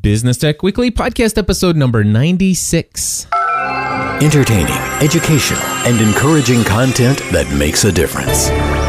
Business 0.00 0.36
Tech 0.38 0.62
Weekly 0.62 0.90
podcast 0.90 1.38
episode 1.38 1.76
number 1.76 2.02
96. 2.02 3.26
Entertaining, 4.20 4.74
educational, 5.00 5.62
and 5.86 6.00
encouraging 6.00 6.64
content 6.64 7.18
that 7.30 7.48
makes 7.56 7.84
a 7.84 7.92
difference. 7.92 8.48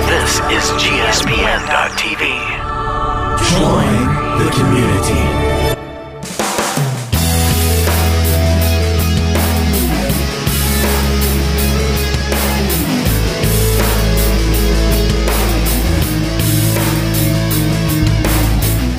This 0.09 0.39
is 0.49 0.63
GSPN.TV. 0.81 2.25
Join 3.53 3.93
the 4.39 4.49
community. 4.57 5.64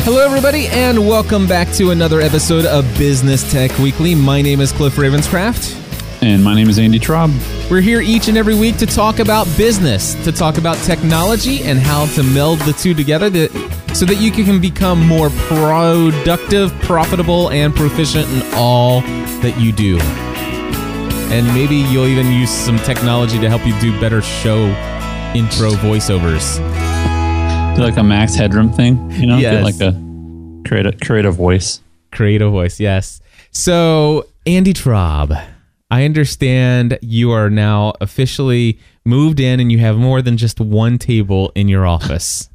Hello, 0.07 0.25
everybody, 0.25 0.68
and 0.68 1.00
welcome 1.00 1.48
back 1.48 1.68
to 1.73 1.91
another 1.91 2.20
episode 2.20 2.64
of 2.64 2.84
Business 2.96 3.50
Tech 3.50 3.77
Weekly. 3.80 4.14
My 4.14 4.41
name 4.41 4.60
is 4.60 4.70
Cliff 4.70 4.95
Ravenscraft. 4.95 6.23
And 6.23 6.45
my 6.45 6.55
name 6.55 6.69
is 6.69 6.78
Andy 6.78 7.01
Traub. 7.01 7.33
We're 7.69 7.80
here 7.80 8.01
each 8.01 8.28
and 8.28 8.38
every 8.38 8.55
week 8.55 8.77
to 8.77 8.87
talk 8.87 9.19
about 9.19 9.48
business, 9.56 10.14
to 10.23 10.30
talk 10.30 10.59
about 10.59 10.77
technology, 10.84 11.64
and 11.64 11.80
how 11.80 12.06
to 12.14 12.23
meld 12.23 12.61
the 12.61 12.73
two 12.74 12.95
together 12.95 13.28
that, 13.30 13.50
so 13.97 14.06
that 14.06 14.20
you 14.20 14.30
can 14.30 14.61
become 14.61 15.05
more 15.05 15.28
productive, 15.48 16.73
profitable, 16.83 17.50
and 17.50 17.75
proficient 17.75 18.28
in 18.28 18.42
all 18.55 19.00
that 19.41 19.61
you 19.61 19.73
do. 19.73 19.98
And 21.34 21.48
maybe 21.48 21.75
you'll 21.75 22.06
even 22.06 22.30
use 22.30 22.50
some 22.50 22.78
technology 22.78 23.41
to 23.41 23.48
help 23.48 23.66
you 23.66 23.77
do 23.80 23.91
better 23.98 24.23
show 24.23 24.66
intro 25.34 25.70
voiceovers. 25.73 26.86
Like 27.79 27.98
a 27.98 28.03
Max 28.03 28.35
Headroom 28.35 28.73
thing, 28.73 29.11
you 29.12 29.27
know? 29.27 29.37
Yes. 29.37 29.62
Like 29.62 29.80
a 29.80 29.93
create 30.67 30.87
a 30.87 30.93
create 30.93 31.25
a 31.25 31.30
voice. 31.30 31.80
Creative 32.11 32.51
voice, 32.51 32.80
yes. 32.80 33.21
So, 33.53 34.27
Andy 34.47 34.73
Traub, 34.73 35.41
I 35.91 36.05
understand 36.05 36.98
you 37.00 37.31
are 37.31 37.48
now 37.48 37.92
officially 38.00 38.78
moved 39.05 39.39
in 39.39 39.61
and 39.61 39.70
you 39.70 39.78
have 39.78 39.97
more 39.97 40.20
than 40.20 40.37
just 40.37 40.59
one 40.59 40.98
table 40.98 41.53
in 41.55 41.69
your 41.69 41.87
office. 41.87 42.48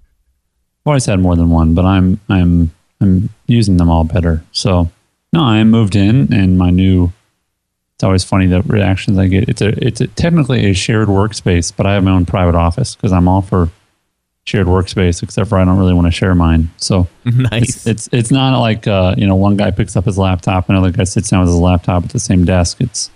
I've 0.81 0.87
always 0.87 1.05
had 1.05 1.19
more 1.19 1.35
than 1.35 1.49
one, 1.49 1.75
but 1.75 1.85
I'm 1.85 2.19
I'm 2.27 2.71
I'm 2.99 3.29
using 3.47 3.77
them 3.77 3.89
all 3.89 4.03
better. 4.03 4.43
So 4.51 4.89
no, 5.31 5.43
I 5.43 5.63
moved 5.63 5.95
in 5.95 6.33
and 6.33 6.57
my 6.57 6.71
new 6.71 7.13
it's 7.95 8.03
always 8.03 8.23
funny 8.23 8.47
the 8.47 8.63
reactions 8.63 9.17
I 9.17 9.27
get. 9.27 9.47
It's 9.47 9.61
a 9.61 9.69
it's 9.85 10.01
a, 10.01 10.07
technically 10.07 10.65
a 10.69 10.73
shared 10.73 11.07
workspace, 11.07 11.71
but 11.75 11.85
I 11.85 11.93
have 11.93 12.03
my 12.03 12.11
own 12.11 12.25
private 12.25 12.55
office 12.55 12.95
because 12.95 13.13
I'm 13.13 13.27
all 13.27 13.43
for 13.43 13.69
shared 14.45 14.67
workspace, 14.67 15.21
except 15.23 15.49
for 15.49 15.57
I 15.57 15.65
don't 15.65 15.77
really 15.77 15.93
want 15.93 16.07
to 16.07 16.11
share 16.11 16.33
mine. 16.35 16.69
So 16.77 17.07
nice. 17.25 17.85
it's 17.85 17.87
it's 17.87 18.09
it's 18.11 18.31
not 18.31 18.59
like 18.59 18.87
uh, 18.87 19.15
you 19.17 19.27
know 19.27 19.35
one 19.35 19.57
guy 19.57 19.71
picks 19.71 19.95
up 19.95 20.05
his 20.05 20.17
laptop, 20.17 20.69
another 20.69 20.91
guy 20.91 21.03
sits 21.03 21.29
down 21.29 21.41
with 21.41 21.49
his 21.49 21.57
laptop 21.57 22.05
at 22.05 22.09
the 22.11 22.19
same 22.19 22.45
desk. 22.45 22.81
It's 22.81 23.11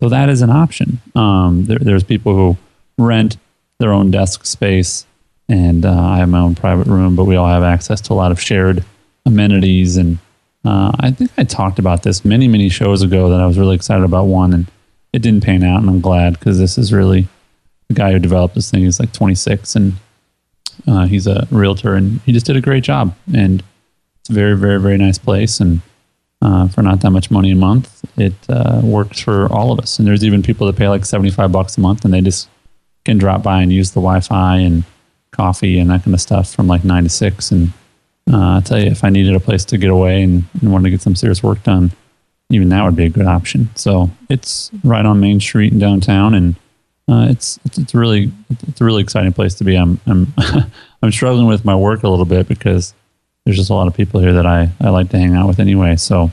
so 0.00 0.08
that 0.08 0.28
is 0.28 0.42
an 0.42 0.50
option. 0.50 1.00
Um, 1.14 1.64
there, 1.64 1.78
there's 1.78 2.04
people 2.04 2.34
who 2.34 2.56
rent 2.98 3.38
their 3.78 3.92
own 3.92 4.10
desk 4.10 4.44
space, 4.44 5.06
and 5.48 5.84
uh, 5.84 5.92
I 5.92 6.18
have 6.18 6.28
my 6.28 6.40
own 6.40 6.54
private 6.54 6.86
room, 6.86 7.16
but 7.16 7.24
we 7.24 7.36
all 7.36 7.48
have 7.48 7.62
access 7.62 8.00
to 8.02 8.12
a 8.12 8.14
lot 8.14 8.32
of 8.32 8.40
shared 8.40 8.84
amenities. 9.24 9.96
And 9.96 10.18
uh, 10.64 10.92
I 11.00 11.10
think 11.12 11.30
I 11.38 11.44
talked 11.44 11.78
about 11.78 12.02
this 12.02 12.24
many 12.24 12.48
many 12.48 12.68
shows 12.68 13.02
ago 13.02 13.30
that 13.30 13.40
I 13.40 13.46
was 13.46 13.58
really 13.58 13.76
excited 13.76 14.04
about 14.04 14.24
one, 14.24 14.52
and 14.52 14.66
it 15.12 15.22
didn't 15.22 15.44
pan 15.44 15.62
out, 15.62 15.80
and 15.80 15.88
I'm 15.88 16.00
glad 16.00 16.38
because 16.38 16.58
this 16.58 16.76
is 16.76 16.92
really 16.92 17.28
the 17.88 17.94
guy 17.94 18.12
who 18.12 18.18
developed 18.18 18.56
this 18.56 18.70
thing 18.70 18.82
is 18.82 18.98
like 18.98 19.12
26 19.12 19.76
and 19.76 19.92
uh, 20.86 21.06
he's 21.06 21.26
a 21.26 21.46
realtor 21.50 21.94
and 21.94 22.20
he 22.22 22.32
just 22.32 22.46
did 22.46 22.56
a 22.56 22.60
great 22.60 22.84
job. 22.84 23.14
And 23.34 23.62
it's 24.20 24.30
a 24.30 24.32
very, 24.32 24.56
very, 24.56 24.80
very 24.80 24.96
nice 24.96 25.18
place. 25.18 25.60
And 25.60 25.80
uh, 26.42 26.68
for 26.68 26.82
not 26.82 27.00
that 27.00 27.10
much 27.10 27.30
money 27.30 27.52
a 27.52 27.56
month, 27.56 28.04
it 28.18 28.34
uh, 28.48 28.80
works 28.82 29.20
for 29.20 29.52
all 29.52 29.72
of 29.72 29.78
us. 29.78 29.98
And 29.98 30.06
there's 30.06 30.24
even 30.24 30.42
people 30.42 30.66
that 30.66 30.76
pay 30.76 30.88
like 30.88 31.04
75 31.04 31.52
bucks 31.52 31.76
a 31.76 31.80
month 31.80 32.04
and 32.04 32.12
they 32.12 32.20
just 32.20 32.48
can 33.04 33.18
drop 33.18 33.42
by 33.42 33.62
and 33.62 33.72
use 33.72 33.90
the 33.90 34.00
Wi 34.00 34.20
Fi 34.20 34.56
and 34.56 34.84
coffee 35.30 35.78
and 35.78 35.90
that 35.90 36.02
kind 36.02 36.14
of 36.14 36.20
stuff 36.20 36.52
from 36.52 36.66
like 36.66 36.84
nine 36.84 37.04
to 37.04 37.08
six. 37.08 37.50
And 37.50 37.72
uh, 38.30 38.54
I'll 38.54 38.62
tell 38.62 38.80
you, 38.80 38.90
if 38.90 39.04
I 39.04 39.10
needed 39.10 39.34
a 39.34 39.40
place 39.40 39.64
to 39.66 39.78
get 39.78 39.90
away 39.90 40.22
and, 40.22 40.44
and 40.60 40.72
wanted 40.72 40.84
to 40.84 40.90
get 40.90 41.02
some 41.02 41.14
serious 41.14 41.42
work 41.42 41.62
done, 41.62 41.92
even 42.50 42.68
that 42.68 42.84
would 42.84 42.96
be 42.96 43.06
a 43.06 43.10
good 43.10 43.26
option. 43.26 43.70
So 43.74 44.10
it's 44.28 44.70
right 44.84 45.04
on 45.04 45.20
Main 45.20 45.40
Street 45.40 45.72
in 45.72 45.78
downtown 45.78 46.34
and 46.34 46.56
uh, 47.08 47.26
it's, 47.30 47.58
it's 47.64 47.94
really 47.94 48.32
it's 48.68 48.80
a 48.80 48.84
really 48.84 49.02
exciting 49.02 49.32
place 49.32 49.54
to 49.54 49.64
be. 49.64 49.76
I'm 49.76 50.00
I'm 50.06 50.32
I'm 51.02 51.12
struggling 51.12 51.46
with 51.46 51.64
my 51.64 51.76
work 51.76 52.02
a 52.02 52.08
little 52.08 52.24
bit 52.24 52.48
because 52.48 52.94
there's 53.44 53.56
just 53.56 53.70
a 53.70 53.74
lot 53.74 53.86
of 53.86 53.94
people 53.94 54.20
here 54.20 54.32
that 54.32 54.46
I, 54.46 54.70
I 54.80 54.90
like 54.90 55.10
to 55.10 55.18
hang 55.18 55.34
out 55.34 55.46
with 55.46 55.60
anyway. 55.60 55.96
So 55.96 56.32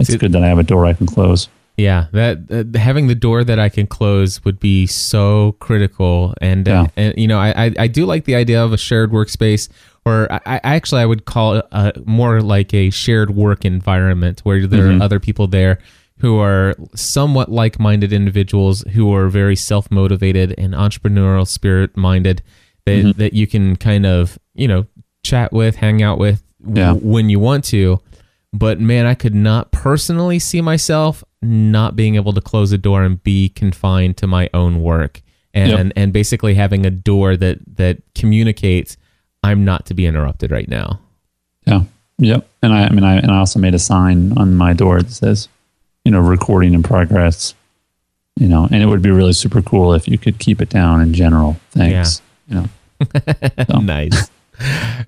it's 0.00 0.14
good 0.16 0.32
that 0.32 0.42
I 0.42 0.46
have 0.48 0.58
a 0.58 0.62
door 0.62 0.86
I 0.86 0.94
can 0.94 1.06
close. 1.06 1.48
Yeah, 1.76 2.06
that 2.12 2.38
uh, 2.74 2.78
having 2.78 3.08
the 3.08 3.14
door 3.16 3.42
that 3.44 3.58
I 3.58 3.68
can 3.68 3.86
close 3.88 4.42
would 4.44 4.60
be 4.60 4.86
so 4.86 5.56
critical. 5.58 6.32
And, 6.40 6.68
uh, 6.68 6.86
and 6.96 7.14
you 7.18 7.26
know, 7.26 7.38
I, 7.38 7.66
I 7.66 7.74
I 7.80 7.86
do 7.88 8.06
like 8.06 8.24
the 8.24 8.36
idea 8.36 8.62
of 8.64 8.72
a 8.72 8.78
shared 8.78 9.10
workspace, 9.10 9.68
or 10.06 10.32
I, 10.32 10.40
I 10.46 10.60
actually 10.76 11.02
I 11.02 11.06
would 11.06 11.24
call 11.24 11.54
it 11.56 11.66
uh, 11.72 11.90
more 12.06 12.40
like 12.42 12.72
a 12.72 12.90
shared 12.90 13.30
work 13.34 13.64
environment 13.64 14.40
where 14.44 14.66
there 14.68 14.84
Mm-hmm. 14.84 15.00
are 15.02 15.04
other 15.04 15.18
people 15.18 15.48
there 15.48 15.80
who 16.24 16.38
are 16.38 16.74
somewhat 16.94 17.50
like-minded 17.50 18.10
individuals 18.12 18.80
who 18.94 19.12
are 19.14 19.28
very 19.28 19.56
self-motivated 19.56 20.54
and 20.56 20.72
entrepreneurial 20.74 21.46
spirit-minded 21.46 22.40
that 22.86 22.92
Mm-hmm. 23.04 23.18
that 23.18 23.32
you 23.34 23.46
can 23.46 23.76
kind 23.76 24.04
of 24.06 24.38
you 24.54 24.66
know 24.68 24.86
chat 25.22 25.52
with, 25.52 25.76
hang 25.76 26.02
out 26.02 26.18
with 26.18 26.42
w- 26.62 26.94
when 27.14 27.28
you 27.30 27.38
want 27.40 27.64
to. 27.64 28.00
But 28.52 28.80
man, 28.80 29.04
I 29.06 29.14
could 29.14 29.34
not 29.34 29.70
personally 29.72 30.38
see 30.38 30.60
myself 30.62 31.24
not 31.42 31.96
being 31.96 32.14
able 32.14 32.32
to 32.32 32.40
close 32.40 32.72
a 32.72 32.78
door 32.78 33.02
and 33.02 33.22
be 33.22 33.48
confined 33.50 34.16
to 34.18 34.26
my 34.26 34.48
own 34.54 34.80
work 34.82 35.20
and 35.52 35.70
Yep. 35.70 35.92
and 35.96 36.12
basically 36.12 36.54
having 36.54 36.86
a 36.86 36.90
door 36.90 37.36
that 37.36 37.58
that 37.76 37.96
communicates 38.14 38.96
I'm 39.42 39.64
not 39.64 39.84
to 39.86 39.94
be 39.94 40.04
interrupted 40.06 40.50
right 40.50 40.68
now. 40.68 41.00
Yeah. 41.66 41.82
Yep. 42.18 42.46
And 42.62 42.72
I, 42.72 42.80
I 42.86 42.90
mean, 42.90 43.02
I, 43.04 43.14
and 43.16 43.30
I 43.30 43.38
also 43.38 43.58
made 43.58 43.74
a 43.74 43.78
sign 43.78 44.38
on 44.38 44.54
my 44.54 44.72
door 44.72 45.02
that 45.02 45.10
says, 45.12 45.48
you 46.04 46.12
know, 46.12 46.20
recording 46.20 46.74
in 46.74 46.82
progress, 46.82 47.54
you 48.36 48.48
know, 48.48 48.68
and 48.70 48.82
it 48.82 48.86
would 48.86 49.02
be 49.02 49.10
really 49.10 49.32
super 49.32 49.62
cool 49.62 49.94
if 49.94 50.06
you 50.08 50.18
could 50.18 50.38
keep 50.38 50.60
it 50.60 50.68
down 50.68 51.00
in 51.00 51.14
general. 51.14 51.56
Thanks. 51.70 52.20
You 52.48 52.54
know, 52.56 52.66
So, 53.70 53.78
nice. 53.80 54.30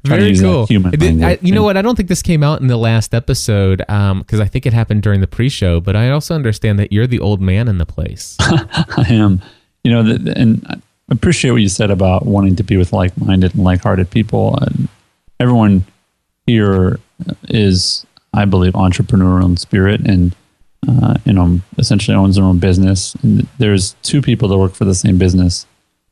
Very 0.05 0.37
cool. 0.39 0.67
human 0.67 0.91
did- 0.99 1.23
I- 1.23 1.39
you 1.41 1.53
know 1.53 1.62
what? 1.62 1.77
I 1.77 1.83
don't 1.83 1.95
think 1.97 2.09
this 2.09 2.23
came 2.23 2.43
out 2.43 2.61
in 2.61 2.67
the 2.67 2.77
last 2.77 3.15
episode 3.15 3.83
um, 3.89 4.21
because 4.21 4.41
I 4.41 4.47
think 4.47 4.67
it 4.67 4.73
happened 4.73 5.03
during 5.03 5.21
the 5.21 5.27
pre-show. 5.27 5.81
But 5.81 5.97
I 5.97 6.11
also 6.11 6.34
understand 6.34 6.79
that 6.79 6.93
you're 6.93 7.07
the 7.07 7.21
old 7.21 7.41
man 7.41 7.69
in 7.69 7.78
the 7.78 7.87
place. 7.87 8.37
I 8.41 9.07
am, 9.11 9.41
you 9.84 9.93
know, 9.93 10.03
the, 10.03 10.19
the- 10.19 10.39
and 10.39 10.65
I 10.69 10.77
appreciate 11.11 11.51
what 11.53 11.61
you 11.63 11.69
said 11.69 11.91
about 11.91 12.27
wanting 12.27 12.57
to 12.57 12.65
be 12.65 12.77
with 12.77 12.93
like-minded 12.93 13.55
and 13.55 13.63
like-hearted 13.65 14.11
people. 14.11 14.57
And 14.61 14.89
everyone 15.39 15.84
here 16.47 16.99
is, 17.49 18.05
I 18.34 18.45
believe, 18.47 18.73
entrepreneurial 18.73 19.45
in 19.45 19.57
spirit, 19.57 20.01
and 20.01 20.34
uh, 20.89 21.15
you 21.25 21.33
know, 21.33 21.61
essentially 21.79 22.17
owns 22.17 22.37
their 22.37 22.45
own 22.45 22.59
business. 22.59 23.15
And 23.17 23.47
there's 23.59 23.95
two 24.03 24.23
people 24.23 24.49
that 24.49 24.59
work 24.59 24.75
for 24.75 24.85
the 24.85 24.95
same 24.95 25.19
business, 25.19 25.67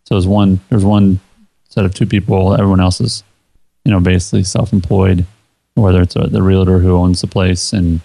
so 0.05 0.15
there's 0.15 0.27
one 0.27 0.61
there's 0.69 0.85
one 0.85 1.21
set 1.69 1.85
of 1.85 1.95
two 1.95 2.07
people. 2.07 2.55
Everyone 2.55 2.81
else 2.81 3.01
is, 3.01 3.25
you 3.84 3.93
know, 3.93 4.01
basically 4.01 4.45
self-employed, 4.45 5.27
whether 5.75 6.03
it's 6.03 6.17
uh 6.17 6.27
the 6.27 6.43
realtor 6.43 6.79
who 6.79 6.97
owns 6.97 7.21
the 7.21 7.27
place 7.27 7.73
and 7.73 8.01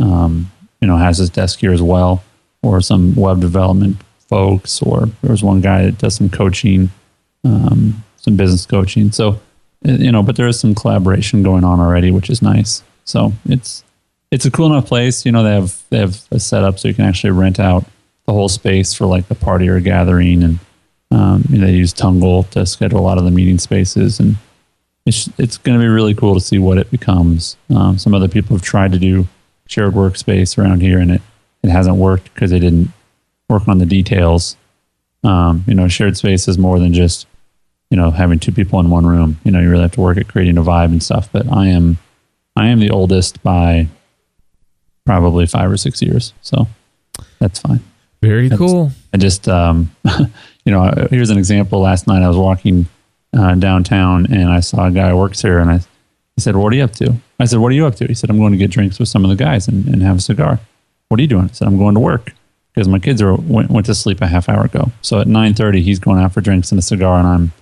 um, 0.00 0.50
you 0.80 0.88
know 0.88 0.96
has 0.96 1.18
his 1.18 1.30
desk 1.30 1.60
here 1.60 1.72
as 1.72 1.82
well, 1.82 2.22
or 2.62 2.80
some 2.80 3.14
web 3.14 3.40
development 3.40 3.96
folks, 4.28 4.82
or 4.82 5.08
there's 5.22 5.44
one 5.44 5.60
guy 5.60 5.84
that 5.84 5.98
does 5.98 6.14
some 6.14 6.28
coaching, 6.28 6.90
um, 7.44 8.02
some 8.16 8.36
business 8.36 8.66
coaching. 8.66 9.12
So 9.12 9.40
you 9.82 10.10
know, 10.10 10.22
but 10.22 10.36
there 10.36 10.48
is 10.48 10.58
some 10.58 10.74
collaboration 10.74 11.42
going 11.42 11.62
on 11.62 11.78
already, 11.78 12.10
which 12.10 12.30
is 12.30 12.40
nice. 12.40 12.82
So 13.04 13.32
it's 13.46 13.83
it's 14.34 14.44
a 14.44 14.50
cool 14.50 14.66
enough 14.66 14.86
place. 14.86 15.24
You 15.24 15.30
know, 15.30 15.44
they 15.44 15.54
have 15.54 15.80
they 15.90 15.98
have 15.98 16.20
a 16.32 16.40
setup 16.40 16.80
so 16.80 16.88
you 16.88 16.94
can 16.94 17.04
actually 17.04 17.30
rent 17.30 17.60
out 17.60 17.84
the 18.26 18.32
whole 18.32 18.48
space 18.48 18.92
for 18.92 19.06
like 19.06 19.28
the 19.28 19.36
party 19.36 19.68
or 19.68 19.78
gathering, 19.78 20.42
and 20.42 20.58
um, 21.12 21.44
you 21.48 21.58
know, 21.58 21.66
they 21.66 21.74
use 21.74 21.94
Tungle 21.94 22.48
to 22.50 22.66
schedule 22.66 22.98
a 22.98 23.00
lot 23.00 23.16
of 23.16 23.24
the 23.24 23.30
meeting 23.30 23.58
spaces, 23.58 24.18
and 24.18 24.36
it's 25.06 25.28
it's 25.38 25.56
going 25.56 25.78
to 25.78 25.82
be 25.82 25.88
really 25.88 26.14
cool 26.14 26.34
to 26.34 26.40
see 26.40 26.58
what 26.58 26.78
it 26.78 26.90
becomes. 26.90 27.56
Um, 27.70 27.96
some 27.96 28.12
other 28.12 28.26
people 28.26 28.56
have 28.56 28.64
tried 28.64 28.90
to 28.92 28.98
do 28.98 29.28
shared 29.68 29.94
workspace 29.94 30.58
around 30.58 30.80
here, 30.80 30.98
and 30.98 31.12
it 31.12 31.22
it 31.62 31.70
hasn't 31.70 31.96
worked 31.96 32.34
because 32.34 32.50
they 32.50 32.58
didn't 32.58 32.90
work 33.48 33.68
on 33.68 33.78
the 33.78 33.86
details. 33.86 34.56
Um, 35.22 35.62
you 35.68 35.74
know, 35.74 35.86
shared 35.86 36.16
space 36.16 36.48
is 36.48 36.58
more 36.58 36.80
than 36.80 36.92
just 36.92 37.28
you 37.88 37.96
know 37.96 38.10
having 38.10 38.40
two 38.40 38.52
people 38.52 38.80
in 38.80 38.90
one 38.90 39.06
room. 39.06 39.38
You 39.44 39.52
know, 39.52 39.60
you 39.60 39.70
really 39.70 39.82
have 39.82 39.92
to 39.92 40.00
work 40.00 40.18
at 40.18 40.26
creating 40.26 40.58
a 40.58 40.62
vibe 40.62 40.86
and 40.86 41.02
stuff. 41.02 41.30
But 41.30 41.46
I 41.52 41.68
am 41.68 41.98
I 42.56 42.66
am 42.66 42.80
the 42.80 42.90
oldest 42.90 43.40
by 43.44 43.88
probably 45.06 45.46
five 45.46 45.70
or 45.70 45.76
six 45.76 46.00
years, 46.02 46.32
so 46.42 46.66
that's 47.38 47.58
fine. 47.58 47.80
Very 48.22 48.48
That's- 48.48 48.58
cool. 48.70 48.90
I 49.12 49.18
just, 49.18 49.48
um, 49.48 49.94
you 50.64 50.72
know, 50.72 50.90
here's 51.10 51.28
an 51.30 51.36
example. 51.38 51.80
Last 51.80 52.06
night 52.06 52.22
I 52.22 52.28
was 52.28 52.36
walking 52.38 52.86
uh, 53.36 53.54
downtown 53.56 54.32
and 54.32 54.48
I 54.48 54.60
saw 54.60 54.86
a 54.86 54.90
guy 54.90 55.10
who 55.10 55.16
works 55.18 55.42
here, 55.42 55.58
and 55.58 55.70
I, 55.70 55.78
He 56.36 56.40
said, 56.40 56.56
What 56.56 56.72
are 56.72 56.76
you 56.76 56.84
up 56.84 56.92
to? 56.92 57.14
I 57.38 57.44
said, 57.44 57.58
What 57.58 57.70
are 57.70 57.74
you 57.74 57.86
up 57.86 57.96
to? 57.96 58.06
He 58.06 58.14
said, 58.14 58.30
I'm 58.30 58.38
going 58.38 58.52
to 58.52 58.58
get 58.58 58.70
drinks 58.70 58.98
with 58.98 59.08
some 59.08 59.24
of 59.24 59.30
the 59.30 59.36
guys 59.36 59.68
and, 59.68 59.86
and 59.88 60.02
have 60.02 60.16
a 60.18 60.20
cigar. 60.22 60.58
What 61.08 61.18
are 61.18 61.22
you 61.22 61.28
doing? 61.28 61.44
I 61.44 61.52
said, 61.52 61.68
I'm 61.68 61.76
going 61.76 61.94
to 61.94 62.00
work 62.00 62.32
because 62.72 62.88
my 62.88 62.98
kids 62.98 63.20
are 63.20 63.34
went, 63.34 63.70
went 63.70 63.86
to 63.86 63.94
sleep 63.94 64.22
a 64.22 64.26
half 64.26 64.48
hour 64.48 64.64
ago. 64.64 64.90
So 65.02 65.20
at 65.20 65.26
9:30, 65.26 65.82
he's 65.82 65.98
going 65.98 66.18
out 66.18 66.32
for 66.32 66.40
drinks 66.40 66.72
and 66.72 66.78
a 66.78 66.82
cigar, 66.82 67.18
and 67.18 67.28
I'm 67.28 67.52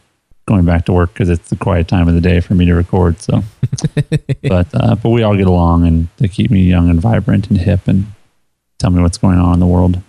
going 0.46 0.64
back 0.64 0.84
to 0.86 0.92
work 0.92 1.12
because 1.12 1.28
it's 1.28 1.50
the 1.50 1.56
quiet 1.56 1.88
time 1.88 2.08
of 2.08 2.14
the 2.14 2.20
day 2.20 2.40
for 2.40 2.54
me 2.54 2.64
to 2.66 2.74
record. 2.74 3.20
So, 3.20 3.42
but 4.42 4.68
uh, 4.74 4.96
but 4.96 5.10
we 5.10 5.22
all 5.22 5.36
get 5.36 5.46
along, 5.46 5.86
and 5.86 6.08
they 6.18 6.28
keep 6.28 6.50
me 6.50 6.62
young 6.62 6.90
and 6.90 7.00
vibrant 7.00 7.48
and 7.48 7.58
hip, 7.58 7.86
and 7.86 8.06
tell 8.78 8.90
me 8.90 9.02
what's 9.02 9.18
going 9.18 9.38
on 9.38 9.54
in 9.54 9.60
the 9.60 9.66
world. 9.66 10.02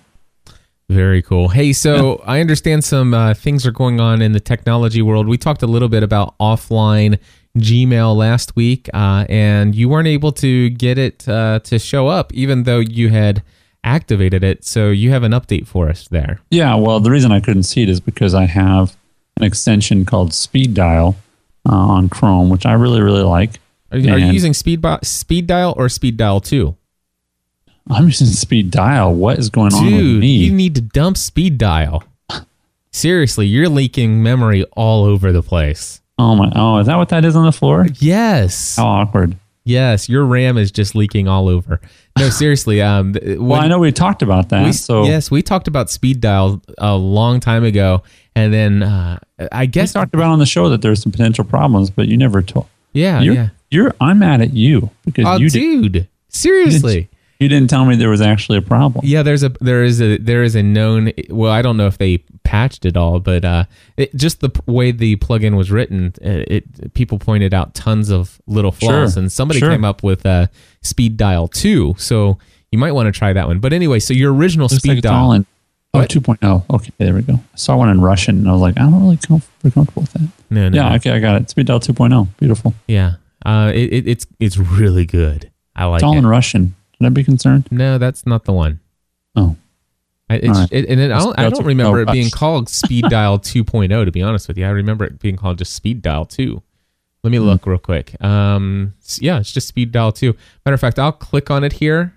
Very 0.89 1.21
cool. 1.21 1.49
Hey, 1.49 1.73
so 1.73 2.21
I 2.25 2.41
understand 2.41 2.83
some 2.83 3.13
uh, 3.13 3.33
things 3.33 3.65
are 3.65 3.71
going 3.71 3.99
on 3.99 4.21
in 4.21 4.33
the 4.33 4.39
technology 4.39 5.01
world. 5.01 5.27
We 5.27 5.37
talked 5.37 5.63
a 5.63 5.67
little 5.67 5.87
bit 5.89 6.03
about 6.03 6.37
offline 6.39 7.19
Gmail 7.57 8.15
last 8.15 8.55
week, 8.55 8.89
uh, 8.93 9.25
and 9.29 9.73
you 9.73 9.87
weren't 9.87 10.07
able 10.07 10.31
to 10.33 10.69
get 10.71 10.97
it 10.97 11.27
uh, 11.27 11.59
to 11.63 11.79
show 11.79 12.07
up, 12.07 12.33
even 12.33 12.63
though 12.63 12.79
you 12.79 13.09
had 13.09 13.43
activated 13.83 14.43
it. 14.43 14.65
So 14.65 14.89
you 14.89 15.11
have 15.11 15.23
an 15.23 15.31
update 15.31 15.67
for 15.67 15.89
us 15.89 16.07
there. 16.09 16.39
Yeah, 16.51 16.75
well, 16.75 16.99
the 16.99 17.11
reason 17.11 17.31
I 17.31 17.39
couldn't 17.39 17.63
see 17.63 17.83
it 17.83 17.89
is 17.89 17.99
because 17.99 18.33
I 18.33 18.45
have 18.45 18.97
an 19.37 19.43
extension 19.43 20.05
called 20.05 20.33
Speed 20.33 20.73
Dial 20.73 21.15
uh, 21.67 21.73
on 21.75 22.09
Chrome, 22.09 22.49
which 22.49 22.65
I 22.65 22.73
really 22.73 23.01
really 23.01 23.23
like. 23.23 23.59
Are, 23.91 23.97
you- 23.97 24.11
are 24.13 24.17
you 24.19 24.31
using 24.31 24.53
Speed 24.53 24.83
Speed 25.03 25.47
Dial 25.47 25.73
or 25.77 25.89
Speed 25.89 26.17
Dial 26.17 26.39
Two? 26.39 26.75
I'm 27.89 28.05
using 28.05 28.27
Speed 28.27 28.71
Dial. 28.71 29.13
What 29.13 29.37
is 29.39 29.49
going 29.49 29.73
on 29.73 29.83
with 29.85 29.93
Dude, 29.93 30.21
me? 30.21 30.37
you 30.37 30.53
need 30.53 30.75
to 30.75 30.81
dump 30.81 31.17
Speed 31.17 31.57
Dial. 31.57 32.03
Seriously, 32.91 33.47
you're 33.47 33.69
leaking 33.69 34.21
memory 34.21 34.63
all 34.73 35.03
over 35.03 35.31
the 35.31 35.41
place. 35.43 35.99
oh 36.19 36.35
my! 36.35 36.51
Oh, 36.55 36.77
is 36.77 36.87
that 36.87 36.95
what 36.97 37.09
that 37.09 37.25
is 37.25 37.35
on 37.35 37.45
the 37.45 37.51
floor? 37.51 37.87
Yes. 37.99 38.75
How 38.77 38.85
awkward. 38.87 39.35
Yes, 39.65 40.09
your 40.09 40.25
RAM 40.25 40.57
is 40.57 40.71
just 40.71 40.93
leaking 40.93 41.27
all 41.27 41.47
over. 41.49 41.79
No, 42.19 42.29
seriously. 42.29 42.81
Um, 42.81 43.13
th- 43.13 43.39
Well, 43.39 43.59
I 43.59 43.67
know 43.67 43.79
we 43.79 43.91
talked 43.91 44.21
about 44.21 44.49
that. 44.49 44.65
We, 44.65 44.73
so 44.73 45.03
yes, 45.03 45.31
we 45.31 45.41
talked 45.41 45.67
about 45.67 45.89
speed 45.89 46.21
dial 46.21 46.61
a 46.77 46.95
long 46.95 47.39
time 47.39 47.63
ago, 47.63 48.03
and 48.35 48.53
then 48.53 48.83
uh, 48.83 49.17
I 49.51 49.61
we 49.61 49.67
guess 49.67 49.93
talked 49.93 50.13
about 50.13 50.31
on 50.31 50.39
the 50.39 50.45
show 50.45 50.69
that 50.69 50.81
there's 50.81 51.01
some 51.01 51.11
potential 51.11 51.43
problems, 51.43 51.89
but 51.89 52.07
you 52.07 52.17
never 52.17 52.41
told. 52.41 52.67
yeah, 52.93 53.19
You're, 53.21 53.33
yeah. 53.35 53.49
you're. 53.71 53.95
I'm 53.99 54.19
mad 54.19 54.41
at 54.41 54.53
you 54.53 54.91
because 55.05 55.25
Oh, 55.27 55.35
you 55.37 55.49
did, 55.49 55.91
dude, 55.91 56.07
seriously. 56.29 57.09
you 57.39 57.47
didn't 57.49 57.69
tell 57.69 57.83
me 57.85 57.95
there 57.95 58.09
was 58.09 58.21
actually 58.21 58.59
a 58.59 58.61
problem. 58.61 59.03
Yeah, 59.05 59.23
there's 59.23 59.41
a 59.43 59.49
there 59.61 59.83
is 59.83 59.99
a 60.01 60.17
there 60.17 60.43
is 60.43 60.55
a 60.55 60.61
known. 60.61 61.11
Well, 61.29 61.51
I 61.51 61.61
don't 61.63 61.77
know 61.77 61.87
if 61.87 61.97
they 61.97 62.19
patched 62.43 62.85
it 62.85 62.95
all, 62.95 63.19
but 63.19 63.43
uh, 63.43 63.63
it, 63.97 64.15
just 64.15 64.39
the 64.41 64.49
p- 64.49 64.61
way 64.67 64.91
the 64.91 65.15
plugin 65.15 65.57
was 65.57 65.71
written, 65.71 66.13
uh, 66.23 66.43
it 66.47 66.93
people 66.93 67.17
pointed 67.17 67.53
out 67.55 67.73
tons 67.73 68.11
of 68.11 68.39
little 68.45 68.71
flaws, 68.71 69.13
Sure, 69.13 69.19
and 69.23 69.31
somebody 69.31 69.59
sure. 69.59 69.71
came 69.71 69.83
up 69.83 70.03
with 70.03 70.25
uh, 70.25 70.45
speed 70.83 71.17
dial 71.17 71.47
two. 71.47 71.95
So 71.97 72.37
you 72.71 72.77
might 72.77 72.91
want 72.91 73.07
to 73.13 73.17
try 73.17 73.33
that 73.33 73.47
one. 73.47 73.59
But 73.59 73.73
anyway, 73.73 73.99
so 73.99 74.13
your 74.13 74.33
original 74.33 74.65
Looks 74.65 74.77
speed 74.77 74.95
like 74.95 75.01
dial. 75.01 75.25
all 75.25 75.31
in. 75.33 75.45
Oh, 75.95 75.99
What? 75.99 76.09
2.0. 76.09 76.63
Okay, 76.73 76.89
there 76.97 77.13
we 77.13 77.21
go. 77.21 77.33
I 77.35 77.55
saw 77.55 77.77
one 77.77 77.89
in 77.89 78.01
Russian, 78.01 78.39
and 78.39 78.49
I 78.49 78.51
was 78.53 78.61
like, 78.61 78.77
I 78.79 78.81
don't 78.81 78.99
really 79.03 79.17
feel 79.17 79.39
comfortable 79.71 80.01
with 80.01 80.13
that. 80.13 80.21
no, 80.49 80.69
no, 80.69 80.75
Yeah, 80.75 80.89
no. 80.89 80.95
okay, 80.95 81.11
I 81.11 81.19
got 81.19 81.39
it. 81.39 81.49
Speed 81.51 81.67
Dial 81.67 81.79
2.0. 81.79 82.27
Beautiful. 82.37 82.73
yeah. 82.87 83.15
Uh, 83.45 83.71
it, 83.75 83.91
it, 83.93 84.07
it's 84.07 84.25
it's 84.39 84.57
really 84.57 85.05
good. 85.05 85.51
I 85.75 85.83
like 85.85 85.95
it. 85.95 85.97
It's 85.97 86.03
all 86.05 86.15
it. 86.15 86.19
in 86.19 86.25
Russian. 86.27 86.75
Should 86.97 87.05
I 87.05 87.09
be 87.09 87.23
concerned? 87.25 87.67
No, 87.71 87.97
that's 87.97 88.25
not 88.25 88.45
the 88.45 88.53
one. 88.53 88.79
Oh, 89.35 89.57
I, 90.29 90.35
right. 90.39 90.67
it, 90.71 90.85
and 90.89 91.01
I 91.13 91.19
don't, 91.19 91.37
I 91.37 91.49
don't 91.49 91.65
remember 91.65 91.99
it 92.01 92.09
being 92.11 92.29
called 92.29 92.69
Speed 92.81 93.05
Dial 93.09 93.37
2.0. 93.37 94.05
To 94.05 94.11
be 94.11 94.21
honest 94.21 94.47
with 94.47 94.57
you, 94.57 94.65
I 94.65 94.69
remember 94.69 95.03
it 95.03 95.19
being 95.19 95.35
called 95.35 95.57
just 95.57 95.73
Speed 95.73 96.01
Dial 96.01 96.25
2. 96.25 96.61
Let 97.23 97.29
Hmm. 97.29 97.31
me 97.31 97.39
look 97.39 97.65
real 97.65 97.77
quick. 97.77 98.21
Um, 98.21 98.93
yeah, 99.19 99.39
it's 99.39 99.51
just 99.53 99.67
Speed 99.67 99.91
Dial 99.93 100.11
2. 100.11 100.35
Matter 100.65 100.73
of 100.75 100.81
fact, 100.81 100.99
I'll 100.99 101.11
click 101.13 101.49
on 101.49 101.63
it 101.63 101.73
here. 101.73 102.13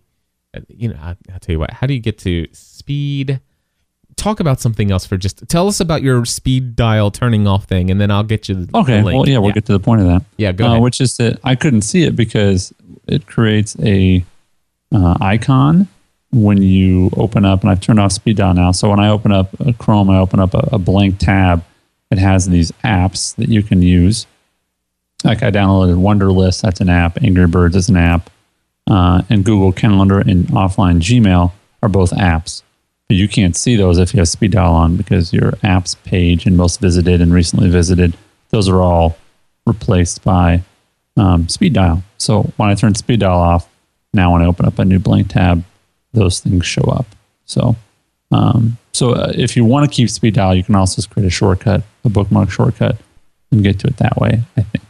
You 0.70 0.90
know, 0.90 0.98
I'll 1.02 1.16
tell 1.40 1.54
you 1.54 1.60
what. 1.60 1.72
How 1.72 1.88
do 1.88 1.94
you 1.94 2.00
get 2.00 2.18
to 2.20 2.48
speed? 2.54 3.40
Talk 4.16 4.40
about 4.40 4.60
something 4.60 4.92
else 4.92 5.06
for 5.06 5.18
just. 5.18 5.48
Tell 5.50 5.68
us 5.68 5.80
about 5.80 6.02
your 6.02 6.26
speed 6.26 6.76
dial 6.76 7.12
turning 7.12 7.48
off 7.48 7.66
thing, 7.66 7.90
and 7.90 8.00
then 8.00 8.12
I'll 8.12 8.24
get 8.24 8.48
you 8.48 8.56
the 8.66 8.78
Okay. 8.78 9.00
the. 9.00 9.06
Well, 9.06 9.28
yeah, 9.28 9.38
we'll 9.38 9.50
yeah. 9.50 9.56
get 9.56 9.66
to 9.66 9.74
the 9.74 9.80
point 9.80 10.02
of 10.02 10.08
that. 10.08 10.24
Yeah, 10.38 10.52
go 10.52 10.66
uh, 10.66 10.70
ahead. 10.72 10.82
Which 10.82 11.02
is 11.02 11.18
that 11.18 11.40
I 11.44 11.56
couldn't 11.56 11.82
see 11.82 12.04
it 12.04 12.16
because 12.16 12.74
it 13.08 13.26
creates 13.28 13.76
a 13.80 14.24
uh, 14.92 15.18
icon 15.20 15.88
when 16.32 16.62
you 16.62 17.12
open 17.18 17.46
up, 17.46 17.62
and 17.62 17.70
I've 17.70 17.82
turned 17.82 18.00
off 18.00 18.12
speed 18.12 18.38
dial 18.38 18.54
now. 18.54 18.72
So 18.72 18.90
when 18.90 19.00
I 19.00 19.10
open 19.10 19.32
up 19.32 19.50
a 19.60 19.74
Chrome, 19.74 20.10
I 20.10 20.18
open 20.18 20.40
up 20.40 20.54
a, 20.54 20.70
a 20.74 20.80
blank 20.80 21.20
tab. 21.20 21.64
It 22.12 22.18
has 22.18 22.48
these 22.48 22.72
apps 22.84 23.36
that 23.36 23.50
you 23.50 23.64
can 23.64 23.82
use. 23.82 24.28
Like 25.24 25.42
I 25.42 25.52
downloaded 25.52 25.96
Wunderlist, 25.96 26.62
that's 26.62 26.82
an 26.82 26.90
app. 26.90 27.22
Angry 27.24 27.48
Birds 27.48 27.76
is 27.76 27.90
an 27.90 27.98
app, 27.98 28.30
uh, 28.88 29.22
and 29.30 29.46
Google 29.46 29.72
Calendar 29.72 30.20
and 30.20 30.48
offline 30.48 31.00
Gmail 31.00 31.52
are 31.82 31.90
both 31.90 32.12
apps. 32.12 32.62
But 33.10 33.18
you 33.18 33.28
can't 33.28 33.56
see 33.56 33.76
those 33.76 33.98
if 33.98 34.14
you 34.14 34.20
have 34.20 34.28
speed 34.30 34.52
dial 34.52 34.74
on 34.74 34.96
because 34.96 35.34
your 35.34 35.52
apps 35.64 35.96
page 36.04 36.46
and 36.46 36.56
most 36.58 36.80
visited 36.80 37.22
and 37.22 37.34
recently 37.34 37.70
visited, 37.70 38.16
those 38.50 38.70
are 38.70 38.82
all 38.82 39.18
replaced 39.66 40.24
by 40.24 40.62
um, 41.18 41.48
speed 41.50 41.74
dial. 41.74 42.04
So 42.18 42.44
when 42.58 42.70
I 42.70 42.76
turn 42.76 42.96
speed 42.96 43.20
dial 43.20 43.38
off, 43.40 43.68
now 44.14 44.32
when 44.34 44.42
I 44.42 44.46
open 44.46 44.66
up 44.66 44.80
a 44.80 44.86
new 44.86 45.00
blank 45.00 45.30
tab, 45.30 45.64
those 46.14 46.40
things 46.40 46.66
show 46.66 46.84
up. 46.84 47.06
So, 47.46 47.76
um, 48.32 48.78
so 48.94 49.12
uh, 49.14 49.32
if 49.36 49.56
you 49.58 49.66
want 49.66 49.90
to 49.90 49.94
keep 49.96 50.10
speed 50.10 50.36
dial, 50.36 50.56
you 50.56 50.64
can 50.64 50.76
also 50.76 50.96
just 50.96 51.10
create 51.10 51.26
a 51.28 51.30
shortcut, 51.32 51.84
a 52.06 52.10
bookmark 52.10 52.52
shortcut, 52.52 52.98
and 53.52 53.64
get 53.64 53.80
to 53.80 53.88
it 53.88 53.98
that 53.98 54.18
way. 54.18 54.42
I 54.58 54.62
think. 54.62 54.84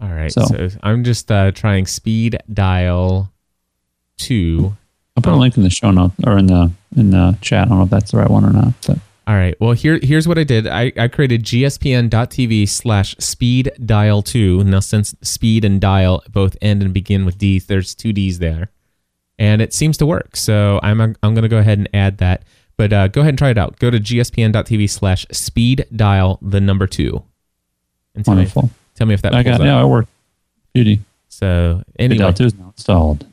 All 0.00 0.08
right. 0.08 0.32
So, 0.32 0.44
So- 0.46 0.68
I'm 0.82 1.04
just 1.04 1.30
uh, 1.30 1.50
trying 1.52 1.86
speed 1.86 2.38
dial 2.52 3.30
two. 4.16 4.76
I'll 5.18 5.22
put 5.32 5.36
a 5.36 5.36
link 5.36 5.56
in 5.56 5.62
the 5.62 5.70
show 5.70 5.90
notes 5.90 6.14
or 6.24 6.38
in 6.38 6.46
the 6.46 6.70
in 6.96 7.10
the 7.10 7.36
chat. 7.40 7.66
I 7.66 7.68
don't 7.70 7.78
know 7.78 7.84
if 7.84 7.90
that's 7.90 8.12
the 8.12 8.18
right 8.18 8.30
one 8.30 8.44
or 8.44 8.52
not, 8.52 8.72
but 8.86 8.98
All 9.26 9.34
right. 9.34 9.54
Well, 9.60 9.72
here 9.72 9.98
here's 10.02 10.28
what 10.28 10.38
I 10.38 10.44
did. 10.44 10.66
I, 10.66 10.92
I 10.96 11.08
created 11.08 11.44
gspn.tv 11.44 12.68
slash 12.68 13.16
speed 13.18 13.72
dial 13.84 14.22
two. 14.22 14.62
Now, 14.64 14.80
since 14.80 15.14
speed 15.22 15.64
and 15.64 15.80
dial 15.80 16.22
both 16.30 16.56
end 16.62 16.82
and 16.82 16.94
begin 16.94 17.24
with 17.24 17.36
D, 17.36 17.58
there's 17.58 17.94
two 17.94 18.12
D's 18.12 18.38
there, 18.38 18.70
and 19.38 19.60
it 19.60 19.74
seems 19.74 19.96
to 19.98 20.06
work. 20.06 20.36
So 20.36 20.78
I'm 20.82 21.00
I'm 21.00 21.34
going 21.34 21.42
to 21.42 21.48
go 21.48 21.58
ahead 21.58 21.78
and 21.78 21.88
add 21.92 22.18
that. 22.18 22.44
But 22.76 22.92
uh, 22.92 23.08
go 23.08 23.22
ahead 23.22 23.30
and 23.30 23.38
try 23.38 23.50
it 23.50 23.58
out. 23.58 23.78
Go 23.80 23.90
to 23.90 23.98
gspn.tv 23.98 24.88
slash 24.88 25.26
speed 25.32 25.84
dial 25.94 26.38
the 26.40 26.60
number 26.60 26.86
two. 26.86 27.24
And 28.14 28.24
tell 28.24 28.36
wonderful. 28.36 28.62
me, 28.62 28.70
tell 28.94 29.06
me 29.08 29.14
if 29.14 29.22
that 29.22 29.34
I 29.34 29.42
got 29.42 29.60
up. 29.60 29.66
yeah, 29.66 29.82
it 29.82 29.86
worked. 29.86 30.10
Beauty. 30.72 31.00
So 31.28 31.82
Speed 31.82 31.94
anyway, 32.04 32.18
dial 32.18 32.32
two 32.32 32.44
is 32.44 32.54
now 32.54 32.68
installed. 32.68 33.26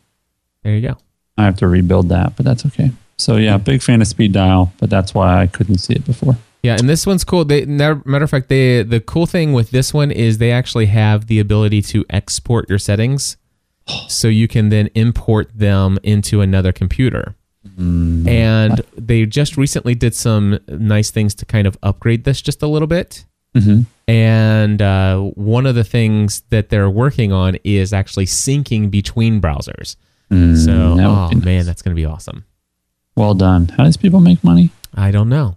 there 0.63 0.75
you 0.75 0.81
go. 0.81 0.97
I 1.37 1.43
have 1.43 1.57
to 1.57 1.67
rebuild 1.67 2.09
that, 2.09 2.35
but 2.35 2.45
that's 2.45 2.65
okay. 2.65 2.91
So 3.17 3.37
yeah, 3.37 3.57
big 3.57 3.81
fan 3.81 4.01
of 4.01 4.07
speed 4.07 4.33
dial, 4.33 4.73
but 4.79 4.89
that's 4.89 5.13
why 5.13 5.41
I 5.41 5.47
couldn't 5.47 5.77
see 5.77 5.93
it 5.93 6.05
before. 6.05 6.37
Yeah, 6.63 6.77
and 6.77 6.89
this 6.89 7.05
one's 7.05 7.23
cool. 7.23 7.45
They, 7.45 7.65
matter 7.65 8.01
matter 8.05 8.23
of 8.23 8.29
fact, 8.29 8.49
they 8.49 8.81
the 8.83 8.99
cool 8.99 9.25
thing 9.25 9.53
with 9.53 9.69
this 9.69 9.93
one 9.93 10.11
is 10.11 10.37
they 10.39 10.51
actually 10.51 10.87
have 10.87 11.27
the 11.27 11.39
ability 11.39 11.81
to 11.83 12.05
export 12.09 12.67
your 12.69 12.79
settings, 12.79 13.37
so 14.07 14.27
you 14.27 14.47
can 14.47 14.69
then 14.69 14.89
import 14.95 15.49
them 15.53 15.99
into 16.03 16.41
another 16.41 16.71
computer. 16.71 17.35
And 18.27 18.81
they 18.95 19.25
just 19.25 19.57
recently 19.57 19.95
did 19.95 20.15
some 20.15 20.59
nice 20.67 21.11
things 21.11 21.33
to 21.35 21.45
kind 21.45 21.67
of 21.67 21.77
upgrade 21.83 22.23
this 22.23 22.41
just 22.41 22.61
a 22.61 22.67
little 22.67 22.87
bit. 22.87 23.25
Mm-hmm. 23.55 23.81
And 24.09 24.81
uh, 24.81 25.19
one 25.19 25.65
of 25.65 25.75
the 25.75 25.83
things 25.83 26.41
that 26.49 26.69
they're 26.69 26.89
working 26.89 27.31
on 27.31 27.57
is 27.63 27.91
actually 27.91 28.25
syncing 28.25 28.91
between 28.91 29.41
browsers. 29.41 29.95
So, 30.29 30.35
Mm, 30.35 30.95
would 30.95 31.03
oh 31.03 31.29
nice. 31.31 31.45
man, 31.45 31.65
that's 31.65 31.81
going 31.81 31.95
to 31.95 31.99
be 31.99 32.05
awesome. 32.05 32.45
Well 33.15 33.33
done. 33.33 33.67
How 33.69 33.83
does 33.83 33.95
people 33.97 34.19
make 34.19 34.43
money? 34.43 34.71
I 34.93 35.11
don't 35.11 35.29
know. 35.29 35.55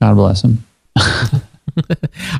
God 0.00 0.14
bless 0.14 0.42
them. 0.42 0.64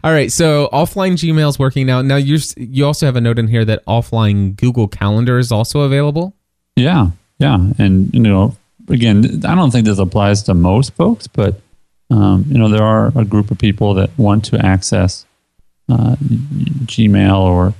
All 0.04 0.12
right, 0.12 0.30
so 0.30 0.68
offline 0.72 1.12
Gmail 1.14 1.48
is 1.48 1.58
working 1.58 1.86
now. 1.86 2.00
Now 2.02 2.16
you 2.16 2.38
you 2.56 2.86
also 2.86 3.06
have 3.06 3.16
a 3.16 3.20
note 3.20 3.38
in 3.38 3.48
here 3.48 3.64
that 3.64 3.84
offline 3.86 4.54
Google 4.56 4.86
Calendar 4.86 5.38
is 5.38 5.50
also 5.50 5.80
available. 5.80 6.34
Yeah, 6.76 7.08
yeah, 7.38 7.58
and 7.78 8.12
you 8.14 8.20
know, 8.20 8.56
again, 8.88 9.42
I 9.44 9.54
don't 9.56 9.70
think 9.72 9.86
this 9.86 9.98
applies 9.98 10.42
to 10.44 10.54
most 10.54 10.92
folks, 10.94 11.26
but 11.26 11.60
um, 12.10 12.44
you 12.48 12.58
know, 12.58 12.68
there 12.68 12.82
are 12.84 13.10
a 13.16 13.24
group 13.24 13.50
of 13.50 13.58
people 13.58 13.94
that 13.94 14.10
want 14.16 14.44
to 14.46 14.64
access 14.64 15.26
uh, 15.88 16.14
Gmail 16.86 17.36
or 17.40 17.74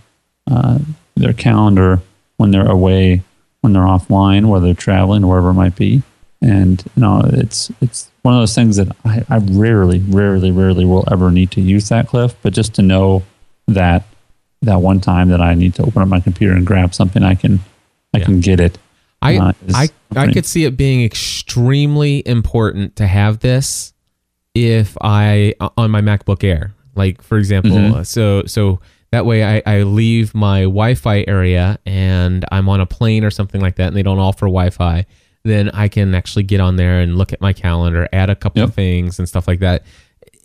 uh, 0.50 0.78
their 1.14 1.32
calendar 1.34 2.00
when 2.44 2.50
they're 2.50 2.70
away, 2.70 3.22
when 3.62 3.72
they're 3.72 3.82
offline, 3.84 4.50
whether 4.50 4.66
they're 4.66 4.74
traveling 4.74 5.24
or 5.24 5.28
wherever 5.30 5.48
it 5.48 5.54
might 5.54 5.74
be. 5.76 6.02
And 6.42 6.82
you 6.94 7.00
know, 7.00 7.22
it's 7.24 7.70
it's 7.80 8.10
one 8.20 8.34
of 8.34 8.40
those 8.40 8.54
things 8.54 8.76
that 8.76 8.94
I, 9.06 9.24
I 9.30 9.38
rarely, 9.38 10.00
rarely, 10.00 10.50
rarely 10.50 10.84
will 10.84 11.08
ever 11.10 11.30
need 11.30 11.50
to 11.52 11.62
use 11.62 11.88
that 11.88 12.06
cliff, 12.06 12.34
but 12.42 12.52
just 12.52 12.74
to 12.74 12.82
know 12.82 13.22
that 13.66 14.04
that 14.60 14.82
one 14.82 15.00
time 15.00 15.30
that 15.30 15.40
I 15.40 15.54
need 15.54 15.74
to 15.76 15.82
open 15.84 16.02
up 16.02 16.08
my 16.08 16.20
computer 16.20 16.52
and 16.54 16.66
grab 16.66 16.94
something, 16.94 17.22
I 17.22 17.34
can 17.34 17.60
I 18.12 18.18
Yeah. 18.18 18.24
can 18.26 18.40
get 18.40 18.60
it. 18.60 18.76
I 19.22 19.38
Uh, 19.38 19.52
I 19.74 19.88
I 20.14 20.30
could 20.32 20.44
see 20.44 20.64
it 20.64 20.76
being 20.76 21.02
extremely 21.02 22.22
important 22.26 22.96
to 22.96 23.06
have 23.06 23.38
this 23.40 23.94
if 24.54 24.98
I 25.00 25.54
on 25.78 25.90
my 25.90 26.02
MacBook 26.02 26.44
Air. 26.44 26.74
Like 26.94 27.22
for 27.22 27.38
example, 27.38 27.70
Mhm. 27.72 28.04
so 28.06 28.42
so 28.44 28.80
that 29.14 29.24
way 29.26 29.44
I, 29.44 29.62
I 29.64 29.82
leave 29.84 30.34
my 30.34 30.62
Wi-Fi 30.62 31.24
area 31.28 31.78
and 31.86 32.44
I'm 32.50 32.68
on 32.68 32.80
a 32.80 32.86
plane 32.86 33.22
or 33.24 33.30
something 33.30 33.60
like 33.60 33.76
that, 33.76 33.86
and 33.88 33.96
they 33.96 34.02
don't 34.02 34.18
offer 34.18 34.46
Wi-Fi. 34.46 35.06
Then 35.44 35.70
I 35.70 35.86
can 35.88 36.14
actually 36.14 36.42
get 36.42 36.60
on 36.60 36.74
there 36.76 36.98
and 37.00 37.16
look 37.16 37.32
at 37.32 37.40
my 37.40 37.52
calendar, 37.52 38.08
add 38.12 38.28
a 38.28 38.34
couple 38.34 38.60
Yep. 38.62 38.68
of 38.70 38.74
things 38.74 39.18
and 39.20 39.28
stuff 39.28 39.46
like 39.46 39.60
that. 39.60 39.84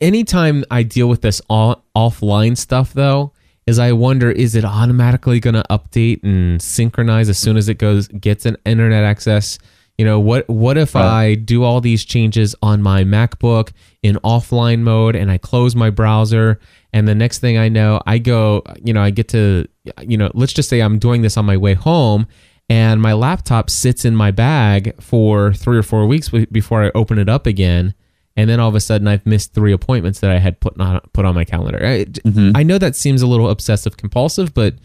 Anytime 0.02 0.64
I 0.70 0.84
deal 0.84 1.10
with 1.10 1.22
this 1.22 1.42
all, 1.50 1.84
offline 1.96 2.56
stuff, 2.58 2.94
though, 2.94 3.34
is 3.66 3.80
I 3.80 3.92
wonder 3.92 4.30
is 4.32 4.56
it 4.56 4.66
automatically 4.66 5.40
going 5.40 5.56
to 5.56 5.64
update 5.70 6.24
and 6.24 6.62
synchronize 6.62 7.28
as 7.30 7.38
soon 7.38 7.58
as 7.58 7.70
it 7.70 7.78
goes 7.80 8.08
gets 8.10 8.46
an 8.46 8.56
internet 8.66 9.04
access? 9.04 9.58
You 10.00 10.06
know 10.06 10.22
what? 10.22 10.48
What 10.48 10.78
if 10.78 10.96
Right. 10.96 11.04
I 11.04 11.36
do 11.36 11.66
all 11.66 11.82
these 11.82 12.06
changes 12.06 12.56
on 12.62 12.82
my 12.82 13.04
MacBook 13.04 13.74
in 14.02 14.16
offline 14.24 14.80
mode 14.80 15.14
and 15.14 15.30
I 15.30 15.38
close 15.38 15.76
my 15.76 15.90
browser, 15.90 16.58
and 16.94 17.06
the 17.06 17.14
next 17.14 17.40
thing 17.40 17.58
I 17.58 17.68
know, 17.68 18.00
I 18.08 18.18
go, 18.18 18.64
you 18.82 18.94
know, 18.94 19.02
I 19.02 19.10
get 19.10 19.28
to, 19.30 19.68
you 20.02 20.16
know, 20.16 20.32
let's 20.34 20.54
just 20.54 20.70
say 20.70 20.80
I'm 20.80 21.00
doing 21.00 21.22
this 21.22 21.36
on 21.36 21.44
my 21.44 21.58
way 21.58 21.74
home, 21.74 22.28
and 22.70 23.02
my 23.02 23.12
laptop 23.12 23.70
sits 23.70 24.06
in 24.06 24.16
my 24.16 24.32
bag 24.32 24.94
for 25.02 25.52
three 25.52 25.78
or 25.78 25.84
four 25.84 26.08
weeks 26.08 26.30
before 26.30 26.82
I 26.86 26.92
open 26.96 27.20
it 27.20 27.28
up 27.28 27.46
again, 27.46 27.94
and 28.38 28.50
then 28.50 28.62
all 28.62 28.70
of 28.70 28.76
a 28.76 28.80
sudden 28.80 29.06
I've 29.06 29.26
missed 29.26 29.54
three 29.54 29.74
appointments 29.74 30.22
that 30.22 30.32
I 30.32 30.40
had 30.40 30.62
put 30.62 30.80
on 30.80 31.02
put 31.12 31.26
on 31.26 31.36
my 31.36 31.44
calendar. 31.44 31.86
I, 31.86 32.06
mm-hmm. 32.06 32.52
I 32.56 32.64
know 32.64 32.78
that 32.78 32.96
seems 32.96 33.22
a 33.22 33.28
little 33.28 33.50
obsessive 33.50 33.98
compulsive, 33.98 34.54
but 34.54 34.76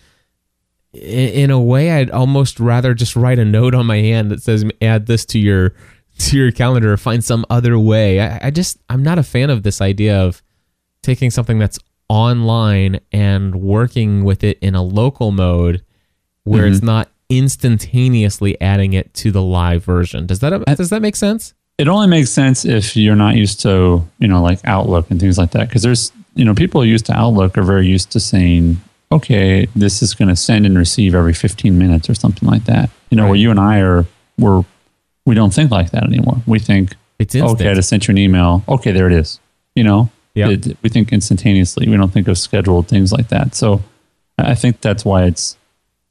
in 0.94 1.50
a 1.50 1.60
way, 1.60 1.92
I'd 1.92 2.10
almost 2.10 2.60
rather 2.60 2.94
just 2.94 3.16
write 3.16 3.38
a 3.38 3.44
note 3.44 3.74
on 3.74 3.86
my 3.86 3.98
hand 3.98 4.30
that 4.30 4.42
says 4.42 4.64
add 4.80 5.06
this 5.06 5.24
to 5.26 5.38
your 5.38 5.74
to 6.18 6.36
your 6.36 6.52
calendar 6.52 6.92
or 6.92 6.96
find 6.96 7.24
some 7.24 7.44
other 7.50 7.78
way. 7.78 8.20
I, 8.20 8.46
I 8.46 8.50
just 8.50 8.78
I'm 8.88 9.02
not 9.02 9.18
a 9.18 9.22
fan 9.22 9.50
of 9.50 9.62
this 9.62 9.80
idea 9.80 10.18
of 10.20 10.42
taking 11.02 11.30
something 11.30 11.58
that's 11.58 11.78
online 12.08 13.00
and 13.12 13.56
working 13.56 14.24
with 14.24 14.44
it 14.44 14.58
in 14.60 14.74
a 14.74 14.82
local 14.82 15.30
mode 15.30 15.84
where 16.44 16.66
it's 16.66 16.78
mm-hmm. 16.78 16.86
not 16.86 17.10
instantaneously 17.28 18.60
adding 18.60 18.92
it 18.92 19.12
to 19.14 19.30
the 19.30 19.42
live 19.42 19.84
version. 19.84 20.26
Does 20.26 20.40
that 20.40 20.64
does 20.76 20.90
that 20.90 21.02
make 21.02 21.16
sense? 21.16 21.54
It 21.76 21.88
only 21.88 22.06
makes 22.06 22.30
sense 22.30 22.64
if 22.64 22.96
you're 22.96 23.16
not 23.16 23.34
used 23.34 23.60
to, 23.62 24.06
you 24.20 24.28
know, 24.28 24.40
like 24.42 24.60
Outlook 24.64 25.10
and 25.10 25.18
things 25.18 25.38
like 25.38 25.50
that. 25.52 25.68
Because 25.68 25.82
there's, 25.82 26.12
you 26.34 26.44
know, 26.44 26.54
people 26.54 26.84
used 26.84 27.06
to 27.06 27.12
Outlook 27.12 27.58
are 27.58 27.64
very 27.64 27.88
used 27.88 28.12
to 28.12 28.20
saying, 28.20 28.80
okay, 29.14 29.66
this 29.76 30.02
is 30.02 30.14
going 30.14 30.28
to 30.28 30.37
send 30.37 30.66
and 30.66 30.76
receive 30.78 31.14
every 31.14 31.35
15 31.35 31.76
minutes 31.78 32.09
or 32.11 32.14
something 32.14 32.49
like 32.49 32.64
that. 32.64 32.90
You 33.11 33.16
know, 33.16 33.26
where 33.26 33.37
you 33.37 33.50
and 33.50 33.61
I 33.61 33.80
are, 33.80 34.06
we're, 34.38 34.64
we 35.26 35.35
don't 35.35 35.52
think 35.54 35.71
like 35.71 35.90
that 35.92 36.04
anymore. 36.04 36.38
We 36.47 36.59
think, 36.59 36.94
It's 37.18 37.35
instant. 37.35 37.61
okay, 37.61 37.71
I 37.71 37.75
just 37.75 37.88
sent 37.88 38.09
you 38.09 38.12
an 38.12 38.18
email. 38.18 38.62
Okay, 38.68 38.92
there 38.92 39.06
it 39.06 39.12
is. 39.12 39.40
You 39.75 39.85
know, 39.85 40.11
Yeah. 40.35 40.49
It- 40.50 40.76
we 40.83 40.88
think 40.90 41.12
instantaneously. 41.12 41.88
We 41.88 41.97
don't 41.97 42.12
think 42.12 42.28
of 42.28 42.37
scheduled 42.38 42.88
things 42.88 43.12
like 43.12 43.28
that. 43.28 43.54
So 43.54 43.83
I 44.38 44.50
I 44.52 44.54
think 44.54 44.80
that's 44.80 45.04
why 45.04 45.25
it's 45.25 45.56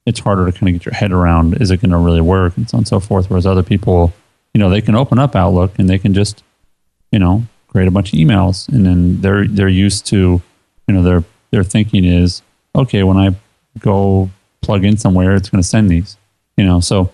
it's 0.05 0.19
harder 0.19 0.45
to 0.45 0.51
kind 0.51 0.67
of 0.69 0.74
get 0.74 0.86
your 0.86 0.93
head 0.95 1.12
around. 1.13 1.62
Is 1.62 1.72
it 1.72 1.77
going 1.81 1.91
to 1.91 1.98
really 1.98 2.22
work 2.22 2.57
and 2.57 2.69
so 2.69 2.75
on 2.75 2.79
and 2.79 2.88
so 2.88 3.00
forth? 3.00 3.29
Whereas 3.29 3.45
other 3.45 3.63
people, 3.63 4.12
you 4.53 4.60
know, 4.60 4.69
they 4.69 4.81
can 4.81 4.95
open 4.95 5.17
up 5.19 5.33
Outlook 5.36 5.77
and 5.79 5.89
they 5.89 5.98
can 5.98 6.13
just, 6.13 6.43
you 7.12 7.19
know, 7.19 7.43
create 7.67 7.88
a 7.88 7.91
bunch 7.91 8.12
of 8.13 8.19
emails, 8.19 8.67
and 8.69 8.86
then 8.86 9.22
they're 9.22 9.48
they're 9.48 9.69
used 9.86 10.05
to, 10.07 10.41
you 10.88 10.93
know, 10.93 11.01
their 11.03 11.24
their 11.51 11.63
thinking 11.63 12.03
is 12.05 12.41
okay 12.75 13.03
when 13.03 13.18
I 13.18 13.36
go 13.80 14.30
plug 14.62 14.86
in 14.86 14.98
somewhere, 14.98 15.36
it's 15.36 15.50
going 15.50 15.62
to 15.62 15.68
send 15.68 15.89
these. 15.89 16.18
You 16.58 16.65
know, 16.65 16.80
so 16.80 17.12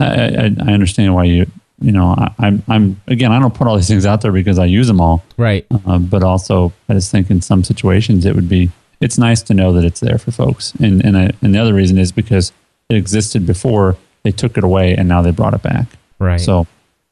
I, 0.00 0.06
I, 0.06 0.54
I 0.66 0.72
understand 0.72 1.14
why 1.14 1.24
you 1.24 1.50
you 1.80 1.92
know 1.92 2.14
I, 2.16 2.34
I'm 2.38 2.62
I'm 2.68 3.00
again 3.06 3.32
I 3.32 3.38
don't 3.38 3.54
put 3.54 3.66
all 3.66 3.76
these 3.76 3.88
things 3.88 4.06
out 4.06 4.20
there 4.20 4.32
because 4.32 4.58
I 4.58 4.64
use 4.64 4.86
them 4.86 5.00
all, 5.00 5.24
right. 5.36 5.66
uh, 5.86 5.98
but 5.98 6.22
also 6.22 6.72
I 6.88 6.94
just 6.94 7.10
think 7.10 7.30
in 7.30 7.40
some 7.40 7.64
situations 7.64 8.24
it 8.24 8.34
would 8.34 8.48
be 8.48 8.70
it's 9.00 9.18
nice 9.18 9.42
to 9.42 9.54
know 9.54 9.72
that 9.72 9.84
it's 9.84 10.00
there 10.00 10.18
for 10.18 10.30
folks, 10.30 10.72
and 10.74 11.04
and 11.04 11.16
I, 11.16 11.32
and 11.42 11.54
the 11.54 11.58
other 11.58 11.74
reason 11.74 11.98
is 11.98 12.12
because 12.12 12.52
it 12.88 12.96
existed 12.96 13.46
before 13.46 13.96
they 14.22 14.30
took 14.30 14.56
it 14.56 14.64
away 14.64 14.94
and 14.96 15.08
now 15.08 15.22
they 15.22 15.30
brought 15.30 15.54
it 15.54 15.62
back. 15.62 15.86
Right. 16.18 16.40
So 16.40 16.66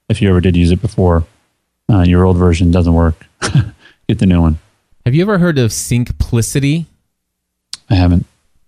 if 0.08 0.22
you 0.22 0.28
ever 0.28 0.40
did 0.40 0.56
use 0.56 0.70
it 0.70 0.80
before, 0.80 1.24
uh, 1.90 2.02
your 2.02 2.24
old 2.24 2.36
version 2.36 2.70
doesn't 2.70 2.94
work. 2.94 3.26
Get 4.08 4.18
the 4.18 4.26
new 4.26 4.40
one. 4.40 4.58
Have 5.04 5.14
you 5.14 5.22
ever 5.22 5.38
heard 5.38 5.58
of 5.58 5.70
Syncplicity? 5.70 6.86
I 7.90 7.96
haven't. 7.96 8.26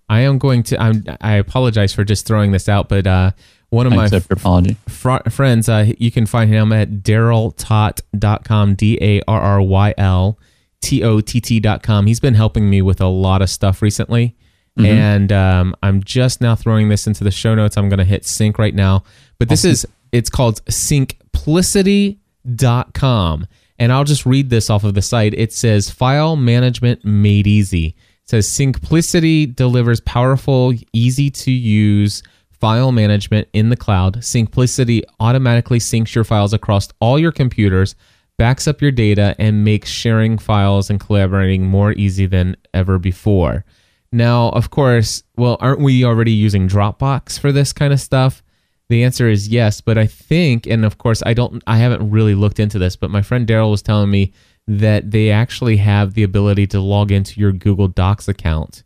I 0.08 0.20
am 0.20 0.38
going 0.38 0.62
to. 0.64 0.80
I'm, 0.80 1.04
I 1.20 1.34
apologize 1.34 1.92
for 1.92 2.04
just 2.04 2.26
throwing 2.26 2.52
this 2.52 2.68
out, 2.68 2.88
but 2.88 3.06
uh, 3.06 3.32
one 3.70 3.86
of 3.86 3.92
I 3.92 3.96
my 3.96 4.08
apology. 4.30 4.76
fr- 4.88 5.28
friends, 5.30 5.68
uh, 5.68 5.92
you 5.98 6.12
can 6.12 6.26
find 6.26 6.50
him 6.50 6.72
at 6.72 7.02
darryltott.com, 7.02 8.74
D 8.76 8.98
A 9.00 9.20
R 9.26 9.40
R 9.40 9.62
Y 9.62 9.94
L 9.98 10.38
T 10.80 11.02
O 11.02 11.20
T 11.20 11.40
T.com. 11.40 12.06
He's 12.06 12.20
been 12.20 12.34
helping 12.34 12.70
me 12.70 12.82
with 12.82 13.00
a 13.00 13.08
lot 13.08 13.42
of 13.42 13.50
stuff 13.50 13.82
recently. 13.82 14.36
And 14.78 15.32
um, 15.32 15.74
I'm 15.82 16.04
just 16.04 16.42
now 16.42 16.54
throwing 16.54 16.90
this 16.90 17.06
into 17.06 17.24
the 17.24 17.30
show 17.30 17.54
notes. 17.54 17.78
I'm 17.78 17.88
going 17.88 17.96
to 17.98 18.04
hit 18.04 18.26
sync 18.26 18.58
right 18.58 18.74
now. 18.74 19.04
But 19.38 19.48
this 19.48 19.64
is, 19.64 19.86
it's 20.12 20.28
called 20.28 20.62
syncplicity.com. 20.66 23.46
And 23.78 23.92
I'll 23.92 24.04
just 24.04 24.26
read 24.26 24.50
this 24.50 24.68
off 24.68 24.84
of 24.84 24.92
the 24.94 25.00
site. 25.00 25.32
It 25.34 25.54
says 25.54 25.90
file 25.90 26.36
management 26.36 27.06
made 27.06 27.46
easy. 27.46 27.96
Says 28.26 28.48
Syncplicity 28.48 29.54
delivers 29.54 30.00
powerful, 30.00 30.72
easy 30.92 31.30
to 31.30 31.52
use 31.52 32.24
file 32.50 32.90
management 32.90 33.46
in 33.52 33.68
the 33.68 33.76
cloud. 33.76 34.16
Syncplicity 34.16 35.02
automatically 35.20 35.78
syncs 35.78 36.14
your 36.14 36.24
files 36.24 36.52
across 36.52 36.88
all 37.00 37.20
your 37.20 37.30
computers, 37.30 37.94
backs 38.36 38.66
up 38.66 38.82
your 38.82 38.90
data, 38.90 39.36
and 39.38 39.64
makes 39.64 39.88
sharing 39.90 40.38
files 40.38 40.90
and 40.90 40.98
collaborating 40.98 41.66
more 41.66 41.92
easy 41.92 42.26
than 42.26 42.56
ever 42.74 42.98
before. 42.98 43.64
Now, 44.10 44.48
of 44.50 44.70
course, 44.70 45.22
well, 45.36 45.56
aren't 45.60 45.80
we 45.80 46.04
already 46.04 46.32
using 46.32 46.68
Dropbox 46.68 47.38
for 47.38 47.52
this 47.52 47.72
kind 47.72 47.92
of 47.92 48.00
stuff? 48.00 48.42
The 48.88 49.04
answer 49.04 49.28
is 49.28 49.48
yes, 49.48 49.80
but 49.80 49.98
I 49.98 50.06
think, 50.06 50.66
and 50.66 50.84
of 50.84 50.98
course, 50.98 51.22
I 51.26 51.34
don't, 51.34 51.62
I 51.66 51.76
haven't 51.76 52.10
really 52.10 52.34
looked 52.34 52.58
into 52.58 52.78
this, 52.78 52.96
but 52.96 53.10
my 53.10 53.22
friend 53.22 53.46
Darryl 53.46 53.70
was 53.70 53.82
telling 53.82 54.10
me 54.10 54.32
that 54.68 55.10
they 55.10 55.30
actually 55.30 55.76
have 55.76 56.14
the 56.14 56.22
ability 56.22 56.66
to 56.66 56.80
log 56.80 57.12
into 57.12 57.40
your 57.40 57.52
Google 57.52 57.88
Docs 57.88 58.28
account 58.28 58.82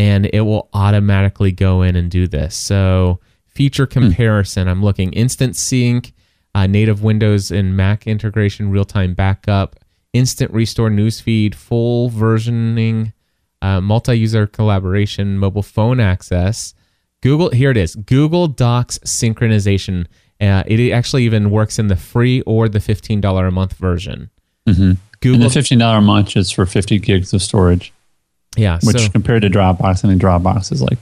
and 0.00 0.30
it 0.32 0.40
will 0.40 0.70
automatically 0.72 1.52
go 1.52 1.82
in 1.82 1.94
and 1.94 2.10
do 2.10 2.26
this. 2.26 2.56
So, 2.56 3.20
feature 3.46 3.86
comparison, 3.86 4.66
I'm 4.66 4.82
looking 4.82 5.12
instant 5.12 5.56
sync, 5.56 6.14
uh, 6.54 6.66
native 6.66 7.02
Windows 7.02 7.50
and 7.50 7.76
Mac 7.76 8.06
integration, 8.06 8.70
real 8.70 8.86
time 8.86 9.12
backup, 9.12 9.76
instant 10.14 10.52
restore 10.54 10.88
newsfeed, 10.88 11.54
full 11.54 12.08
versioning, 12.08 13.12
uh, 13.60 13.82
multi 13.82 14.18
user 14.18 14.46
collaboration, 14.46 15.36
mobile 15.36 15.62
phone 15.62 16.00
access. 16.00 16.72
Google, 17.22 17.50
here 17.50 17.70
it 17.70 17.76
is 17.76 17.94
Google 17.94 18.48
Docs 18.48 19.00
synchronization. 19.00 20.06
Uh, 20.40 20.62
it 20.66 20.92
actually 20.92 21.24
even 21.24 21.50
works 21.50 21.78
in 21.78 21.88
the 21.88 21.96
free 21.96 22.40
or 22.42 22.70
the 22.70 22.78
$15 22.78 23.46
a 23.46 23.50
month 23.50 23.74
version. 23.74 24.30
Mm-hmm. 24.68 24.82
And 24.82 24.98
Google, 25.20 25.48
the 25.48 25.50
fifteen 25.50 25.78
dollar 25.78 25.98
a 25.98 26.02
month 26.02 26.36
is 26.36 26.50
for 26.50 26.66
fifty 26.66 26.98
gigs 26.98 27.32
of 27.32 27.42
storage, 27.42 27.92
yeah, 28.56 28.78
which 28.82 28.98
so, 28.98 29.08
compared 29.10 29.42
to 29.42 29.50
Dropbox, 29.50 29.82
I 29.82 30.08
think 30.08 30.22
Dropbox 30.22 30.72
is 30.72 30.82
like 30.82 30.98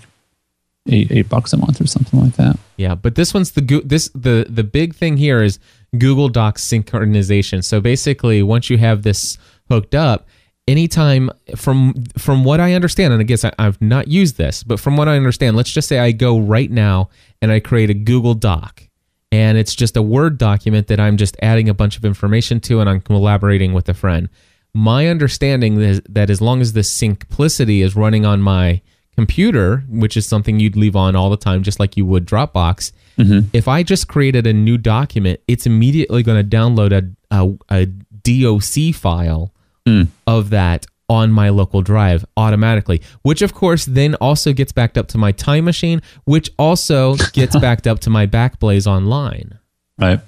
eight 0.88 1.10
eight 1.12 1.28
bucks 1.28 1.52
a 1.52 1.56
month 1.56 1.80
or 1.80 1.86
something 1.86 2.20
like 2.20 2.34
that. 2.36 2.58
Yeah, 2.76 2.94
but 2.94 3.14
this 3.14 3.32
one's 3.32 3.52
the 3.52 3.82
this 3.84 4.08
the 4.14 4.46
the 4.48 4.64
big 4.64 4.94
thing 4.94 5.16
here 5.16 5.42
is 5.42 5.58
Google 5.96 6.28
Docs 6.28 6.66
synchronization. 6.66 7.62
So 7.64 7.80
basically, 7.80 8.42
once 8.42 8.70
you 8.70 8.78
have 8.78 9.02
this 9.02 9.38
hooked 9.68 9.94
up, 9.94 10.26
anytime 10.66 11.30
from 11.56 11.94
from 12.16 12.44
what 12.44 12.60
I 12.60 12.74
understand, 12.74 13.12
and 13.12 13.20
I 13.20 13.24
guess 13.24 13.44
I, 13.44 13.52
I've 13.58 13.80
not 13.80 14.08
used 14.08 14.36
this, 14.36 14.62
but 14.62 14.78
from 14.78 14.96
what 14.96 15.08
I 15.08 15.16
understand, 15.16 15.56
let's 15.56 15.70
just 15.70 15.88
say 15.88 15.98
I 15.98 16.12
go 16.12 16.38
right 16.38 16.70
now 16.70 17.08
and 17.40 17.50
I 17.50 17.60
create 17.60 17.90
a 17.90 17.94
Google 17.94 18.34
Doc, 18.34 18.82
and 19.30 19.58
it's 19.58 19.74
just 19.74 19.96
a 19.96 20.02
Word 20.02 20.38
document 20.38 20.86
that 20.88 21.00
I'm 21.00 21.16
just 21.16 21.36
adding 21.42 21.68
a 21.68 21.74
bunch 21.74 21.96
of 21.96 22.04
information 22.04 22.60
to, 22.60 22.80
and 22.80 22.88
I'm 22.88 23.00
collaborating 23.00 23.72
with 23.72 23.88
a 23.88 23.94
friend. 23.94 24.28
My 24.74 25.08
understanding 25.08 25.80
is 25.80 26.00
that 26.08 26.30
as 26.30 26.40
long 26.40 26.60
as 26.60 26.72
the 26.72 26.80
Syncplicity 26.80 27.82
is 27.82 27.96
running 27.96 28.24
on 28.24 28.40
my 28.40 28.80
computer, 29.18 29.84
which 29.88 30.16
is 30.16 30.26
something 30.26 30.60
you'd 30.60 30.76
leave 30.76 30.94
on 30.94 31.16
all 31.16 31.28
the 31.28 31.36
time, 31.36 31.62
just 31.62 31.80
like 31.80 31.96
you 31.96 32.06
would 32.06 32.24
Dropbox. 32.24 32.92
Mm-hmm. 33.18 33.48
If 33.52 33.66
I 33.66 33.82
just 33.82 34.06
created 34.06 34.46
a 34.46 34.52
new 34.52 34.78
document, 34.78 35.40
it's 35.48 35.66
immediately 35.66 36.22
going 36.22 36.48
to 36.48 36.56
download 36.56 36.92
a, 36.92 37.04
a, 37.30 37.58
a 37.68 37.86
DOC 37.86 38.94
file 38.94 39.52
mm. 39.84 40.06
of 40.26 40.50
that 40.50 40.86
on 41.08 41.30
my 41.32 41.48
local 41.48 41.80
drive 41.82 42.24
automatically, 42.36 43.00
which 43.22 43.42
of 43.42 43.54
course 43.54 43.86
then 43.86 44.14
also 44.16 44.52
gets 44.52 44.72
backed 44.72 44.98
up 44.98 45.08
to 45.08 45.18
my 45.18 45.32
time 45.32 45.64
machine, 45.64 46.02
which 46.24 46.50
also 46.58 47.14
gets 47.32 47.58
backed 47.58 47.86
up 47.86 48.00
to 48.00 48.10
my 48.10 48.26
Backblaze 48.26 48.86
online. 48.86 49.58
Right. 49.98 50.20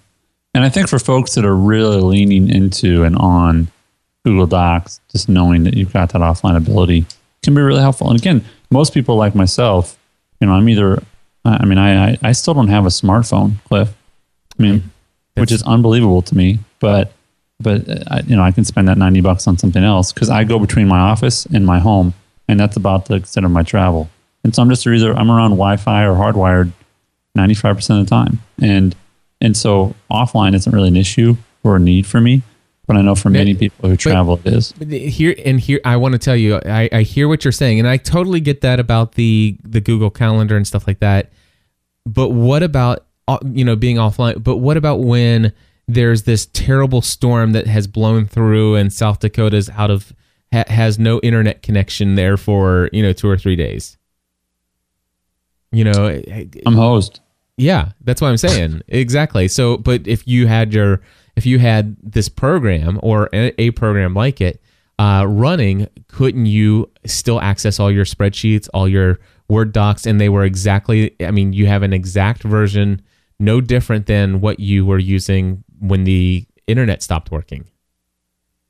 And 0.55 0.65
I 0.65 0.69
think 0.69 0.89
for 0.89 0.99
folks 0.99 1.35
that 1.35 1.45
are 1.45 1.55
really 1.55 2.01
leaning 2.01 2.49
into 2.49 3.05
and 3.05 3.17
on 3.17 3.69
Google 4.25 4.47
Docs, 4.47 5.01
just 5.11 5.29
knowing 5.29 5.65
that 5.65 5.75
you've 5.75 5.93
got 5.93 6.11
that 6.11 6.21
offline 6.23 6.57
ability 6.57 7.07
can 7.43 7.55
be 7.55 7.61
really 7.61 7.81
helpful. 7.81 8.11
And 8.11 8.19
again, 8.19 8.45
most 8.71 8.93
people 8.93 9.17
like 9.17 9.35
myself, 9.35 9.99
you 10.41 10.47
know, 10.47 10.55
I'm 10.55 10.69
either, 10.69 11.03
I 11.45 11.65
mean, 11.65 11.79
I, 11.79 12.11
I, 12.11 12.19
I 12.23 12.33
still 12.33 12.55
don't 12.55 12.69
have 12.69 12.85
a 12.85 12.91
smartphone, 12.91 13.63
Cliff. 13.65 13.95
I 14.59 14.63
mean, 14.63 14.91
which 15.35 15.53
is 15.53 15.63
unbelievable 15.63 16.23
to 16.23 16.37
me, 16.37 16.59
but, 16.81 17.13
but 17.61 17.89
uh, 17.89 18.05
I, 18.09 18.21
you 18.21 18.37
know, 18.37 18.43
I 18.43 18.53
can 18.53 18.65
spend 18.65 18.89
that 18.89 18.99
90 18.99 19.21
bucks 19.21 19.47
on 19.47 19.59
something 19.59 19.85
else 19.85 20.13
because 20.13 20.31
I 20.31 20.45
go 20.45 20.59
between 20.59 20.89
my 20.89 20.99
office 20.99 21.47
and 21.47 21.67
my 21.67 21.79
home, 21.79 22.15
and 22.49 22.59
that's 22.59 22.77
about 22.77 23.07
the 23.07 23.15
extent 23.15 23.47
of 23.47 23.53
my 23.53 23.63
travel. 23.63 24.09
And 24.43 24.55
so 24.55 24.63
I'm 24.63 24.71
just 24.71 24.87
either, 24.87 25.15
I'm 25.15 25.31
around 25.31 25.51
Wi 25.51 25.77
Fi 25.77 26.05
or 26.05 26.15
hardwired 26.15 26.73
95% 27.37 28.01
of 28.01 28.07
the 28.07 28.11
time. 28.11 28.41
And, 28.61 28.97
and 29.41 29.57
so 29.57 29.95
offline 30.11 30.55
isn't 30.55 30.73
really 30.73 30.89
an 30.89 30.97
issue 30.97 31.37
or 31.63 31.77
a 31.77 31.79
need 31.79 32.07
for 32.07 32.21
me. 32.21 32.43
But 32.87 32.97
I 32.97 33.03
know 33.03 33.15
for 33.15 33.31
many 33.31 33.55
people 33.55 33.89
who 33.89 33.97
travel, 33.97 34.41
it 34.45 34.53
is. 34.53 34.73
But 34.73 34.89
here 34.89 35.33
and 35.45 35.61
here, 35.61 35.81
I 35.85 35.97
want 35.97 36.15
to 36.15 36.19
tell 36.19 36.35
you, 36.35 36.57
I, 36.57 36.89
I 36.91 37.03
hear 37.03 37.29
what 37.29 37.45
you're 37.45 37.53
saying, 37.53 37.79
and 37.79 37.87
I 37.87 37.99
totally 37.99 38.41
get 38.41 38.63
that 38.63 38.81
about 38.81 39.13
the 39.13 39.57
the 39.63 39.81
Google 39.81 40.11
Calendar 40.11 40.57
and 40.57 40.67
stuff 40.67 40.89
like 40.89 40.99
that. 40.99 41.31
But 42.05 42.31
what 42.31 42.65
about 42.65 43.07
uh, 43.29 43.39
you 43.45 43.65
know 43.65 43.77
being 43.77 43.95
offline? 43.95 44.43
But 44.43 44.57
what 44.57 44.77
about 44.77 44.97
when 44.97 45.53
there's 45.95 46.23
this 46.23 46.47
terrible 46.47 47.03
storm 47.03 47.53
that 47.53 47.67
has 47.67 47.87
blown 47.87 48.27
through 48.27 48.77
and 48.77 48.93
South 48.93 49.21
Dakota's 49.21 49.69
out 49.71 49.91
of 49.91 50.13
ha, 50.53 50.65
has 50.67 50.99
no 50.99 51.21
internet 51.21 51.63
connection 51.63 52.15
there 52.15 52.37
for 52.37 52.89
you 52.93 53.03
know 53.03 53.13
two 53.13 53.29
or 53.29 53.37
three 53.37 53.57
days? 53.57 53.97
You 55.73 55.85
know, 55.85 56.21
I'm 56.67 56.75
hosed. 56.75 57.21
Yeah, 57.57 57.93
that's 58.01 58.21
what 58.21 58.29
I'm 58.29 58.37
saying. 58.37 58.83
exactly. 58.89 59.47
So, 59.47 59.77
but 59.77 60.07
if 60.07 60.27
you 60.27 60.47
had 60.47 60.73
your 60.73 61.03
if 61.37 61.47
you 61.47 61.59
had 61.59 61.97
this 62.03 62.29
program 62.29 62.99
or 63.03 63.29
a, 63.33 63.61
a 63.61 63.71
program 63.73 64.15
like 64.15 64.41
it 64.41 64.63
uh, 64.99 65.25
running, 65.29 65.89
couldn't 66.09 66.47
you 66.47 66.91
still 67.07 67.41
access 67.41 67.79
all 67.79 67.91
your 67.91 68.05
spreadsheets, 68.05 68.69
all 68.75 68.89
your 68.89 69.19
Word 69.49 69.73
docs, 69.73 70.07
and 70.07 70.21
they 70.21 70.29
were 70.29 70.45
exactly? 70.45 71.17
I 71.21 71.31
mean, 71.33 71.53
you 71.53 71.67
have 71.67 71.83
an 71.83 71.93
exact 71.93 72.43
version, 72.43 73.03
no 73.39 73.61
different 73.61 74.07
than 74.07 74.41
what 74.41 74.61
you 74.61 74.87
were 74.87 74.99
using 74.99 75.65
when 75.81 76.05
the 76.05 76.47
internet 76.67 77.03
stopped 77.03 77.31
working. 77.31 77.65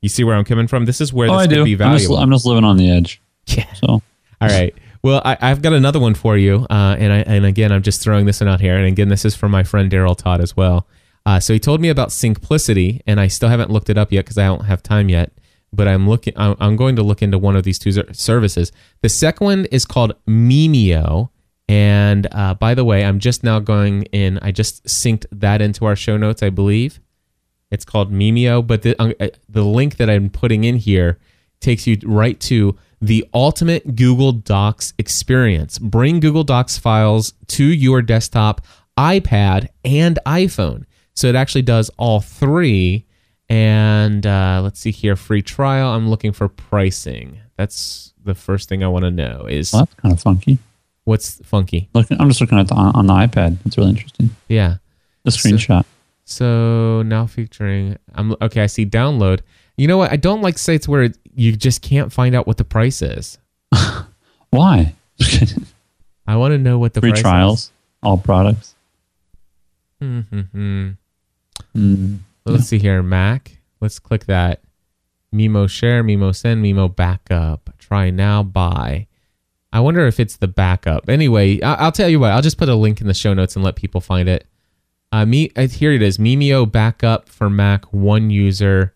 You 0.01 0.09
see 0.09 0.23
where 0.23 0.35
I'm 0.35 0.45
coming 0.45 0.67
from? 0.67 0.85
This 0.85 0.99
is 0.99 1.13
where 1.13 1.29
oh, 1.29 1.33
this 1.33 1.41
I 1.41 1.47
could 1.47 1.53
do. 1.53 1.63
be 1.65 1.73
I'm 1.73 1.77
valuable. 1.77 2.15
just, 2.15 2.23
I'm 2.23 2.31
just 2.31 2.45
living 2.45 2.63
on 2.63 2.77
the 2.77 2.89
edge. 2.89 3.21
Yeah. 3.47 3.71
So 3.73 3.87
All 3.87 4.01
right. 4.41 4.73
Well, 5.03 5.21
I, 5.25 5.35
I've 5.41 5.63
got 5.63 5.73
another 5.73 5.99
one 5.99 6.13
for 6.13 6.37
you, 6.37 6.67
uh, 6.69 6.95
and 6.97 7.11
I, 7.11 7.17
and 7.19 7.43
again, 7.43 7.71
I'm 7.71 7.81
just 7.81 8.01
throwing 8.01 8.27
this 8.27 8.39
one 8.39 8.47
out 8.47 8.61
here, 8.61 8.77
and 8.77 8.85
again, 8.85 9.09
this 9.09 9.25
is 9.25 9.35
from 9.35 9.49
my 9.51 9.63
friend 9.63 9.91
Darryl 9.91 10.15
Tott 10.15 10.41
as 10.41 10.55
well. 10.55 10.87
Uh, 11.25 11.39
so 11.39 11.53
he 11.53 11.59
told 11.59 11.81
me 11.81 11.89
about 11.89 12.09
Syncplicity, 12.09 13.01
and 13.07 13.19
I 13.19 13.27
still 13.27 13.49
haven't 13.49 13.71
looked 13.71 13.89
it 13.89 13.97
up 13.97 14.11
yet 14.11 14.25
because 14.25 14.37
I 14.37 14.45
don't 14.45 14.65
have 14.65 14.83
time 14.83 15.09
yet. 15.09 15.31
But 15.73 15.87
I'm 15.87 16.07
looking. 16.07 16.33
I'm, 16.35 16.55
I'm 16.59 16.75
going 16.75 16.95
to 16.97 17.03
look 17.03 17.21
into 17.21 17.37
one 17.37 17.55
of 17.55 17.63
these 17.63 17.79
two 17.79 17.91
services. 18.13 18.71
The 19.01 19.09
second 19.09 19.45
one 19.45 19.65
is 19.65 19.85
called 19.85 20.13
Memeo, 20.27 21.29
and 21.71 22.27
uh, 22.33 22.53
by 22.55 22.73
the 22.73 22.83
way, 22.83 23.05
I'm 23.05 23.19
just 23.19 23.45
now 23.45 23.59
going 23.59 24.03
in. 24.11 24.39
I 24.41 24.51
just 24.51 24.83
synced 24.83 25.25
that 25.31 25.61
into 25.61 25.85
our 25.85 25.95
show 25.95 26.17
notes, 26.17 26.43
I 26.43 26.49
believe. 26.49 26.99
It's 27.71 27.85
called 27.85 28.11
Memeo, 28.11 28.65
but 28.67 28.81
the 28.81 29.01
uh, 29.01 29.29
the 29.47 29.63
link 29.63 29.95
that 29.95 30.09
I'm 30.09 30.29
putting 30.29 30.65
in 30.65 30.75
here 30.75 31.17
takes 31.61 31.87
you 31.87 31.97
right 32.03 32.37
to 32.41 32.77
the 32.99 33.25
ultimate 33.33 33.95
Google 33.95 34.33
Docs 34.33 34.93
experience. 34.97 35.79
Bring 35.79 36.19
Google 36.19 36.43
Docs 36.43 36.77
files 36.77 37.35
to 37.47 37.63
your 37.63 38.01
desktop, 38.01 38.65
iPad, 38.97 39.69
and 39.85 40.19
iPhone. 40.25 40.83
So 41.15 41.27
it 41.27 41.35
actually 41.35 41.61
does 41.61 41.89
all 41.97 42.19
three. 42.19 43.05
And 43.47 44.27
uh, 44.27 44.59
let's 44.61 44.81
see 44.81 44.91
here, 44.91 45.15
free 45.15 45.41
trial. 45.41 45.93
I'm 45.93 46.09
looking 46.09 46.33
for 46.33 46.49
pricing. 46.49 47.39
That's 47.55 48.13
the 48.21 48.35
first 48.35 48.67
thing 48.67 48.83
I 48.83 48.89
want 48.89 49.05
to 49.05 49.11
know 49.11 49.45
is 49.45 49.71
well, 49.71 49.85
that's 49.85 49.93
kind 49.95 50.13
of 50.13 50.21
funky. 50.21 50.59
What's 51.03 51.41
funky. 51.43 51.89
Looking, 51.93 52.19
I'm 52.19 52.27
just 52.27 52.41
looking 52.41 52.59
at 52.59 52.67
the 52.67 52.75
on, 52.75 52.95
on 52.95 53.07
the 53.07 53.13
iPad. 53.13 53.57
It's 53.65 53.77
really 53.77 53.91
interesting. 53.91 54.29
Yeah. 54.47 54.75
The 55.23 55.31
screenshot. 55.31 55.85
So 56.25 57.01
now 57.03 57.25
featuring, 57.25 57.97
I'm 58.13 58.35
okay. 58.41 58.61
I 58.61 58.67
see 58.67 58.85
download. 58.85 59.41
You 59.77 59.87
know 59.87 59.97
what? 59.97 60.11
I 60.11 60.15
don't 60.15 60.41
like 60.41 60.57
sites 60.57 60.87
where 60.87 61.09
you 61.35 61.55
just 61.55 61.81
can't 61.81 62.11
find 62.11 62.35
out 62.35 62.47
what 62.47 62.57
the 62.57 62.63
price 62.63 63.01
is. 63.01 63.37
Why? 64.49 64.93
I 66.27 66.35
want 66.35 66.53
to 66.53 66.57
know 66.57 66.79
what 66.79 66.93
the 66.93 67.01
Free 67.01 67.11
price 67.11 67.21
trials, 67.21 67.71
all 68.03 68.17
products. 68.17 68.75
Mm-hmm. 70.01 70.89
Mm. 71.75 72.19
Let's 72.45 72.65
see 72.65 72.79
here, 72.79 73.03
Mac. 73.03 73.57
Let's 73.79 73.99
click 73.99 74.25
that. 74.25 74.61
Memeo 75.33 75.69
share, 75.69 76.03
Memeo 76.03 76.35
send, 76.35 76.63
Memeo 76.63 76.93
backup. 76.93 77.69
Try 77.79 78.09
now, 78.09 78.43
buy. 78.43 79.07
I 79.73 79.79
wonder 79.79 80.05
if 80.05 80.19
it's 80.19 80.37
the 80.37 80.47
backup. 80.47 81.07
Anyway, 81.09 81.61
I- 81.61 81.75
I'll 81.75 81.91
tell 81.91 82.09
you 82.09 82.19
what. 82.19 82.31
I'll 82.31 82.41
just 82.41 82.57
put 82.57 82.67
a 82.69 82.75
link 82.75 82.99
in 83.01 83.07
the 83.07 83.13
show 83.13 83.33
notes 83.33 83.55
and 83.55 83.63
let 83.63 83.75
people 83.75 84.01
find 84.01 84.27
it. 84.27 84.45
Uh, 85.13 85.25
me 85.25 85.49
uh, 85.55 85.67
here 85.67 85.91
it 85.93 86.01
is. 86.01 86.17
Memeo 86.17 86.69
backup 86.69 87.27
for 87.29 87.49
Mac, 87.49 87.85
one 87.93 88.29
user. 88.29 88.93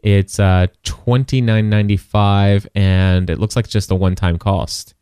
It's 0.00 0.40
uh 0.40 0.66
twenty 0.82 1.40
nine 1.40 1.70
ninety 1.70 1.96
five, 1.96 2.66
and 2.74 3.30
it 3.30 3.38
looks 3.38 3.54
like 3.54 3.68
just 3.68 3.90
a 3.90 3.94
one 3.94 4.16
time 4.16 4.38
cost. 4.38 4.94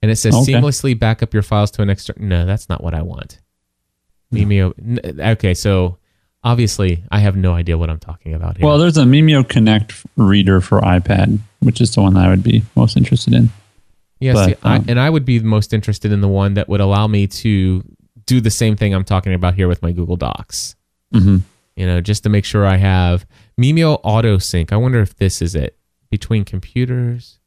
And 0.00 0.10
it 0.10 0.16
says 0.16 0.34
Okay. 0.34 0.54
seamlessly 0.54 0.98
back 0.98 1.22
up 1.22 1.34
your 1.34 1.42
files 1.42 1.70
to 1.72 1.82
an 1.82 1.90
external. 1.90 2.22
No, 2.22 2.46
that's 2.46 2.68
not 2.68 2.82
what 2.82 2.94
I 2.94 3.02
want. 3.02 3.40
Memeo. 4.32 4.72
Okay, 5.32 5.52
so 5.54 5.98
obviously 6.42 7.02
I 7.10 7.18
have 7.20 7.36
no 7.36 7.52
idea 7.54 7.76
what 7.78 7.90
I'm 7.90 7.98
talking 7.98 8.32
about 8.34 8.56
here. 8.56 8.66
Well, 8.66 8.78
there's 8.78 8.96
a 8.96 9.04
Memeo 9.04 9.46
Connect 9.46 9.92
reader 10.16 10.60
for 10.60 10.80
iPad, 10.80 11.38
which 11.60 11.80
is 11.80 11.94
the 11.94 12.00
one 12.02 12.14
that 12.14 12.24
I 12.24 12.28
would 12.28 12.42
be 12.42 12.62
most 12.74 12.96
interested 12.96 13.34
in. 13.34 13.50
Yeah, 14.18 14.32
but, 14.32 14.46
see, 14.46 14.54
I, 14.62 14.76
um, 14.76 14.84
and 14.88 14.98
I 14.98 15.10
would 15.10 15.24
be 15.24 15.40
most 15.40 15.72
interested 15.72 16.12
in 16.12 16.20
the 16.20 16.28
one 16.28 16.54
that 16.54 16.68
would 16.68 16.80
allow 16.80 17.06
me 17.06 17.26
to 17.26 17.82
do 18.24 18.40
the 18.40 18.50
same 18.50 18.76
thing 18.76 18.94
I'm 18.94 19.04
talking 19.04 19.34
about 19.34 19.54
here 19.54 19.68
with 19.68 19.82
my 19.82 19.92
Google 19.92 20.16
Docs. 20.16 20.74
hmm 21.12 21.38
You 21.76 21.86
know, 21.86 22.00
just 22.00 22.22
to 22.24 22.28
make 22.28 22.44
sure 22.44 22.66
I 22.66 22.76
have 22.76 23.26
Memeo 23.60 24.00
Auto 24.02 24.38
Sync. 24.38 24.72
I 24.72 24.76
wonder 24.76 25.00
if 25.00 25.16
this 25.16 25.42
is 25.42 25.54
it 25.54 25.76
between 26.10 26.44
computers. 26.44 27.38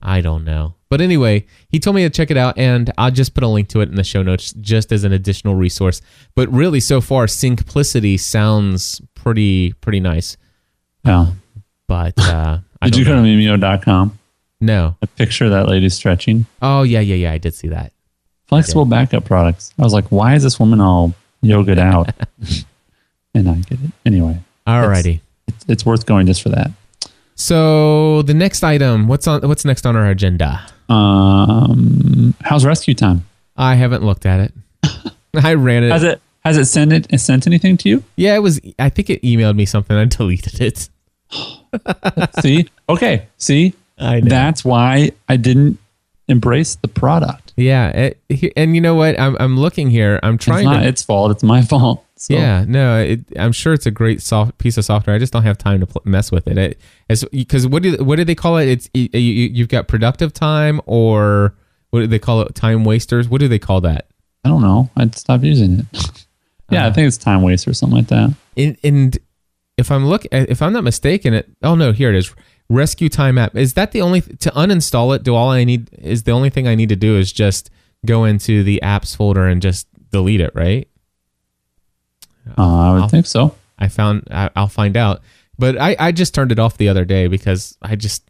I 0.00 0.20
don't 0.20 0.44
know. 0.44 0.74
But 0.90 1.00
anyway, 1.00 1.44
he 1.68 1.78
told 1.80 1.96
me 1.96 2.02
to 2.02 2.10
check 2.10 2.30
it 2.30 2.36
out, 2.36 2.56
and 2.56 2.90
I'll 2.96 3.10
just 3.10 3.34
put 3.34 3.42
a 3.44 3.48
link 3.48 3.68
to 3.70 3.80
it 3.80 3.88
in 3.88 3.96
the 3.96 4.04
show 4.04 4.22
notes 4.22 4.54
just 4.60 4.90
as 4.92 5.04
an 5.04 5.12
additional 5.12 5.54
resource. 5.54 6.00
But 6.34 6.50
really, 6.52 6.80
so 6.80 7.00
far, 7.00 7.26
Syncplicity 7.26 8.18
sounds 8.18 9.02
pretty 9.14 9.72
pretty 9.74 10.00
nice. 10.00 10.36
Yeah. 11.04 11.32
But 11.88 12.18
uh, 12.18 12.58
I 12.80 12.86
Did 12.90 12.98
you 12.98 13.04
go 13.04 13.16
to 13.16 13.22
Memeo.com? 13.22 14.17
No. 14.60 14.96
A 15.02 15.06
picture 15.06 15.44
of 15.44 15.50
that 15.52 15.68
lady 15.68 15.88
stretching. 15.88 16.46
Oh 16.62 16.82
yeah, 16.82 17.00
yeah, 17.00 17.14
yeah. 17.14 17.32
I 17.32 17.38
did 17.38 17.54
see 17.54 17.68
that. 17.68 17.92
Flexible 18.46 18.86
backup 18.86 19.24
products. 19.24 19.72
I 19.78 19.82
was 19.82 19.92
like, 19.92 20.06
why 20.10 20.34
is 20.34 20.42
this 20.42 20.58
woman 20.58 20.80
all 20.80 21.14
yogaed 21.44 21.78
out? 21.78 22.10
and 23.34 23.48
I 23.48 23.54
get 23.56 23.78
it. 23.80 23.90
Anyway, 24.06 24.38
Alrighty. 24.66 25.20
it's, 25.46 25.64
it's 25.68 25.86
worth 25.86 26.06
going 26.06 26.26
just 26.26 26.42
for 26.42 26.48
that. 26.48 26.70
So 27.34 28.22
the 28.22 28.34
next 28.34 28.64
item, 28.64 29.06
what's 29.06 29.26
on? 29.28 29.46
What's 29.46 29.64
next 29.64 29.86
on 29.86 29.94
our 29.96 30.08
agenda? 30.08 30.66
Um, 30.88 32.34
how's 32.40 32.64
rescue 32.64 32.94
time? 32.94 33.26
I 33.56 33.74
haven't 33.74 34.02
looked 34.02 34.26
at 34.26 34.40
it. 34.40 34.52
I 35.34 35.54
ran 35.54 35.84
it. 35.84 35.92
Has 35.92 36.02
it 36.02 36.20
has 36.44 36.56
it 36.56 36.64
sent 36.64 36.92
it 36.92 37.18
sent 37.20 37.46
anything 37.46 37.76
to 37.78 37.88
you? 37.88 38.02
Yeah, 38.16 38.34
it 38.34 38.40
was. 38.40 38.60
I 38.78 38.88
think 38.88 39.10
it 39.10 39.22
emailed 39.22 39.56
me 39.56 39.66
something. 39.66 39.96
I 39.96 40.04
deleted 40.06 40.60
it. 40.60 40.88
see, 42.40 42.68
okay, 42.88 43.26
see. 43.36 43.74
That's 43.98 44.64
why 44.64 45.12
I 45.28 45.36
didn't 45.36 45.78
embrace 46.28 46.74
the 46.76 46.88
product. 46.88 47.52
yeah, 47.56 47.88
it, 48.28 48.52
and 48.56 48.74
you 48.74 48.80
know 48.80 48.94
what? 48.94 49.18
I'm 49.18 49.36
I'm 49.40 49.58
looking 49.58 49.90
here. 49.90 50.20
I'm 50.22 50.38
trying. 50.38 50.60
It's 50.66 50.72
not 50.74 50.80
to. 50.82 50.88
its 50.88 51.02
fault. 51.02 51.30
It's 51.32 51.42
my 51.42 51.62
fault. 51.62 52.04
So, 52.20 52.34
yeah, 52.34 52.64
no, 52.66 52.98
it, 53.00 53.20
I'm 53.38 53.52
sure 53.52 53.72
it's 53.72 53.86
a 53.86 53.92
great 53.92 54.20
soft 54.20 54.58
piece 54.58 54.76
of 54.76 54.84
software. 54.84 55.14
I 55.14 55.20
just 55.20 55.32
don't 55.32 55.44
have 55.44 55.56
time 55.56 55.78
to 55.78 55.86
pl- 55.86 56.02
mess 56.04 56.32
with 56.32 56.48
it. 56.48 56.58
It 56.58 57.24
because 57.30 57.64
what 57.68 57.84
do 57.84 57.94
what 57.98 58.16
do 58.16 58.24
they 58.24 58.34
call 58.34 58.56
it? 58.56 58.66
It's 58.66 58.90
you, 58.92 59.08
you- 59.12 59.20
you've 59.50 59.68
got 59.68 59.86
productive 59.86 60.32
time 60.32 60.80
or 60.86 61.54
what 61.90 62.00
do 62.00 62.08
they 62.08 62.18
call 62.18 62.40
it? 62.42 62.56
Time 62.56 62.82
wasters. 62.84 63.28
What 63.28 63.40
do 63.40 63.46
they 63.46 63.60
call 63.60 63.80
that? 63.82 64.08
I 64.44 64.48
don't 64.48 64.62
know. 64.62 64.90
I'd 64.96 65.14
stop 65.14 65.44
using 65.44 65.78
it. 65.78 65.86
yeah, 66.72 66.80
Uh-huh. 66.80 66.88
I 66.88 66.92
think 66.92 67.06
it's 67.06 67.16
time 67.18 67.42
waste 67.42 67.68
or 67.68 67.72
something 67.72 67.98
like 67.98 68.08
that. 68.08 68.34
and, 68.56 68.76
and 68.82 69.16
if 69.76 69.92
I'm 69.92 70.04
look 70.04 70.26
if 70.32 70.60
I'm 70.60 70.72
not 70.72 70.82
mistaken, 70.82 71.34
it 71.34 71.48
oh 71.62 71.76
no, 71.76 71.92
here 71.92 72.10
it 72.12 72.16
is. 72.16 72.34
Rescue 72.70 73.08
Time 73.08 73.38
app. 73.38 73.56
Is 73.56 73.74
that 73.74 73.92
the 73.92 74.02
only 74.02 74.20
to 74.20 74.50
uninstall 74.50 75.14
it? 75.16 75.22
Do 75.22 75.34
all 75.34 75.50
I 75.50 75.64
need 75.64 75.88
is 75.98 76.24
the 76.24 76.32
only 76.32 76.50
thing 76.50 76.66
I 76.68 76.74
need 76.74 76.88
to 76.90 76.96
do 76.96 77.16
is 77.16 77.32
just 77.32 77.70
go 78.04 78.24
into 78.24 78.62
the 78.62 78.80
apps 78.82 79.16
folder 79.16 79.46
and 79.46 79.60
just 79.62 79.86
delete 80.10 80.40
it, 80.40 80.52
right? 80.54 80.86
Uh, 82.56 82.62
I 82.62 82.92
would 82.92 83.02
I'll- 83.02 83.08
think 83.08 83.26
so. 83.26 83.54
I 83.78 83.88
found 83.88 84.26
I, 84.30 84.50
I'll 84.56 84.68
find 84.68 84.96
out. 84.96 85.22
But 85.58 85.78
I, 85.78 85.96
I 85.98 86.12
just 86.12 86.34
turned 86.34 86.52
it 86.52 86.58
off 86.58 86.76
the 86.76 86.88
other 86.88 87.04
day 87.04 87.26
because 87.26 87.76
I 87.82 87.96
just 87.96 88.22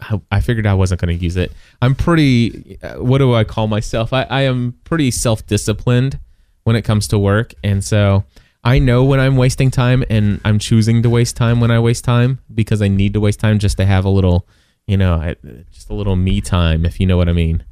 I, 0.00 0.20
I 0.30 0.40
figured 0.40 0.66
I 0.66 0.74
wasn't 0.74 1.00
going 1.00 1.16
to 1.16 1.22
use 1.24 1.36
it. 1.36 1.52
I'm 1.82 1.94
pretty 1.94 2.78
uh, 2.82 2.94
what 2.96 3.18
do 3.18 3.34
I 3.34 3.44
call 3.44 3.66
myself? 3.66 4.12
I, 4.12 4.22
I 4.24 4.42
am 4.42 4.74
pretty 4.84 5.10
self 5.10 5.46
disciplined 5.46 6.18
when 6.64 6.76
it 6.76 6.82
comes 6.82 7.08
to 7.08 7.18
work, 7.18 7.54
and 7.64 7.82
so 7.84 8.24
I 8.62 8.78
know 8.78 9.04
when 9.04 9.20
I'm 9.20 9.36
wasting 9.36 9.70
time 9.70 10.04
and 10.10 10.40
I'm 10.44 10.58
choosing 10.58 11.02
to 11.02 11.10
waste 11.10 11.36
time 11.36 11.60
when 11.60 11.70
I 11.70 11.78
waste 11.78 12.04
time 12.04 12.40
because 12.54 12.82
I 12.82 12.88
need 12.88 13.14
to 13.14 13.20
waste 13.20 13.40
time 13.40 13.58
just 13.58 13.76
to 13.78 13.86
have 13.86 14.04
a 14.04 14.10
little, 14.10 14.46
you 14.86 14.96
know, 14.98 15.14
I, 15.14 15.36
just 15.70 15.88
a 15.90 15.94
little 15.94 16.14
me 16.16 16.40
time, 16.42 16.84
if 16.84 17.00
you 17.00 17.06
know 17.06 17.16
what 17.16 17.28
I 17.28 17.32
mean. 17.32 17.64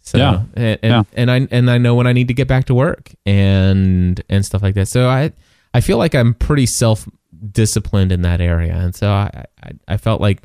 So, 0.00 0.18
Yeah. 0.18 0.42
and, 0.54 0.78
and, 0.82 0.90
Yeah. 0.92 1.02
and 1.14 1.30
I 1.30 1.48
and 1.50 1.70
I 1.70 1.78
know 1.78 1.94
when 1.94 2.06
I 2.06 2.12
need 2.12 2.28
to 2.28 2.34
get 2.34 2.46
back 2.46 2.66
to 2.66 2.74
work 2.74 3.12
and 3.24 4.20
and 4.28 4.44
stuff 4.44 4.62
like 4.62 4.74
that. 4.74 4.86
So 4.88 5.08
I 5.08 5.32
I 5.72 5.80
feel 5.80 5.96
like 5.96 6.14
I'm 6.14 6.34
pretty 6.34 6.66
self 6.66 7.08
disciplined 7.52 8.12
in 8.12 8.20
that 8.22 8.40
area, 8.42 8.74
and 8.74 8.94
so 8.94 9.10
I 9.10 9.44
I, 9.62 9.70
I 9.88 9.96
felt 9.96 10.20
like 10.20 10.42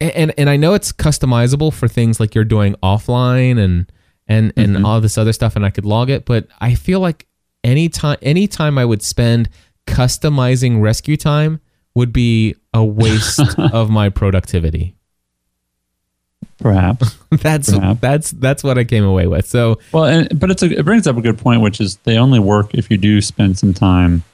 and 0.00 0.32
and 0.38 0.48
I 0.48 0.56
know 0.56 0.74
it's 0.74 0.92
customizable 0.92 1.72
for 1.72 1.88
things 1.88 2.20
like 2.20 2.34
you're 2.36 2.44
doing 2.44 2.76
offline 2.84 3.58
and 3.58 3.90
and 4.28 4.52
and 4.56 4.76
Mm-hmm. 4.76 4.84
all 4.86 5.00
this 5.00 5.18
other 5.18 5.32
stuff, 5.32 5.56
and 5.56 5.66
I 5.66 5.70
could 5.70 5.84
log 5.84 6.08
it. 6.08 6.24
But 6.24 6.46
I 6.60 6.74
feel 6.76 7.00
like 7.00 7.26
any 7.64 7.88
time 7.88 8.18
any 8.22 8.46
time 8.46 8.78
I 8.78 8.84
would 8.84 9.02
spend 9.02 9.48
customizing 9.86 10.80
rescue 10.82 11.16
time 11.16 11.60
would 11.94 12.12
be 12.12 12.54
a 12.74 12.84
waste 12.84 13.40
of 13.58 13.90
my 13.90 14.08
productivity. 14.08 14.94
Perhaps. 16.58 17.16
That's 17.30 17.70
Perhaps. 17.72 18.00
that's 18.00 18.30
that's 18.32 18.64
what 18.64 18.78
I 18.78 18.84
came 18.84 19.04
away 19.04 19.26
with. 19.28 19.46
So 19.46 19.78
Well, 19.92 20.06
and, 20.06 20.40
but 20.40 20.50
it's 20.50 20.62
a, 20.62 20.78
it 20.78 20.84
brings 20.84 21.06
up 21.06 21.16
a 21.16 21.20
good 21.20 21.38
point, 21.38 21.60
which 21.60 21.80
is 21.80 21.96
they 21.98 22.18
only 22.18 22.40
work 22.40 22.74
if 22.74 22.90
you 22.90 22.96
do 22.96 23.20
spend 23.20 23.56
some 23.58 23.72
time 23.72 24.24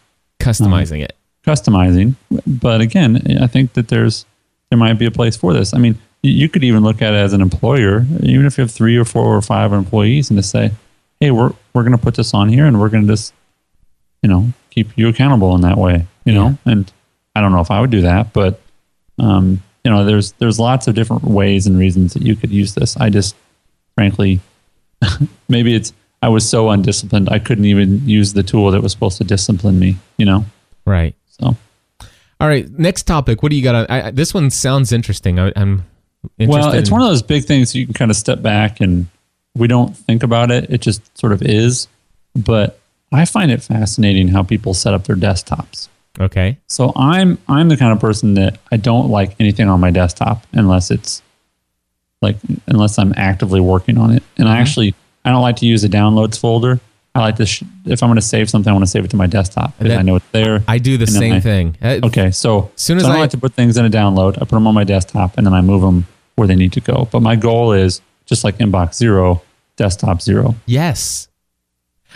customizing 0.40 1.02
it. 1.02 1.14
customizing. 1.46 2.14
But 2.46 2.80
again, 2.80 3.20
I 3.40 3.46
think 3.46 3.74
that 3.74 3.88
there's 3.88 4.24
there 4.70 4.78
might 4.78 4.94
be 4.94 5.04
a 5.04 5.10
place 5.10 5.36
for 5.36 5.52
this. 5.52 5.74
I 5.74 5.78
mean, 5.78 5.98
you 6.22 6.48
could 6.48 6.64
even 6.64 6.82
look 6.82 7.02
at 7.02 7.12
it 7.12 7.18
as 7.18 7.34
an 7.34 7.42
employer, 7.42 8.06
even 8.22 8.46
if 8.46 8.56
you 8.56 8.62
have 8.62 8.70
three 8.70 8.96
or 8.96 9.04
four 9.04 9.36
or 9.36 9.42
five 9.42 9.72
employees, 9.74 10.30
and 10.30 10.38
to 10.38 10.42
say, 10.42 10.70
"Hey, 11.20 11.30
we're 11.30 11.52
we're 11.74 11.82
going 11.82 11.92
to 11.96 12.02
put 12.02 12.14
this 12.14 12.32
on 12.34 12.48
here, 12.48 12.66
and 12.66 12.80
we're 12.80 12.88
going 12.88 13.06
to 13.06 13.12
just, 13.12 13.34
you 14.22 14.28
know, 14.28 14.52
keep 14.70 14.96
you 14.96 15.08
accountable 15.08 15.54
in 15.54 15.60
that 15.62 15.76
way." 15.76 16.06
You 16.24 16.32
know, 16.34 16.56
and 16.64 16.90
I 17.34 17.40
don't 17.40 17.52
know 17.52 17.60
if 17.60 17.70
I 17.70 17.80
would 17.80 17.90
do 17.90 18.02
that, 18.02 18.32
but 18.32 18.60
um, 19.18 19.62
you 19.84 19.90
know, 19.90 20.04
there's 20.04 20.32
there's 20.32 20.58
lots 20.58 20.86
of 20.88 20.94
different 20.94 21.24
ways 21.24 21.66
and 21.66 21.76
reasons 21.78 22.14
that 22.14 22.22
you 22.22 22.34
could 22.36 22.50
use 22.50 22.74
this. 22.74 22.96
I 22.96 23.10
just, 23.10 23.36
frankly, 23.94 24.40
maybe 25.48 25.74
it's 25.74 25.92
I 26.22 26.28
was 26.28 26.48
so 26.48 26.70
undisciplined 26.70 27.28
I 27.28 27.38
couldn't 27.38 27.66
even 27.66 28.08
use 28.08 28.32
the 28.32 28.42
tool 28.42 28.70
that 28.70 28.82
was 28.82 28.92
supposed 28.92 29.18
to 29.18 29.24
discipline 29.24 29.78
me. 29.78 29.96
You 30.16 30.26
know, 30.26 30.44
Right. 30.86 31.14
so. 31.28 31.56
All 32.40 32.48
right. 32.48 32.68
Next 32.78 33.02
topic. 33.04 33.42
What 33.42 33.50
do 33.50 33.56
you 33.56 33.62
got? 33.62 33.90
I, 33.90 34.06
I- 34.06 34.10
this 34.10 34.32
one 34.34 34.50
sounds 34.50 34.92
interesting. 34.92 35.38
I, 35.38 35.52
I'm 35.56 35.84
interested. 36.38 36.48
Well, 36.68 36.72
it's 36.74 36.88
in- 36.88 36.92
one 36.92 37.02
of 37.02 37.08
those 37.08 37.22
big 37.22 37.44
things 37.44 37.74
you 37.74 37.84
can 37.86 37.94
kind 37.94 38.10
of 38.10 38.16
step 38.16 38.42
back 38.42 38.80
and 38.80 39.06
we 39.56 39.66
don't 39.68 39.96
think 39.96 40.22
about 40.22 40.50
it. 40.50 40.70
It 40.70 40.80
just 40.80 41.16
sort 41.18 41.32
of 41.32 41.42
is. 41.42 41.88
But 42.34 42.80
I 43.12 43.24
find 43.24 43.50
it 43.50 43.62
fascinating 43.62 44.28
how 44.28 44.42
people 44.42 44.74
set 44.74 44.94
up 44.94 45.04
their 45.04 45.16
desktops. 45.16 45.88
Okay. 46.20 46.58
So 46.68 46.92
I'm 46.96 47.38
I'm 47.48 47.68
the 47.68 47.76
kind 47.76 47.92
of 47.92 48.00
person 48.00 48.34
that 48.34 48.58
I 48.72 48.76
don't 48.76 49.08
like 49.10 49.34
anything 49.40 49.68
on 49.68 49.80
my 49.80 49.90
desktop 49.90 50.46
unless 50.52 50.90
it's 50.90 51.22
like 52.22 52.36
unless 52.66 52.98
I'm 52.98 53.12
actively 53.16 53.60
working 53.60 53.98
on 53.98 54.12
it. 54.12 54.22
And 54.38 54.48
I 54.48 54.58
actually 54.58 54.94
I 55.24 55.30
don't 55.30 55.42
like 55.42 55.56
to 55.56 55.66
use 55.66 55.84
a 55.84 55.88
downloads 55.88 56.38
folder. 56.38 56.80
I 57.16 57.20
like 57.20 57.36
to 57.36 57.46
sh- 57.46 57.62
if 57.84 58.02
I'm 58.02 58.08
going 58.08 58.16
to 58.16 58.22
save 58.22 58.50
something, 58.50 58.68
I 58.68 58.74
want 58.74 58.84
to 58.84 58.90
save 58.90 59.04
it 59.04 59.10
to 59.12 59.16
my 59.16 59.26
desktop 59.28 59.78
because 59.78 59.96
I 59.96 60.02
know 60.02 60.16
it's 60.16 60.26
there. 60.32 60.64
I 60.66 60.78
do 60.78 60.96
the 60.96 61.06
same 61.06 61.34
I- 61.34 61.40
thing. 61.40 61.76
Uh, 61.80 62.00
Okay, 62.02 62.32
so 62.32 62.72
as 62.74 62.80
Soon 62.82 62.96
as 62.96 63.04
so 63.04 63.10
I 63.10 63.14
I- 63.14 63.18
like 63.20 63.30
to 63.30 63.38
put 63.38 63.54
things 63.54 63.76
in 63.76 63.84
a 63.84 63.90
download. 63.90 64.36
I 64.36 64.40
put 64.40 64.50
them 64.50 64.66
on 64.66 64.74
my 64.74 64.82
desktop 64.82 65.36
and 65.38 65.46
then 65.46 65.54
I 65.54 65.60
move 65.60 65.80
them 65.82 66.06
where 66.34 66.48
they 66.48 66.56
need 66.56 66.72
to 66.72 66.80
go. 66.80 67.08
But 67.12 67.20
my 67.20 67.36
goal 67.36 67.72
is 67.72 68.00
just 68.26 68.44
like 68.44 68.58
inbox 68.58 68.94
zero, 68.94 69.42
desktop 69.76 70.20
zero. 70.22 70.54
Yes. 70.66 71.28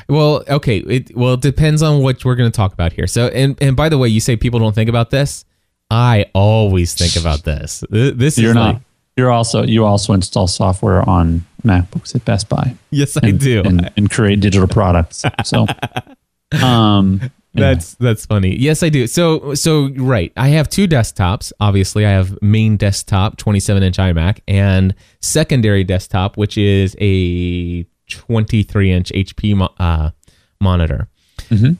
Well, 0.09 0.45
okay. 0.49 0.79
It 0.79 1.17
well 1.17 1.35
it 1.35 1.41
depends 1.41 1.83
on 1.83 2.03
what 2.03 2.25
we're 2.25 2.37
going 2.37 2.51
to 2.51 2.57
talk 2.57 2.73
about 2.73 2.93
here. 2.93 3.07
So, 3.07 3.27
and 3.29 3.57
and 3.61 3.77
by 3.77 3.89
the 3.89 3.99
way, 3.99 4.09
you 4.09 4.21
say 4.21 4.37
people 4.37 4.61
don't 4.61 4.75
think 4.75 4.89
about 4.89 5.11
this. 5.11 5.45
I 5.91 6.27
always 6.35 6.95
think 6.95 7.17
about 7.17 7.45
this. 7.45 7.83
Th- 7.93 8.15
This 8.15 8.39
You're 8.39 8.51
is 8.51 8.55
not. 8.55 8.75
like- 8.75 8.83
you're 9.17 9.33
also 9.33 9.65
you 9.65 9.85
also 9.85 10.13
install 10.13 10.47
software 10.47 11.03
on 11.09 11.45
MacBooks 11.65 12.15
at 12.15 12.25
Best 12.25 12.49
Buy. 12.49 12.77
yes, 12.93 13.17
I 13.21 13.33
do. 13.33 13.63
and, 13.65 13.91
and 13.97 14.09
create 14.09 14.39
digital 14.39 14.69
products. 14.69 15.25
So, 15.45 15.67
um, 16.63 17.29
That's 17.55 17.95
that's 17.95 18.27
funny. 18.27 18.57
Yes, 18.57 18.83
I 18.83 18.89
do. 18.89 19.07
So 19.07 19.55
so 19.55 19.89
right. 19.97 20.33
I 20.37 20.49
have 20.49 20.69
two 20.69 20.87
desktops. 20.87 21.53
Obviously, 21.61 22.07
I 22.07 22.11
have 22.11 22.41
main 22.43 22.77
desktop, 22.77 23.37
27 23.37 23.83
inch 23.83 23.97
iMac, 23.97 24.41
and 24.47 24.95
secondary 25.21 25.85
desktop, 25.85 26.37
which 26.37 26.59
is 26.59 26.97
a 27.01 27.85
23 28.09 28.93
inch 28.93 29.13
HP 29.13 29.57
mo- 29.57 29.75
uh, 29.79 30.11
monitor. 30.61 31.09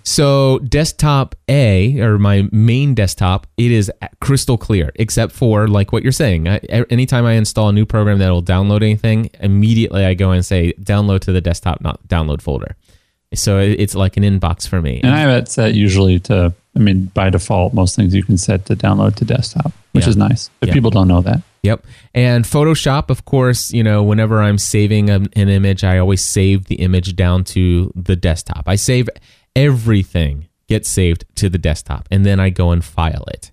So 0.03 0.61
desktop 0.61 1.35
A 1.49 2.01
or 2.01 2.19
my 2.19 2.49
main 2.53 2.95
desktop, 2.95 3.47
it 3.57 3.71
is 3.71 3.91
crystal 4.21 4.57
clear, 4.57 4.93
except 4.95 5.33
for 5.33 5.69
like 5.69 5.93
what 5.93 6.03
you're 6.03 6.13
saying. 6.13 6.49
I, 6.49 6.59
anytime 6.91 7.27
I 7.27 7.33
install 7.33 7.69
a 7.69 7.73
new 7.73 7.85
program 7.85 8.19
that 8.19 8.31
will 8.31 8.43
download 8.43 8.83
anything, 8.83 9.31
immediately 9.41 10.05
I 10.05 10.15
go 10.15 10.31
and 10.31 10.45
say 10.45 10.73
download 10.81 11.21
to 11.21 11.33
the 11.33 11.41
desktop, 11.41 11.81
not 11.83 12.07
download 12.09 12.41
folder. 12.41 12.77
So 13.35 13.59
it's 13.59 13.95
like 13.95 14.17
an 14.17 14.23
inbox 14.23 14.67
for 14.67 14.81
me. 14.81 15.01
and 15.03 15.15
I 15.15 15.19
have 15.21 15.31
it 15.43 15.49
set 15.49 15.75
usually 15.75 16.19
to. 16.21 16.53
I 16.77 16.79
mean, 16.81 17.07
by 17.13 17.29
default, 17.29 17.75
most 17.75 17.97
things 17.97 18.15
you 18.15 18.23
can 18.23 18.39
set 18.39 18.67
to 18.67 18.77
download 18.77 19.17
to 19.17 19.25
desktop, 19.25 19.73
which 19.93 20.05
Yeah. 20.05 20.11
is 20.11 20.17
nice. 20.17 20.49
But 20.61 20.69
Yeah. 20.69 20.75
people 20.75 20.91
don't 20.91 21.09
know 21.09 21.21
that. 21.23 21.43
Yep. 21.65 21.85
And 22.15 22.45
Photoshop, 22.45 23.11
of 23.11 23.25
course, 23.25 23.73
you 23.73 23.83
know, 23.83 24.03
whenever 24.05 24.41
I'm 24.41 24.59
saving 24.59 25.11
an, 25.11 25.29
an 25.35 25.49
image, 25.49 25.83
I 25.83 25.99
always 25.99 26.23
save 26.23 26.67
the 26.67 26.77
image 26.77 27.17
down 27.17 27.43
to 27.45 27.93
the 27.97 28.15
desktop. 28.15 28.65
I 28.69 28.77
save 28.77 29.09
everything 29.57 30.47
gets 30.69 30.89
saved 30.89 31.25
to 31.35 31.49
the 31.49 31.59
desktop 31.59 32.07
and 32.11 32.25
then 32.25 32.39
I 32.39 32.51
go 32.51 32.71
and 32.71 32.85
file 32.85 33.25
it. 33.33 33.51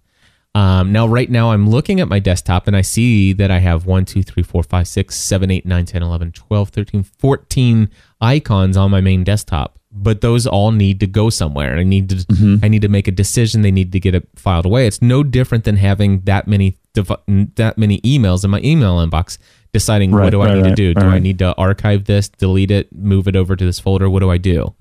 Um, 0.55 0.93
now, 0.93 1.05
right 1.05 1.29
now, 1.29 1.51
I'm 1.51 1.69
looking 1.69 1.99
at 1.99 2.07
my 2.07 2.19
desktop 2.19 2.65
and 2.65 2.77
I 2.77 2.81
see 2.81 3.33
that 3.33 3.51
I 3.51 3.59
have 3.59 3.85
1, 3.85 4.05
2, 4.05 4.23
3, 4.23 4.41
4, 4.41 4.63
5, 4.63 4.87
6, 4.87 5.15
7, 5.15 5.51
8, 5.51 5.65
9, 5.65 5.85
10, 5.85 6.01
11, 6.01 6.31
12, 6.31 6.69
13, 6.69 7.03
14 7.03 7.89
icons 8.21 8.77
on 8.77 8.89
my 8.89 9.01
main 9.01 9.23
desktop. 9.25 9.77
But 9.91 10.21
those 10.21 10.47
all 10.47 10.71
need 10.71 10.99
to 11.01 11.07
go 11.07 11.29
somewhere. 11.29 11.77
I 11.77 11.83
need 11.83 12.09
to 12.09 12.59
I 12.63 12.67
need 12.67 12.81
to 12.81 12.89
make 12.89 13.07
a 13.07 13.11
decision. 13.11 13.61
They 13.61 13.71
need 13.71 13.91
to 13.93 13.99
get 13.99 14.13
it 14.15 14.27
filed 14.35 14.65
away. 14.65 14.87
It's 14.87 15.01
no 15.01 15.23
different 15.23 15.63
than 15.63 15.77
having 15.77 16.19
that 16.21 16.47
many 16.49 16.77
that 16.93 17.77
many 17.77 18.01
emails 18.01 18.43
in 18.43 18.49
my 18.51 18.59
email 18.61 18.97
inbox. 18.97 19.37
Deciding 19.71 20.11
what 20.11 20.19
Right, 20.19 20.29
do 20.31 20.41
I 20.41 20.47
right, 20.47 20.55
need 20.63 20.69
to 20.69 20.75
do? 20.75 20.87
right, 20.97 21.01
do 21.03 21.09
I 21.15 21.19
need 21.19 21.39
to 21.39 21.53
archive 21.55 22.05
this, 22.05 22.27
delete 22.29 22.71
it, 22.71 22.93
move 22.93 23.27
it 23.29 23.35
over 23.37 23.55
to 23.57 23.65
this 23.65 23.79
folder? 23.79 24.09
What 24.09 24.19
do 24.19 24.29
I 24.31 24.37
do? 24.37 24.73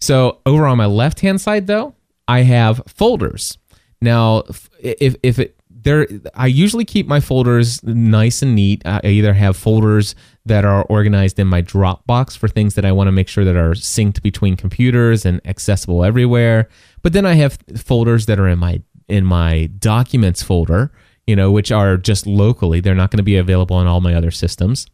So 0.00 0.40
over 0.46 0.66
on 0.66 0.76
my 0.78 0.86
left 0.86 1.20
hand 1.20 1.40
side, 1.40 1.66
though, 1.68 1.94
I 2.26 2.42
have 2.42 2.82
folders. 2.88 3.58
Now, 4.00 4.44
if 4.80 5.16
if 5.22 5.38
it 5.38 5.56
there, 5.70 6.06
I 6.34 6.46
usually 6.46 6.84
keep 6.84 7.06
my 7.06 7.20
folders 7.20 7.82
nice 7.84 8.42
and 8.42 8.54
neat. 8.54 8.82
I 8.84 9.00
either 9.06 9.34
have 9.34 9.56
folders 9.56 10.14
that 10.44 10.64
are 10.64 10.84
organized 10.84 11.38
in 11.38 11.46
my 11.46 11.62
Dropbox 11.62 12.36
for 12.36 12.48
things 12.48 12.74
that 12.74 12.84
I 12.84 12.92
want 12.92 13.08
to 13.08 13.12
make 13.12 13.28
sure 13.28 13.44
that 13.44 13.56
are 13.56 13.72
synced 13.72 14.22
between 14.22 14.56
computers 14.56 15.24
and 15.24 15.40
accessible 15.46 16.04
everywhere. 16.04 16.68
But 17.02 17.12
then 17.12 17.26
I 17.26 17.34
have 17.34 17.58
folders 17.76 18.26
that 18.26 18.38
are 18.38 18.48
in 18.48 18.58
my 18.58 18.82
in 19.08 19.24
my 19.24 19.66
documents 19.78 20.42
folder, 20.42 20.92
you 21.26 21.36
know, 21.36 21.50
which 21.50 21.72
are 21.72 21.96
just 21.96 22.26
locally. 22.26 22.80
They're 22.80 22.94
not 22.94 23.10
going 23.10 23.18
to 23.18 23.22
be 23.22 23.36
available 23.36 23.76
on 23.76 23.86
all 23.86 24.00
my 24.00 24.14
other 24.14 24.30
systems 24.30 24.86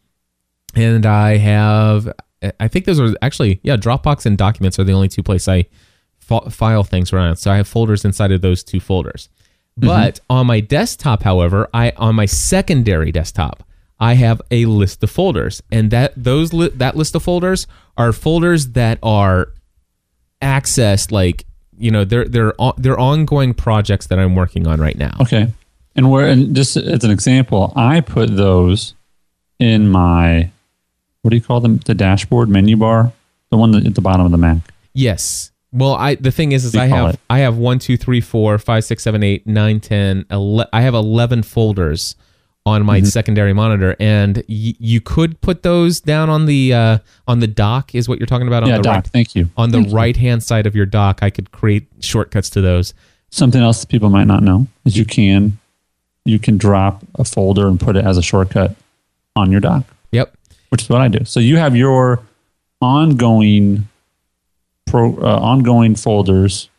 and 0.75 1.05
I 1.05 1.37
have 1.37 2.11
I 2.59 2.67
think 2.67 2.85
those 2.85 2.99
are 2.99 3.15
actually 3.21 3.59
yeah 3.63 3.77
Dropbox 3.77 4.25
and 4.25 4.37
Documents 4.37 4.77
are 4.77 4.83
the 4.83 4.93
only 4.93 5.07
two 5.07 5.23
places 5.23 5.47
I 5.47 5.65
fi- 6.27 6.49
file 6.49 6.83
things 6.83 7.13
around. 7.13 7.37
So 7.37 7.51
I 7.51 7.57
have 7.57 7.67
folders 7.67 8.05
inside 8.05 8.31
of 8.31 8.41
those 8.41 8.63
two 8.63 8.79
folders. 8.79 9.29
Mm-hmm. 9.79 9.87
But 9.87 10.19
on 10.29 10.47
my 10.47 10.59
desktop, 10.59 11.23
however, 11.23 11.69
I 11.73 11.91
on 11.97 12.15
my 12.15 12.25
secondary 12.25 13.11
desktop, 13.11 13.63
I 13.99 14.13
have 14.15 14.41
a 14.51 14.65
list 14.65 15.03
of 15.03 15.11
folders, 15.11 15.61
and 15.71 15.91
that 15.91 16.13
those 16.15 16.53
li- 16.53 16.71
that 16.75 16.95
list 16.95 17.15
of 17.15 17.23
folders 17.23 17.67
are 17.97 18.13
folders 18.13 18.69
that 18.69 18.99
are 19.03 19.49
accessed 20.41 21.11
like 21.11 21.45
you 21.77 21.91
know 21.91 22.05
they're 22.05 22.25
they're 22.25 22.53
on, 22.59 22.73
they're 22.77 22.99
ongoing 22.99 23.53
projects 23.53 24.07
that 24.07 24.19
I'm 24.19 24.35
working 24.35 24.67
on 24.67 24.79
right 24.79 24.97
now. 24.97 25.17
Okay. 25.21 25.51
And 25.95 26.11
where, 26.11 26.27
and 26.27 26.55
just 26.55 26.75
as 26.75 27.03
an 27.03 27.11
example, 27.11 27.71
I 27.75 28.01
put 28.01 28.35
those 28.35 28.95
in 29.59 29.87
my, 29.87 30.51
what 31.21 31.31
do 31.31 31.37
you 31.37 31.41
call 31.41 31.61
them? 31.61 31.77
The 31.77 31.93
dashboard 31.93 32.49
menu 32.49 32.75
bar, 32.75 33.13
the 33.49 33.57
one 33.57 33.73
at 33.73 33.95
the 33.95 34.01
bottom 34.01 34.25
of 34.25 34.31
the 34.31 34.37
Mac. 34.37 34.57
Yes. 34.93 35.51
Well, 35.75 35.93
I 35.95 36.15
the 36.15 36.31
thing 36.31 36.51
is, 36.53 36.63
is 36.65 36.75
I 36.75 36.85
do 36.85 36.89
you 36.89 36.93
call 36.95 37.05
have 37.07 37.13
it? 37.15 37.19
I 37.29 37.39
have 37.39 37.57
one, 37.57 37.79
two, 37.79 37.97
three, 37.97 38.21
four, 38.21 38.57
five, 38.57 38.83
six, 38.85 39.03
seven, 39.03 39.21
eight, 39.23 39.45
nine, 39.45 39.79
ten, 39.79 40.25
ele- 40.29 40.67
I 40.71 40.81
have 40.81 40.93
eleven 40.93 41.43
folders 41.43 42.15
on 42.67 42.83
my 42.83 42.97
Mm-hmm. 42.99 43.05
secondary 43.07 43.53
monitor, 43.53 43.95
and 43.99 44.37
y- 44.49 44.73
you 44.79 44.99
could 45.01 45.39
put 45.41 45.61
those 45.61 45.99
down 45.99 46.29
on 46.29 46.45
the 46.47 46.73
uh, 46.73 46.97
on 47.27 47.39
the 47.39 47.47
dock. 47.47 47.93
Is 47.93 48.07
what 48.09 48.17
you're 48.19 48.25
talking 48.25 48.47
about 48.47 48.63
on 48.63 48.69
yeah, 48.69 48.77
the 48.77 48.83
dock, 48.83 48.95
right 48.95 49.07
thank 49.07 49.35
you. 49.35 49.49
on 49.57 49.71
the 49.71 49.81
right 49.91 50.15
hand 50.17 50.41
side 50.43 50.65
of 50.65 50.75
your 50.75 50.85
dock. 50.87 51.19
I 51.21 51.29
could 51.29 51.51
create 51.51 51.87
shortcuts 51.99 52.49
to 52.51 52.61
those. 52.61 52.93
Something 53.29 53.61
else 53.61 53.81
that 53.81 53.87
people 53.87 54.09
might 54.09 54.27
not 54.27 54.41
know 54.43 54.65
is 54.85 54.95
you 54.97 55.03
can, 55.05 55.59
you 56.23 56.39
can 56.39 56.57
drop 56.57 57.03
a 57.15 57.25
folder 57.25 57.67
and 57.67 57.77
put 57.79 57.97
it 57.97 58.05
as 58.05 58.17
a 58.17 58.21
shortcut 58.23 58.75
on 59.35 59.51
your 59.51 59.59
dock, 59.59 59.83
Yep. 60.13 60.33
which 60.69 60.83
is 60.83 60.89
what 60.89 61.01
I 61.01 61.09
do. 61.09 61.25
So 61.25 61.41
you 61.41 61.57
have 61.57 61.75
your 61.75 62.21
ongoing 62.81 63.87
pro, 64.95 65.17
uh, 65.17 65.39
ongoing 65.39 65.95
folders 65.95 66.69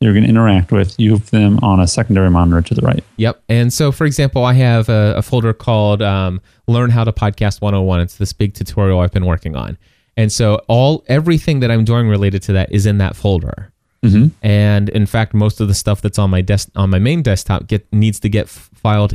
you're 0.00 0.12
going 0.12 0.24
to 0.24 0.28
interact 0.28 0.72
with, 0.72 0.94
you 1.00 1.12
have 1.12 1.30
them 1.30 1.58
on 1.62 1.80
a 1.80 1.86
secondary 1.86 2.28
monitor 2.28 2.60
to 2.60 2.74
the 2.74 2.82
right. 2.82 3.02
Yep. 3.16 3.42
And 3.48 3.72
so, 3.72 3.90
for 3.90 4.04
example, 4.04 4.44
I 4.44 4.52
have 4.52 4.90
a, 4.90 5.14
a 5.16 5.22
folder 5.22 5.54
called 5.54 6.02
um, 6.02 6.40
"Learn 6.68 6.90
How 6.90 7.02
to 7.04 7.12
Podcast 7.12 7.62
101." 7.62 8.00
It's 8.00 8.16
this 8.16 8.34
big 8.34 8.52
tutorial 8.52 9.00
I've 9.00 9.12
been 9.12 9.24
working 9.24 9.56
on, 9.56 9.78
and 10.16 10.30
so 10.30 10.56
all 10.68 11.02
everything 11.08 11.60
that 11.60 11.70
I'm 11.70 11.84
doing 11.84 12.08
related 12.08 12.42
to 12.42 12.52
that 12.52 12.70
is 12.72 12.84
in 12.84 12.98
that 12.98 13.16
folder. 13.16 13.72
Mhm. 14.04 14.32
And 14.42 14.90
in 14.90 15.06
fact, 15.06 15.32
most 15.32 15.60
of 15.62 15.68
the 15.68 15.74
stuff 15.74 16.02
that's 16.02 16.18
on 16.18 16.28
my 16.28 16.42
desk 16.42 16.68
on 16.76 16.90
my 16.90 16.98
main 16.98 17.22
desktop 17.22 17.66
get 17.66 17.90
needs 17.90 18.20
to 18.20 18.28
get 18.28 18.44
f- 18.46 18.68
filed 18.74 19.14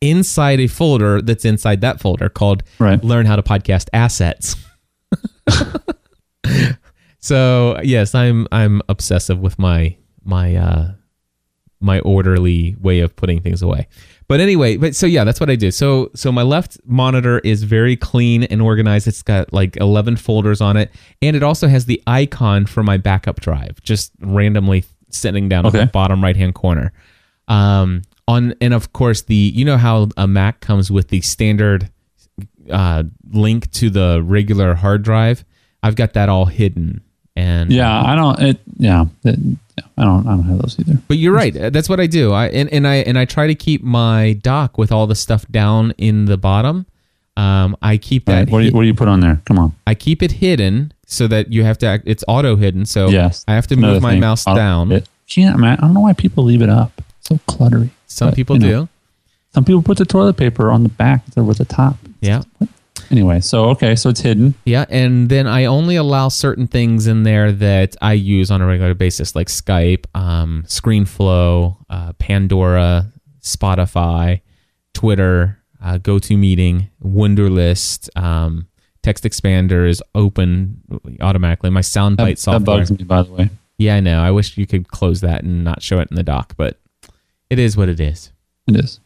inside 0.00 0.58
a 0.58 0.66
folder 0.68 1.20
that's 1.20 1.44
inside 1.44 1.82
that 1.82 2.00
folder 2.00 2.30
called 2.30 2.62
Right. 2.78 3.04
"Learn 3.04 3.26
How 3.26 3.36
to 3.36 3.42
Podcast 3.42 3.88
Assets." 3.92 4.56
so 7.24 7.80
yes, 7.82 8.14
I'm 8.14 8.46
I'm 8.52 8.82
obsessive 8.90 9.38
with 9.40 9.58
my 9.58 9.96
my 10.24 10.56
uh, 10.56 10.92
my 11.80 12.00
orderly 12.00 12.76
way 12.82 13.00
of 13.00 13.16
putting 13.16 13.40
things 13.40 13.62
away. 13.62 13.88
But 14.28 14.40
anyway, 14.40 14.76
but 14.76 14.94
so 14.94 15.06
yeah, 15.06 15.24
that's 15.24 15.40
what 15.40 15.48
I 15.48 15.56
do. 15.56 15.70
So 15.70 16.10
so 16.14 16.30
my 16.30 16.42
left 16.42 16.76
monitor 16.84 17.38
is 17.38 17.62
very 17.62 17.96
clean 17.96 18.42
and 18.44 18.60
organized. 18.60 19.08
It's 19.08 19.22
got 19.22 19.54
like 19.54 19.78
11 19.78 20.16
folders 20.16 20.60
on 20.60 20.76
it 20.76 20.90
and 21.22 21.34
it 21.34 21.42
also 21.42 21.66
has 21.66 21.86
the 21.86 22.02
icon 22.06 22.66
for 22.66 22.82
my 22.82 22.98
backup 22.98 23.40
drive 23.40 23.82
just 23.82 24.12
randomly 24.20 24.84
sitting 25.08 25.48
down 25.48 25.64
Okay. 25.64 25.78
the 25.80 25.86
bottom 25.86 26.22
right-hand 26.22 26.54
corner. 26.54 26.92
Um 27.48 28.02
on 28.28 28.54
and 28.60 28.74
of 28.74 28.92
course 28.92 29.22
the 29.22 29.34
you 29.34 29.64
know 29.64 29.78
how 29.78 30.08
a 30.18 30.26
Mac 30.26 30.60
comes 30.60 30.90
with 30.90 31.08
the 31.08 31.22
standard 31.22 31.90
uh 32.70 33.04
link 33.30 33.70
to 33.72 33.88
the 33.88 34.22
regular 34.22 34.74
hard 34.74 35.02
drive? 35.02 35.42
I've 35.82 35.96
got 35.96 36.12
that 36.14 36.28
all 36.30 36.46
hidden 36.46 37.02
and 37.36 37.70
Yeah, 37.72 38.02
I 38.02 38.14
don't. 38.14 38.40
It. 38.40 38.60
Yeah, 38.78 39.06
it, 39.24 39.38
I 39.98 40.04
don't. 40.04 40.26
I 40.26 40.30
don't 40.30 40.44
have 40.44 40.58
those 40.58 40.78
either. 40.78 40.98
But 41.08 41.18
you're 41.18 41.32
right. 41.32 41.52
That's 41.54 41.88
what 41.88 42.00
I 42.00 42.06
do. 42.06 42.32
I 42.32 42.46
and, 42.48 42.68
and 42.72 42.86
I 42.86 42.96
and 42.96 43.18
I 43.18 43.24
try 43.24 43.46
to 43.46 43.54
keep 43.54 43.82
my 43.82 44.34
dock 44.42 44.78
with 44.78 44.92
all 44.92 45.06
the 45.06 45.14
stuff 45.14 45.46
down 45.48 45.92
in 45.98 46.26
the 46.26 46.36
bottom. 46.36 46.86
Um, 47.36 47.76
I 47.82 47.96
keep 47.96 48.26
that. 48.26 48.32
right, 48.46 48.50
what 48.50 48.60
do 48.60 48.66
you 48.66 48.72
What 48.72 48.82
do 48.82 48.86
you 48.86 48.94
put 48.94 49.08
on 49.08 49.20
there? 49.20 49.40
Come 49.44 49.58
on. 49.58 49.74
I 49.86 49.94
keep 49.94 50.22
it 50.22 50.32
hidden 50.32 50.92
so 51.06 51.26
that 51.26 51.52
you 51.52 51.64
have 51.64 51.78
to. 51.78 51.86
Act, 51.86 52.04
it's 52.06 52.22
auto 52.28 52.54
hidden. 52.56 52.86
So 52.86 53.08
Yes, 53.08 53.44
I 53.48 53.54
have 53.54 53.66
to 53.68 53.76
move 53.76 54.00
my 54.00 54.12
thing. 54.12 54.20
mouse 54.20 54.46
I'll- 54.46 54.54
down. 54.54 54.92
It, 54.92 55.08
can't. 55.28 55.58
Man, 55.58 55.78
I 55.78 55.80
don't 55.80 55.94
know 55.94 56.00
why 56.00 56.12
people 56.12 56.44
leave 56.44 56.62
it 56.62 56.68
up. 56.68 56.92
It's 57.18 57.28
so 57.28 57.36
cluttery. 57.48 57.90
Some 58.06 58.28
But, 58.28 58.36
people 58.36 58.56
do. 58.58 58.68
know, 58.70 58.88
Some 59.54 59.64
people 59.64 59.82
put 59.82 59.96
the 59.98 60.04
toilet 60.04 60.36
paper 60.36 60.70
on 60.70 60.82
the 60.84 60.88
back 60.90 61.22
instead 61.26 61.40
of 61.40 61.46
with 61.46 61.58
the 61.58 61.64
top. 61.64 61.96
Yeah. 62.20 62.42
Anyway, 63.10 63.40
so 63.40 63.66
okay, 63.70 63.96
so 63.96 64.08
it's 64.08 64.20
hidden. 64.20 64.54
Yeah, 64.64 64.84
and 64.88 65.28
then 65.28 65.46
I 65.46 65.64
only 65.66 65.96
allow 65.96 66.28
certain 66.28 66.66
things 66.66 67.06
in 67.06 67.22
there 67.24 67.52
that 67.52 67.96
I 68.00 68.12
use 68.14 68.50
on 68.50 68.62
a 68.62 68.66
regular 68.66 68.94
basis, 68.94 69.34
like 69.34 69.48
Skype, 69.48 70.06
um, 70.14 70.64
ScreenFlow, 70.66 71.76
uh, 71.90 72.12
Pandora, 72.14 73.12
Spotify, 73.40 74.40
Twitter, 74.94 75.58
uh, 75.82 75.98
GoToMeeting, 75.98 76.88
Wunderlist, 77.02 78.08
um, 78.16 78.68
Text 79.02 79.24
Expander 79.24 79.86
is 79.86 80.02
open 80.14 80.80
automatically. 81.20 81.68
My 81.68 81.80
SoundBite 81.80 82.42
That, 82.44 82.52
that 82.52 82.64
bugs 82.64 82.90
me, 82.90 83.04
by 83.04 83.22
the 83.22 83.32
way. 83.32 83.50
Yeah, 83.76 83.96
I 83.96 84.00
know. 84.00 84.20
I 84.20 84.30
wish 84.30 84.56
you 84.56 84.66
could 84.66 84.88
close 84.88 85.20
that 85.20 85.42
and 85.42 85.62
not 85.62 85.82
show 85.82 85.98
it 85.98 86.08
in 86.10 86.16
the 86.16 86.22
dock, 86.22 86.54
but 86.56 86.80
it 87.50 87.58
is 87.58 87.76
what 87.76 87.88
it 87.88 88.00
is. 88.00 88.32
It 88.66 88.76
is. 88.76 89.00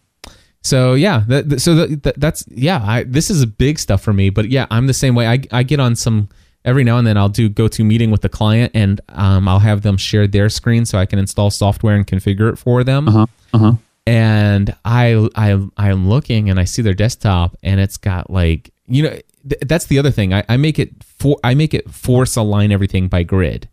So 0.69 0.95
yeah, 0.95 1.25
that, 1.29 1.49
that- 1.49 1.61
so 1.61 1.75
that, 1.75 2.03
that, 2.03 2.21
that's 2.21 2.45
yeah. 2.49 2.83
I, 2.85 3.03
this 3.05 3.31
is 3.31 3.43
a 3.43 3.47
big 3.47 3.79
stuff 3.79 4.03
for 4.03 4.13
me, 4.13 4.31
but 4.31 4.49
yeah, 4.51 4.67
I'm 4.71 4.87
the 4.87 4.95
same 4.95 5.15
way. 5.15 5.27
I 5.27 5.39
I 5.51 5.63
get 5.63 5.81
on 5.81 5.97
some 5.97 6.29
every 6.65 6.85
now 6.85 6.99
and 6.99 7.07
then. 7.07 7.17
I'll 7.17 7.29
do 7.43 7.49
GoToMeeting 7.49 8.11
with 8.11 8.23
the 8.23 8.29
client, 8.29 8.73
and 8.75 9.01
um, 9.11 9.49
I'll 9.49 9.61
have 9.71 9.83
them 9.83 9.97
share 9.97 10.27
their 10.27 10.49
screen 10.49 10.85
so 10.85 10.99
I 10.99 11.07
can 11.07 11.19
install 11.19 11.51
software 11.51 11.97
and 11.97 12.07
configure 12.07 12.53
it 12.53 12.57
for 12.57 12.85
them. 12.85 13.09
Uh 13.09 13.13
huh. 13.13 13.27
Uh 13.55 13.59
huh. 13.59 13.73
And 14.07 14.75
I 14.85 15.29
I 15.37 15.59
I'm 15.77 16.09
looking 16.09 16.51
and 16.51 16.59
I 16.61 16.65
see 16.65 16.83
their 16.83 16.95
desktop, 16.95 17.57
and 17.63 17.79
it's 17.81 17.97
got 17.97 18.31
like 18.31 18.71
you 18.87 19.03
know 19.05 19.11
th- 19.49 19.63
that's 19.67 19.87
the 19.87 19.99
other 19.99 20.11
thing. 20.11 20.33
I, 20.35 20.45
I 20.49 20.57
make 20.57 20.79
it 20.79 20.91
for 21.05 21.39
I 21.45 21.55
make 21.55 21.73
it 21.75 21.89
force 21.91 22.35
align 22.37 22.73
everything 22.73 23.09
by 23.09 23.23
grid, 23.23 23.69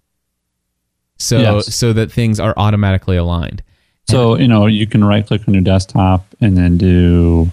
so 1.18 1.38
Yes. 1.40 1.74
so 1.74 1.94
that 1.94 2.12
things 2.12 2.40
are 2.40 2.54
automatically 2.58 3.18
aligned. 3.18 3.64
So 4.08 4.38
you 4.38 4.48
know 4.48 4.66
you 4.68 4.88
can 4.88 5.04
right 5.04 5.26
click 5.26 5.48
on 5.48 5.54
your 5.54 5.64
desktop 5.64 6.26
and 6.42 6.58
then 6.58 6.78
do 6.78 7.52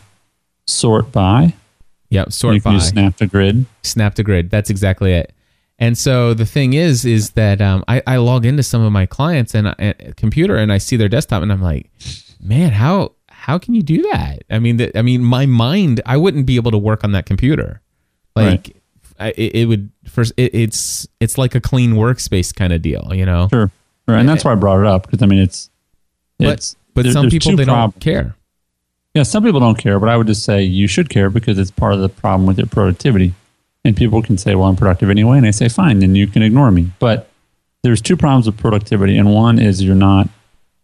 sort 0.67 1.11
by. 1.13 1.55
Yep, 2.11 2.33
sort 2.33 2.55
you 2.57 2.61
by. 2.61 2.79
snap 2.79 3.17
to 3.17 3.27
grid. 3.27 3.65
snap 3.83 4.15
to 4.17 4.23
grid 4.23 4.51
that's 4.51 4.69
exactly 4.69 5.15
it 5.15 5.33
and 5.79 5.97
so 5.97 6.35
the 6.35 6.45
thing 6.45 6.75
is 6.75 7.07
is 7.07 7.31
that 7.31 7.63
um, 7.63 7.83
I, 7.89 8.03
I 8.07 8.17
log 8.19 8.45
into 8.45 8.63
some 8.63 8.83
of 8.83 8.93
my 8.93 9.07
clients 9.07 9.55
and 9.55 9.69
uh, 9.69 9.95
computer 10.17 10.57
and 10.57 10.71
i 10.71 10.77
see 10.77 10.97
their 10.97 11.09
desktop 11.09 11.43
and 11.43 11.51
i'm 11.51 11.63
like 11.63 11.91
man 12.39 12.73
how 12.73 13.13
how 13.29 13.59
can 13.59 13.73
you 13.73 13.83
do 13.83 14.03
that 14.13 14.43
i 14.51 14.59
mean 14.59 14.77
that 14.77 14.95
i 14.95 15.01
mean 15.01 15.25
my 15.25 15.47
mind 15.47 16.03
i 16.05 16.19
wouldn't 16.19 16.45
be 16.45 16.57
able 16.57 16.71
to 16.71 16.79
work 16.79 17.03
on 17.03 17.13
that 17.13 17.25
computer 17.25 17.81
like 18.37 18.77
I, 19.19 19.31
it, 19.31 19.55
it 19.55 19.65
would 19.67 19.91
first 20.07 20.35
it, 20.37 20.55
it's 20.55 21.09
it's 21.19 21.39
like 21.39 21.55
a 21.55 21.61
clean 21.61 21.95
workspace 21.95 22.55
kind 22.55 22.75
of 22.75 22.83
deal 22.83 23.11
you 23.15 23.25
know 23.25 23.49
Sure. 23.49 23.71
Right. 24.07 24.19
And 24.19 24.29
that's 24.29 24.45
why 24.45 24.53
I 24.53 24.57
brought 24.57 24.81
it 24.81 24.87
up 24.87 25.07
because 25.07 25.23
I 25.23 25.27
mean 25.27 25.39
it's 25.39 25.71
but 26.43 26.75
but 26.95 27.03
there- 27.05 27.13
some 27.13 27.29
people 27.31 27.57
they 27.57 27.65
problems. 27.65 27.95
don't 27.95 28.01
care 28.01 28.35
Yeah, 29.15 29.25
some 29.25 29.43
people 29.45 29.61
don't 29.61 29.77
care, 29.79 29.99
but 30.01 30.09
I 30.09 30.17
would 30.17 30.27
just 30.27 30.45
say 30.45 30.63
you 30.63 30.87
should 30.87 31.11
care 31.11 31.29
because 31.31 31.59
it's 31.59 31.71
part 31.71 31.93
of 31.93 32.01
the 32.01 32.09
problem 32.09 32.47
with 32.47 32.57
your 32.59 32.67
productivity. 32.67 33.35
And 33.85 33.97
people 33.97 34.23
can 34.23 34.39
say, 34.39 34.55
"Well, 34.55 34.69
I'm 34.69 34.77
productive 34.77 35.11
anyway," 35.11 35.39
and 35.39 35.47
I 35.47 35.51
say, 35.51 35.69
"Fine, 35.69 35.99
then 35.99 36.15
you 36.15 36.27
can 36.29 36.43
ignore 36.43 36.71
me." 36.71 36.93
But 36.99 37.29
there's 37.83 38.01
two 38.01 38.17
problems 38.17 38.47
with 38.47 38.57
productivity, 38.57 39.19
and 39.19 39.35
one 39.35 39.59
is 39.59 39.83
you're 39.83 39.95
not 39.97 40.29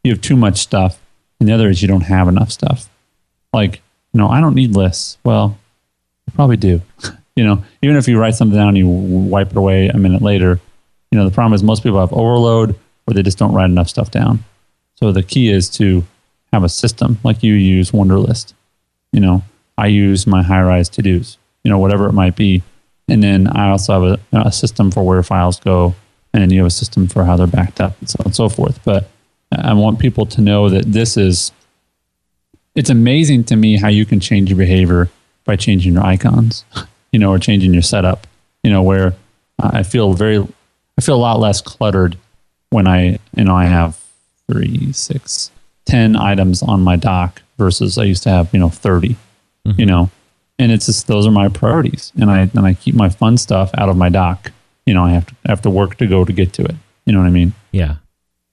you 0.05 0.13
have 0.13 0.21
too 0.21 0.37
much 0.37 0.59
stuff, 0.59 1.01
and 1.41 1.49
the 1.49 1.53
other 1.53 1.69
is 1.69 1.81
you 1.81 1.89
don't 1.89 2.03
have 2.03 2.29
enough 2.29 2.51
stuff. 2.51 2.89
Like, 3.53 3.83
you 4.13 4.19
know, 4.19 4.29
I 4.29 4.41
don't 4.41 4.55
need 4.55 4.75
lists. 4.77 5.17
Well, 5.25 5.57
you 6.27 6.33
probably 6.35 6.57
do. 6.57 6.83
you 7.37 7.45
know, 7.45 7.63
even 7.83 7.97
if 7.97 8.09
you 8.09 8.19
write 8.19 8.35
something 8.35 8.57
down, 8.59 8.69
and 8.69 8.79
you 8.79 8.89
wipe 8.89 9.51
it 9.53 9.57
away 9.57 9.89
a 9.89 9.97
minute 9.99 10.23
later. 10.23 10.61
You 11.11 11.19
know, 11.19 11.25
the 11.25 11.35
problem 11.35 11.55
is 11.55 11.63
most 11.63 11.83
people 11.83 12.01
have 12.01 12.13
overload, 12.13 12.75
or 13.07 13.15
they 13.15 13.23
just 13.23 13.39
don't 13.39 13.55
write 13.55 13.71
enough 13.71 13.89
stuff 13.89 14.11
down. 14.11 14.45
So 15.01 15.13
the 15.13 15.23
key 15.23 15.49
is 15.49 15.71
to 15.71 16.05
have 16.53 16.65
a 16.65 16.69
system 16.69 17.19
like 17.23 17.45
you 17.45 17.55
use 17.55 17.93
Wunderlist. 17.93 18.53
You 19.13 19.21
know, 19.21 19.43
I 19.77 19.87
use 19.87 20.27
my 20.27 20.43
high 20.43 20.63
rise 20.63 20.89
to 20.91 21.03
dos, 21.03 21.39
you 21.63 21.71
know, 21.71 21.79
whatever 21.79 22.09
it 22.09 22.13
might 22.15 22.35
be. 22.35 22.65
And 23.09 23.23
then 23.23 23.47
I 23.47 23.71
also 23.71 23.93
have 23.93 24.21
a, 24.33 24.39
a 24.49 24.51
system 24.51 24.91
for 24.91 25.07
where 25.07 25.23
files 25.23 25.61
go, 25.61 25.95
and 26.35 26.43
then 26.43 26.51
you 26.51 26.59
have 26.59 26.67
a 26.67 26.71
system 26.71 27.07
for 27.07 27.25
how 27.25 27.37
they're 27.37 27.47
backed 27.47 27.81
up 27.81 27.97
and 28.01 28.11
so 28.11 28.17
on 28.21 28.27
and 28.27 28.35
so 28.35 28.49
forth. 28.49 28.81
But 28.85 29.09
I 29.53 29.73
want 29.75 30.01
people 30.01 30.27
to 30.27 30.41
know 30.41 30.69
that 30.69 30.87
this 30.87 31.17
is, 31.17 31.53
it's 32.75 32.91
amazing 32.91 33.45
to 33.45 33.57
me 33.57 33.79
how 33.79 33.89
you 33.89 34.05
can 34.05 34.19
change 34.19 34.51
your 34.51 34.59
behavior 34.59 35.09
by 35.45 35.55
changing 35.55 35.95
your 35.95 36.05
icons, 36.05 36.65
you 37.13 37.21
know, 37.21 37.31
or 37.31 37.39
changing 37.39 37.73
your 37.73 37.83
setup, 37.83 38.27
you 38.65 38.71
know, 38.73 38.83
where 38.83 39.15
I 39.61 39.85
feel 39.85 40.13
very, 40.13 40.39
I 40.39 41.01
feel 41.01 41.15
a 41.15 41.23
lot 41.23 41.39
less 41.39 41.61
cluttered 41.61 42.19
when 42.71 42.89
I, 42.89 43.21
you 43.37 43.45
know, 43.45 43.55
I 43.55 43.67
have 43.67 43.98
three, 44.51 44.93
six, 44.93 45.51
10 45.87 46.17
items 46.17 46.63
on 46.63 46.83
my 46.83 46.97
dock 46.97 47.43
versus 47.57 47.99
I 47.99 48.05
used 48.05 48.23
to 48.25 48.31
have, 48.31 48.53
you 48.53 48.61
know, 48.61 48.69
30, 48.69 49.17
you 49.77 49.87
know, 49.87 50.11
and 50.59 50.73
it's 50.73 50.87
just, 50.87 51.07
those 51.07 51.27
are 51.27 51.31
my 51.31 51.49
priorities. 51.49 52.13
And 52.21 52.31
I, 52.31 52.41
and 52.41 52.61
I 52.61 52.75
keep 52.75 52.95
my 52.95 53.09
fun 53.09 53.37
stuff 53.37 53.71
out 53.75 53.89
of 53.89 53.97
my 53.97 54.09
dock. 54.09 54.53
You 54.87 54.95
know, 54.95 55.05
I 55.05 55.11
have 55.11 55.27
to, 55.27 55.35
I 55.47 55.51
have 55.51 55.63
to 55.63 55.71
work 55.71 55.97
to 55.99 56.07
go 56.07 56.25
to 56.25 56.33
get 56.33 56.53
to 56.55 56.65
it. 56.65 56.75
You 57.05 57.13
know 57.13 57.21
what 57.21 57.27
I 57.27 57.31
mean? 57.31 57.53
yeah 57.73 57.97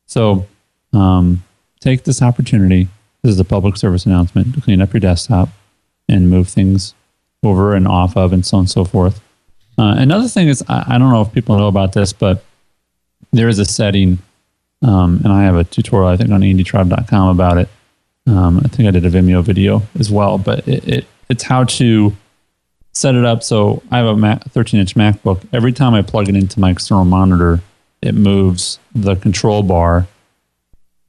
So 0.06 0.48
um, 0.94 1.44
take 1.80 2.04
this 2.04 2.22
opportunity. 2.22 2.88
This 3.22 3.34
is 3.34 3.40
a 3.40 3.46
public 3.46 3.78
service 3.78 4.06
announcement 4.06 4.54
to 4.56 4.62
clean 4.62 4.82
up 4.82 4.94
your 4.94 5.00
desktop 5.00 5.50
and 6.08 6.30
move 6.30 6.48
things 6.48 6.94
over 7.44 7.76
and 7.76 7.88
off 7.88 8.16
of 8.18 8.34
and 8.34 8.46
so 8.46 8.58
on 8.58 8.62
and 8.62 8.70
so 8.70 8.86
forth. 8.86 9.22
Uh, 9.78 9.96
another 9.98 10.28
thing 10.28 10.48
is, 10.48 10.64
I, 10.68 10.96
I 10.96 10.98
don't 10.98 11.12
know 11.12 11.22
if 11.22 11.34
people 11.34 11.58
know 11.58 11.68
about 11.68 11.94
this, 11.94 12.14
but 12.14 12.44
there 13.34 13.50
is 13.50 13.60
a 13.60 13.66
setting, 13.66 14.20
um, 14.86 15.20
and 15.24 15.34
I 15.34 15.44
have 15.44 15.56
a 15.56 15.64
tutorial, 15.64 16.10
I 16.10 16.16
think, 16.16 16.30
on 16.30 16.42
indietribe.com 16.42 17.30
about 17.30 17.58
it. 17.58 17.70
Um, 18.28 18.62
I 18.64 18.68
think 18.68 18.88
I 18.88 18.92
did 18.92 19.06
a 19.06 19.10
Vimeo 19.10 19.44
video 19.44 19.82
as 20.00 20.12
well, 20.12 20.38
but 20.38 20.68
it, 20.68 20.88
it 20.88 21.08
it's 21.28 21.44
how 21.44 21.64
to 21.64 22.16
set 22.92 23.16
it 23.16 23.26
up. 23.26 23.42
So 23.42 23.82
I 23.90 23.98
have 23.98 24.06
a 24.06 24.16
Mac, 24.16 24.44
13 24.44 24.80
inch 24.80 24.96
MacBook. 24.96 25.42
Every 25.52 25.74
time 25.74 25.96
I 25.96 26.04
plug 26.04 26.30
it 26.30 26.36
into 26.36 26.60
my 26.60 26.70
external 26.70 27.04
monitor, 27.06 27.62
it 28.04 28.14
moves 28.14 28.78
the 28.94 29.16
control 29.16 29.64
bar, 29.64 30.08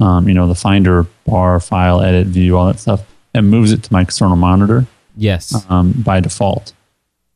um, 0.00 0.26
you 0.26 0.34
know, 0.34 0.46
the 0.46 0.54
finder 0.54 1.06
bar, 1.26 1.60
file, 1.60 2.00
edit, 2.00 2.28
view, 2.28 2.56
all 2.56 2.66
that 2.66 2.80
stuff. 2.80 3.04
It 3.34 3.42
moves 3.42 3.72
it 3.72 3.82
to 3.82 3.92
my 3.92 4.00
external 4.00 4.36
monitor 4.36 4.86
yes 5.18 5.66
um, 5.68 5.92
by 5.92 6.20
default. 6.20 6.72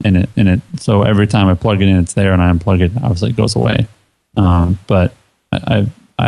And 0.03 0.17
it, 0.17 0.31
and 0.39 0.49
it, 0.49 0.61
so 0.79 1.03
every 1.03 1.27
time 1.27 1.49
I 1.49 1.55
plug 1.55 1.83
it 1.83 1.89
in, 1.89 1.99
it's 1.99 2.15
there, 2.15 2.33
and 2.33 2.41
I 2.41 2.51
unplug 2.51 2.81
it, 2.81 2.93
obviously 2.97 3.31
it 3.31 3.37
goes 3.37 3.55
away. 3.55 3.87
Um, 4.35 4.79
but 4.87 5.15
I, 5.53 5.87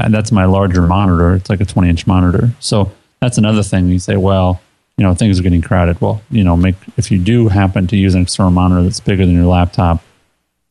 That's 0.09 0.33
my 0.33 0.45
larger 0.45 0.83
monitor. 0.83 1.35
It's 1.35 1.51
like 1.51 1.61
a 1.61 1.65
20 1.65 1.89
inch 1.89 2.07
monitor. 2.07 2.51
So 2.61 2.93
that's 3.21 3.39
another 3.39 3.63
thing. 3.63 3.89
You 3.89 3.99
say, 3.99 4.17
well, 4.17 4.61
you 4.97 5.05
know, 5.05 5.15
things 5.15 5.41
are 5.41 5.43
getting 5.43 5.63
crowded. 5.63 6.01
Well, 6.01 6.23
you 6.31 6.45
know, 6.45 6.57
make 6.57 6.75
if 6.97 7.11
you 7.11 7.19
do 7.19 7.49
happen 7.49 7.87
to 7.89 7.97
use 7.97 8.15
an 8.15 8.23
external 8.23 8.51
monitor 8.51 8.83
that's 8.83 9.01
bigger 9.01 9.25
than 9.25 9.35
your 9.35 9.47
laptop 9.47 10.03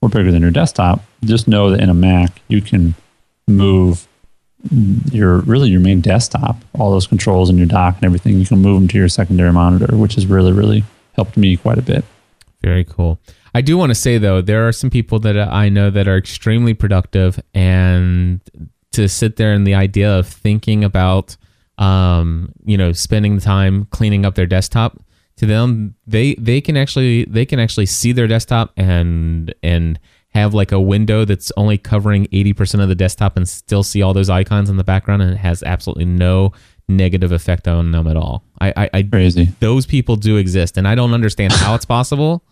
or 0.02 0.10
bigger 0.10 0.32
than 0.32 0.42
your 0.42 0.52
desktop, 0.52 1.04
just 1.24 1.48
know 1.48 1.70
that 1.72 1.80
in 1.82 1.90
a 1.90 1.94
Mac 1.94 2.42
you 2.48 2.62
can 2.62 2.96
move 3.48 4.08
your 5.12 5.40
really 5.40 5.70
your 5.70 5.80
main 5.80 6.02
desktop, 6.02 6.56
all 6.78 6.92
those 6.92 7.08
controls 7.08 7.50
and 7.50 7.58
your 7.58 7.68
dock 7.68 7.96
and 7.96 8.06
everything, 8.06 8.40
you 8.40 8.46
can 8.46 8.60
move 8.60 8.80
them 8.80 8.88
to 8.88 8.98
your 8.98 9.10
secondary 9.10 9.52
monitor, 9.52 9.96
which 9.98 10.16
has 10.16 10.28
really 10.28 10.52
really 10.52 10.84
helped 11.14 11.36
me 11.36 11.58
quite 11.58 11.78
a 11.80 11.82
bit. 11.82 12.06
Very 12.62 12.84
cool. 12.84 13.20
I 13.56 13.62
do 13.62 13.76
want 13.78 13.90
to 13.90 13.96
say 13.96 14.18
though, 14.20 14.42
there 14.42 14.68
are 14.68 14.72
some 14.72 14.90
people 14.90 15.20
that 15.20 15.36
I 15.36 15.70
know 15.70 15.90
that 15.90 16.08
are 16.08 16.18
extremely 16.18 16.74
productive, 16.76 17.40
and 17.54 18.40
to 18.93 19.08
sit 19.08 19.36
there 19.38 19.54
and 19.54 19.65
the 19.65 19.75
idea 19.75 20.17
of 20.17 20.27
thinking 20.27 20.84
about, 20.84 21.38
um, 21.77 22.51
you 22.65 22.77
know, 22.77 22.91
spending 22.91 23.36
the 23.36 23.41
time 23.41 23.86
cleaning 23.86 24.25
up 24.25 24.36
their 24.36 24.45
desktop 24.45 25.01
to 25.38 25.45
them, 25.45 25.95
they 26.06 26.36
they 26.36 26.62
can 26.62 26.77
actually 26.77 27.25
they 27.25 27.45
can 27.45 27.60
actually 27.60 27.86
see 27.86 28.12
their 28.12 28.27
desktop 28.27 28.71
and 28.77 29.54
and 29.63 29.99
have 30.34 30.54
like 30.54 30.71
a 30.71 30.80
window 30.80 31.25
that's 31.25 31.51
only 31.58 31.77
covering 31.77 32.25
80% 32.27 32.82
of 32.82 32.88
the 32.88 32.95
desktop 32.95 33.36
and 33.36 33.47
still 33.49 33.84
see 33.84 34.01
all 34.01 34.13
those 34.13 34.30
icons 34.30 34.69
in 34.69 34.77
the 34.77 34.84
background 34.84 35.21
and 35.21 35.32
it 35.32 35.38
has 35.38 35.62
absolutely 35.63 36.06
no 36.06 36.54
negative 36.88 37.34
effect 37.34 37.67
on 37.67 37.91
them 37.91 38.08
at 38.08 38.15
all. 38.15 38.43
I, 38.60 38.73
I, 38.77 38.89
I 38.93 39.04
Crazy. 39.04 39.49
those 39.60 39.86
people 39.86 40.15
do 40.15 40.38
exist 40.38 40.77
and 40.77 40.88
I 40.88 40.95
don't 40.95 41.13
understand 41.13 41.51
how 41.54 41.75
it's 41.75 41.86
possible, 41.86 42.45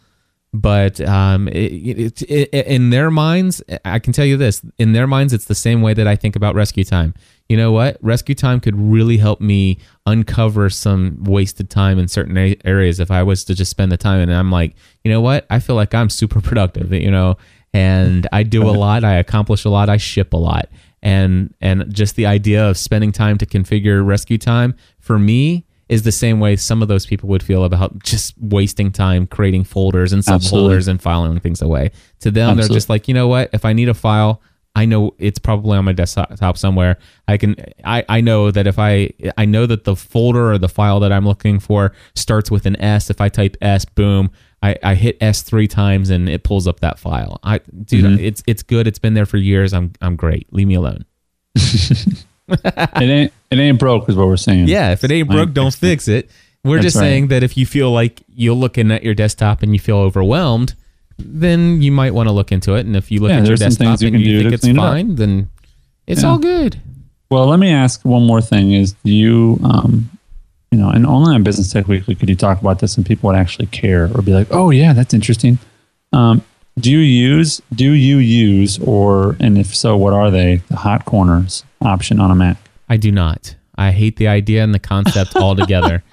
but 0.52 1.00
um, 1.02 1.48
it, 1.48 2.22
it, 2.24 2.50
it, 2.54 2.68
in 2.68 2.90
their 2.90 3.12
minds, 3.12 3.62
I 3.86 4.00
can 4.00 4.14
tell 4.14 4.26
you 4.26 4.36
this: 4.36 4.64
in 4.80 4.94
their 4.94 5.06
minds, 5.06 5.32
it's 5.32 5.46
the 5.46 5.56
same 5.56 5.82
way 5.82 5.94
that 5.94 6.08
I 6.08 6.16
think 6.16 6.36
about 6.36 6.56
RescueTime. 6.56 7.16
You 7.50 7.58
know 7.58 7.72
what? 7.72 8.02
RescueTime 8.02 8.62
could 8.62 8.76
really 8.76 9.18
help 9.18 9.42
me 9.42 9.78
uncover 10.08 10.70
some 10.70 11.24
wasted 11.24 11.70
time 11.70 12.00
in 12.00 12.08
certain 12.08 12.38
a- 12.38 12.58
areas 12.66 13.00
if 13.00 13.12
I 13.12 13.22
was 13.22 13.44
to 13.46 13.56
just 13.56 13.70
spend 13.70 13.92
the 13.92 13.98
time. 13.98 14.22
And 14.22 14.34
I'm 14.34 14.52
like, 14.52 14.76
you 15.04 15.12
know 15.12 15.22
what? 15.22 15.46
I 15.50 15.60
feel 15.60 15.76
like 15.76 15.94
I'm 15.94 16.10
super 16.10 16.42
productive. 16.42 16.94
You 16.94 17.12
know, 17.12 17.38
and 17.72 18.28
I 18.32 18.42
do 18.42 18.68
a 18.68 18.72
lot. 18.78 19.04
I 19.04 19.16
accomplish 19.16 19.66
a 19.66 19.70
lot. 19.70 19.88
I 19.90 19.98
ship 19.98 20.34
a 20.34 20.38
lot. 20.38 20.70
And 21.04 21.54
and 21.62 21.94
just 21.94 22.16
the 22.16 22.26
idea 22.26 22.68
of 22.68 22.78
spending 22.78 23.12
time 23.12 23.38
to 23.38 23.46
configure 23.46 24.04
RescueTime 24.04 24.76
for 25.00 25.20
me 25.20 25.66
is 25.90 26.04
the 26.04 26.12
same 26.12 26.40
way 26.40 26.56
some 26.56 26.82
of 26.82 26.88
those 26.88 27.06
people 27.06 27.28
would 27.30 27.44
feel 27.44 27.64
about 27.64 28.02
just 28.04 28.36
wasting 28.40 28.92
time 28.92 29.26
creating 29.28 29.64
folders 29.66 30.14
and 30.14 30.24
subfolders 30.24 30.88
and 30.88 31.02
filing 31.02 31.40
things 31.40 31.62
away. 31.62 31.92
To 32.22 32.32
them, 32.32 32.58
they're 32.58 32.68
just 32.68 32.90
like, 32.90 33.08
you 33.08 33.14
know 33.14 33.28
what? 33.28 33.50
If 33.54 33.66
I 33.66 33.74
need 33.74 33.90
a 33.90 33.94
file, 33.96 34.42
I 34.76 34.86
know 34.86 35.16
it's 35.18 35.40
probably 35.40 35.78
on 35.80 35.86
my 35.86 35.92
desktop 35.94 36.58
somewhere. 36.58 36.98
I 37.28 37.38
can, 37.38 37.56
I, 37.84 38.06
I 38.08 38.22
know 38.22 38.52
that 38.52 38.68
if 38.68 38.78
I, 38.78 39.10
I 39.36 39.46
know 39.46 39.66
that 39.66 39.84
the 39.84 39.96
folder 39.96 40.52
or 40.54 40.58
the 40.60 40.70
file 40.70 41.00
that 41.00 41.12
I'm 41.12 41.26
looking 41.26 41.60
for 41.60 41.92
starts 42.16 42.52
with 42.52 42.68
an 42.68 42.80
S. 42.80 43.10
If 43.10 43.20
I 43.20 43.28
type 43.30 43.58
S, 43.62 43.84
boom, 43.84 44.30
I, 44.62 44.76
I 44.84 44.94
hit 44.94 45.18
S 45.22 45.42
three 45.42 45.68
times 45.68 46.12
and 46.12 46.30
it 46.30 46.44
pulls 46.44 46.68
up 46.68 46.82
that 46.82 47.00
file. 47.00 47.40
I, 47.44 47.58
dude, 47.86 48.06
Mm-hmm. 48.06 48.24
it's, 48.24 48.44
it's 48.46 48.62
good. 48.62 48.86
It's 48.88 49.00
been 49.00 49.16
there 49.16 49.26
for 49.26 49.38
years. 49.38 49.74
I'm, 49.74 49.92
I'm 50.02 50.16
great. 50.16 50.46
Leave 50.54 50.68
me 50.68 50.76
alone. 50.76 51.04
it 52.50 53.02
ain't 53.02 53.34
it 53.52 53.60
ain't 53.60 53.80
broke 53.80 54.10
is 54.10 54.16
what 54.16 54.28
we're 54.28 54.38
saying. 54.38 54.68
Yeah, 54.68 54.92
if 54.92 55.04
it 55.04 55.12
ain't 55.12 55.30
broke, 55.30 55.54
don't 55.54 55.74
fix 55.74 56.08
it. 56.08 56.30
We're 56.64 56.76
That's 56.78 56.86
just 56.88 56.96
right. 56.98 57.02
saying 57.04 57.28
that 57.30 57.42
if 57.44 57.56
you 57.58 57.66
feel 57.66 57.92
like 57.92 58.22
you're 58.36 58.54
looking 58.56 58.92
at 58.92 59.04
your 59.04 59.14
desktop 59.14 59.64
and 59.64 59.74
you 59.74 59.80
feel 59.80 59.98
overwhelmed, 59.98 60.76
then 61.18 61.82
you 61.82 61.92
might 61.92 62.14
want 62.14 62.28
to 62.28 62.34
look 62.34 62.52
into 62.52 62.76
it. 62.76 62.86
And 62.86 62.96
if 62.98 63.12
you 63.12 63.22
look 63.22 63.30
Yeah, 63.30 63.40
at 63.40 63.48
your 63.48 63.56
desktop 63.58 64.02
you 64.02 64.08
and 64.10 64.20
you 64.22 64.42
think 64.42 64.54
it's 64.54 64.64
clean 64.64 64.76
it 64.76 64.80
fine, 64.80 65.16
then 65.16 65.50
it's 66.06 66.22
Yeah. 66.24 66.30
all 66.30 66.38
good. 66.38 66.80
Well, 67.32 67.46
let 67.48 67.60
me 67.60 67.70
ask 67.70 68.04
one 68.04 68.26
more 68.26 68.42
thing: 68.42 68.72
Is 68.74 68.94
do 69.06 69.12
you, 69.12 69.60
um, 69.64 70.10
you 70.72 70.78
know, 70.78 70.90
and 70.90 71.06
only 71.06 71.34
on 71.34 71.44
Business 71.44 71.72
Tech 71.72 71.88
Weekly 71.88 72.16
could 72.16 72.28
you 72.30 72.36
talk 72.36 72.60
about 72.60 72.80
this 72.80 72.98
and 72.98 73.06
people 73.06 73.30
would 73.30 73.38
actually 73.38 73.68
care 73.68 74.10
or 74.16 74.22
be 74.22 74.34
like, 74.34 74.48
"Oh 74.52 74.70
yeah, 74.72 74.94
that's 74.94 75.14
interesting." 75.14 75.60
Um, 76.12 76.42
do 76.80 76.92
you 76.92 77.00
use? 77.00 77.62
Do 77.74 77.92
you 77.92 78.18
use, 78.18 78.80
or 78.80 79.36
and 79.40 79.58
if 79.58 79.76
so, 79.76 79.96
what 79.96 80.14
are 80.14 80.32
they? 80.32 80.58
The 80.70 80.78
hot 80.78 81.06
corners 81.06 81.64
option 81.82 82.20
on 82.20 82.32
a 82.32 82.36
Mac. 82.36 82.58
I 82.88 82.98
do 82.98 83.12
not. 83.12 83.56
I 83.76 83.92
hate 83.92 84.18
the 84.18 84.28
idea 84.28 84.64
and 84.64 84.74
the 84.74 84.80
concept 84.80 85.36
altogether. 85.38 86.04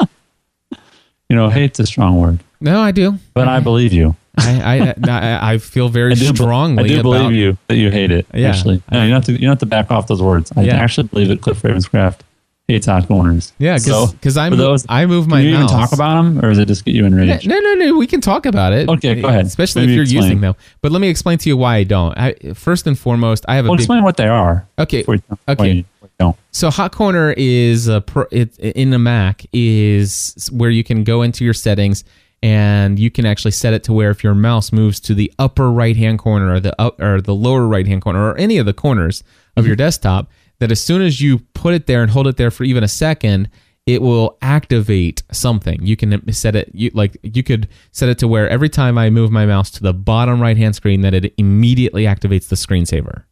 You 1.29 1.35
know, 1.37 1.49
hate's 1.49 1.81
a 1.81 1.87
strong 1.87 2.21
word, 2.21 2.39
No, 2.61 2.79
I 2.81 2.93
do. 2.93 3.19
but 3.35 3.49
I 3.49 3.59
believe 3.61 3.93
you. 3.93 4.15
I, 4.39 4.95
I, 5.07 5.11
I, 5.11 5.53
I 5.55 5.59
feel 5.59 5.89
very 5.89 6.13
I 6.13 6.15
do, 6.15 6.27
strongly 6.27 6.85
I 6.85 6.87
do 6.89 6.95
about 7.01 7.03
believe 7.05 7.33
you 7.33 7.59
that 7.69 7.77
you 7.77 7.91
hate 7.91 8.11
it. 8.13 8.27
Yeah. 8.35 8.51
Actually, 8.51 8.83
no, 8.93 9.03
you 9.03 9.09
don't 9.11 9.15
have 9.15 9.25
to. 9.25 9.41
You 9.41 9.49
have 9.49 9.59
to 9.61 9.67
back 9.67 9.91
off 9.91 10.07
those 10.09 10.23
words. 10.23 10.53
I 10.55 10.63
Yeah. 10.63 10.77
actually 10.77 11.09
believe 11.09 11.31
it, 11.31 11.41
Cliff 11.41 11.63
Ravenscraft 11.63 12.21
hates 12.69 12.87
hot 12.87 13.07
corners. 13.07 13.53
Yeah, 13.59 13.77
So, 13.77 14.09
because 14.09 14.37
I 14.37 14.47
for 14.47 14.57
move, 14.57 14.59
those- 14.59 14.87
I 14.89 15.07
move 15.07 15.29
my. 15.29 15.41
Can 15.41 15.47
you 15.47 15.55
even 15.55 15.67
talk 15.69 15.93
about 15.93 16.17
them, 16.17 16.39
or 16.45 16.49
does 16.49 16.59
it 16.59 16.67
just 16.67 16.85
get 16.85 16.95
you 16.95 17.05
enraged? 17.05 17.47
no, 17.47 17.59
no, 17.59 17.75
no. 17.75 17.97
We 17.97 18.07
can 18.07 18.21
talk 18.21 18.47
about 18.47 18.73
it. 18.73 18.89
Okay, 18.89 19.21
go 19.21 19.29
ahead. 19.29 19.47
Especially 19.47 19.83
Maybe 19.83 19.93
if 19.93 19.97
you're 19.97 20.03
explain. 20.03 20.23
using 20.23 20.41
them. 20.41 20.55
But 20.81 20.93
let 20.93 21.01
me 21.01 21.09
explain 21.09 21.39
to 21.39 21.49
you 21.49 21.57
why 21.57 21.77
I 21.77 21.85
don't. 21.85 22.17
I, 22.19 22.35
first 22.55 22.87
and 22.87 22.99
foremost, 22.99 23.45
I 23.49 23.57
have 23.57 23.67
a 23.67 23.69
big. 23.69 23.81
explain 23.81 24.03
what 24.03 24.17
they 24.17 24.29
are. 24.29 24.67
Okay. 24.79 25.05
you- 25.07 25.23
Okay. 25.49 25.85
don't. 26.19 26.37
So 26.51 26.71
Hot 26.71 26.93
Corner 26.93 27.35
is 27.37 27.89
a 27.89 28.01
pro, 28.01 28.25
it, 28.33 28.59
in 28.59 28.93
a 28.93 28.99
Mac 28.99 29.45
is 29.53 30.49
where 30.53 30.71
you 30.71 30.83
can 30.83 31.05
go 31.05 31.23
into 31.23 31.45
your 31.45 31.55
settings 31.55 32.05
and 32.43 32.99
you 32.99 33.11
can 33.11 33.27
actually 33.27 33.51
set 33.51 33.75
it 33.75 33.85
to 33.85 33.93
where 33.93 34.11
if 34.11 34.25
your 34.25 34.35
mouse 34.35 34.73
moves 34.73 34.99
to 35.01 35.15
the 35.15 35.33
upper 35.39 35.71
right 35.71 35.97
hand 35.97 36.19
corner 36.19 36.55
or 36.55 36.61
the 36.61 36.79
up 36.81 37.01
or 37.01 37.21
the 37.21 37.35
lower 37.35 37.67
right 37.67 37.87
hand 37.87 38.03
corner 38.03 38.31
or 38.31 38.37
any 38.39 38.59
of 38.59 38.67
the 38.67 38.73
corners 38.73 39.23
of 39.57 39.63
mm-hmm. 39.63 39.69
your 39.69 39.77
desktop, 39.77 40.31
that 40.59 40.71
as 40.73 40.83
soon 40.83 41.03
as 41.03 41.21
you 41.21 41.39
put 41.55 41.75
it 41.75 41.87
there 41.87 42.03
and 42.03 42.11
hold 42.11 42.27
it 42.27 42.37
there 42.37 42.51
for 42.51 42.65
even 42.65 42.83
a 42.85 42.89
second, 42.89 43.49
it 43.87 44.03
will 44.03 44.37
activate 44.43 45.23
something. 45.31 45.81
You 45.85 45.97
can 45.97 46.33
set 46.33 46.57
it 46.57 46.71
you 46.75 46.91
like 46.95 47.17
you 47.23 47.43
could 47.43 47.69
set 47.93 48.09
it 48.09 48.19
to 48.19 48.27
where 48.29 48.49
every 48.49 48.69
time 48.69 48.99
I 48.99 49.11
move 49.11 49.31
my 49.31 49.47
mouse 49.47 49.71
to 49.73 49.83
the 49.83 49.93
bottom 49.95 50.41
right 50.41 50.57
hand 50.57 50.75
screen 50.75 51.03
that 51.03 51.15
it 51.15 51.33
immediately 51.39 52.05
activates 52.05 52.49
the 52.49 52.57
screensaver 52.57 53.23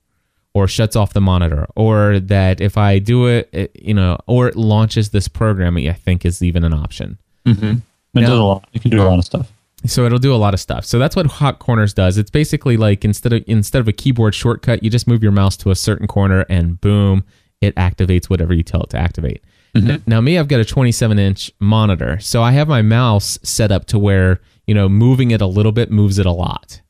or 0.52 0.68
shuts 0.68 0.94
off 0.94 1.12
the 1.12 1.20
monitor 1.20 1.66
or 1.74 2.20
that 2.20 2.60
if 2.60 2.78
I 2.78 3.00
do 3.00 3.26
it, 3.26 3.48
it 3.52 3.72
you 3.74 3.94
know, 3.94 4.16
or 4.28 4.46
it 4.46 4.54
launches 4.54 5.10
this 5.10 5.26
program, 5.26 5.76
I 5.76 5.92
think 5.92 6.24
is 6.24 6.40
even 6.42 6.62
an 6.62 6.72
option. 6.72 7.18
Mm-hmm. 7.44 7.64
It 7.66 7.80
No. 8.14 8.20
does 8.20 8.30
a 8.38 8.42
lot. 8.44 8.68
You 8.72 8.78
can 8.78 8.90
do 8.92 9.02
a 9.02 9.04
lot 9.04 9.18
of 9.18 9.24
stuff. 9.24 9.50
So 9.86 10.06
it'll 10.06 10.18
do 10.18 10.34
a 10.34 10.36
lot 10.36 10.54
of 10.54 10.60
stuff. 10.60 10.84
So 10.84 10.98
that's 10.98 11.14
what 11.14 11.26
Hot 11.26 11.58
Corners 11.58 11.92
does. 11.92 12.16
It's 12.16 12.30
basically 12.30 12.76
like 12.76 13.04
instead 13.04 13.32
of 13.32 13.44
instead 13.46 13.80
of 13.80 13.88
a 13.88 13.92
keyboard 13.92 14.34
shortcut, 14.34 14.82
you 14.82 14.90
just 14.90 15.06
move 15.06 15.22
your 15.22 15.32
mouse 15.32 15.56
to 15.58 15.70
a 15.70 15.74
certain 15.74 16.06
corner 16.06 16.46
and 16.48 16.80
boom, 16.80 17.24
it 17.60 17.74
activates 17.76 18.30
whatever 18.30 18.54
you 18.54 18.62
tell 18.62 18.82
it 18.82 18.90
to 18.90 18.98
activate. 18.98 19.44
Mm-hmm. 19.74 19.90
N- 19.90 20.02
Now 20.06 20.20
me, 20.20 20.38
I've 20.38 20.48
got 20.48 20.60
a 20.60 20.64
27 20.64 21.18
inch 21.18 21.50
monitor, 21.58 22.18
so 22.20 22.42
I 22.42 22.52
have 22.52 22.68
my 22.68 22.82
mouse 22.82 23.38
set 23.42 23.70
up 23.70 23.84
to 23.86 23.98
where 23.98 24.40
you 24.66 24.74
know 24.74 24.88
moving 24.88 25.30
it 25.32 25.40
a 25.40 25.46
little 25.46 25.72
bit 25.72 25.90
moves 25.90 26.18
it 26.18 26.26
a 26.26 26.32
lot. 26.32 26.80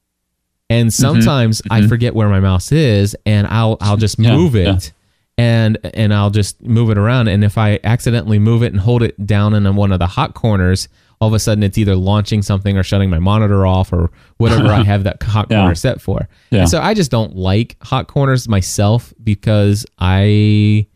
And 0.70 0.88
mm-hmm. 0.88 1.02
sometimes 1.02 1.62
I 1.70 1.80
mm-hmm. 1.80 1.88
forget 1.88 2.14
where 2.14 2.28
my 2.28 2.40
mouse 2.40 2.70
is, 2.72 3.16
and 3.26 3.46
I'll 3.48 3.76
I'll 3.80 3.96
just 3.96 4.18
Yeah, 4.18 4.36
move 4.36 4.54
it 4.54 4.92
yeah. 5.38 5.44
and 5.44 5.78
and 5.94 6.14
I'll 6.14 6.30
just 6.30 6.62
move 6.62 6.90
it 6.90 6.98
around. 6.98 7.28
And 7.28 7.42
if 7.42 7.58
I 7.58 7.80
accidentally 7.82 8.38
move 8.38 8.62
it 8.62 8.72
and 8.72 8.80
hold 8.80 9.02
it 9.02 9.26
down 9.26 9.54
in 9.54 9.74
one 9.76 9.92
of 9.92 9.98
the 9.98 10.06
hot 10.06 10.34
corners, 10.34 10.88
all 11.24 11.28
of 11.28 11.34
a 11.34 11.38
sudden 11.38 11.62
it's 11.64 11.78
either 11.78 11.96
launching 11.96 12.42
something 12.42 12.76
or 12.76 12.82
shutting 12.82 13.08
my 13.08 13.18
monitor 13.18 13.66
off 13.66 13.92
or 13.92 14.10
whatever 14.36 14.68
I 14.68 14.82
have 14.84 15.04
that 15.04 15.22
hot 15.22 15.46
Yeah. 15.50 15.60
corner 15.60 15.74
set 15.74 16.00
for. 16.02 16.28
Yeah. 16.50 16.60
And 16.60 16.68
so 16.68 16.80
I 16.80 16.92
just 16.92 17.10
don't 17.10 17.34
like 17.34 17.76
hot 17.82 18.08
corners 18.08 18.46
myself 18.48 19.14
because 19.22 19.86
I 19.98 20.86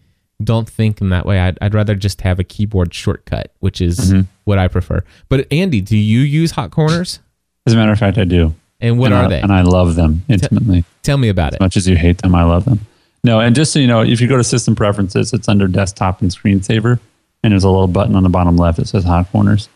don't 0.44 0.68
think 0.68 1.00
in 1.00 1.08
that 1.08 1.24
way. 1.24 1.40
I'd, 1.40 1.56
I'd 1.62 1.72
rather 1.74 1.94
just 1.94 2.20
have 2.20 2.38
a 2.38 2.44
keyboard 2.44 2.92
shortcut, 2.92 3.52
which 3.60 3.80
is 3.80 3.98
Mm-hmm. 3.98 4.20
what 4.44 4.58
I 4.58 4.68
prefer. 4.68 5.02
But 5.30 5.46
Andy, 5.50 5.80
do 5.80 5.96
you 5.96 6.20
use 6.20 6.50
hot 6.52 6.70
corners? 6.70 7.20
As 7.66 7.72
a 7.72 7.76
matter 7.76 7.92
of 7.92 7.98
fact, 7.98 8.18
I 8.18 8.24
do. 8.24 8.54
And 8.80 8.98
what 8.98 9.06
and 9.12 9.14
are 9.14 9.24
I, 9.24 9.28
they? 9.28 9.40
And 9.40 9.52
I 9.52 9.62
love 9.62 9.94
them 9.96 10.24
intimately. 10.28 10.84
Tell 11.02 11.16
me 11.16 11.28
about 11.30 11.54
it. 11.54 11.56
As 11.56 11.60
much 11.60 11.76
as 11.76 11.88
you 11.88 11.96
hate 11.96 12.18
them, 12.18 12.34
I 12.34 12.44
love 12.44 12.64
them. 12.66 12.80
No, 13.24 13.40
and 13.40 13.56
just 13.56 13.72
so 13.72 13.78
you 13.80 13.88
know, 13.88 14.02
if 14.02 14.20
you 14.20 14.28
go 14.28 14.36
to 14.36 14.44
System 14.44 14.76
Preferences, 14.76 15.32
it's 15.32 15.48
under 15.48 15.66
Desktop 15.66 16.20
and 16.22 16.30
Screensaver, 16.30 17.00
and 17.42 17.52
there's 17.52 17.64
a 17.64 17.68
little 17.68 17.88
button 17.88 18.14
on 18.14 18.22
the 18.22 18.28
bottom 18.28 18.56
left 18.56 18.76
that 18.78 18.86
says 18.86 19.02
Hot 19.04 19.30
Corners. 19.32 19.68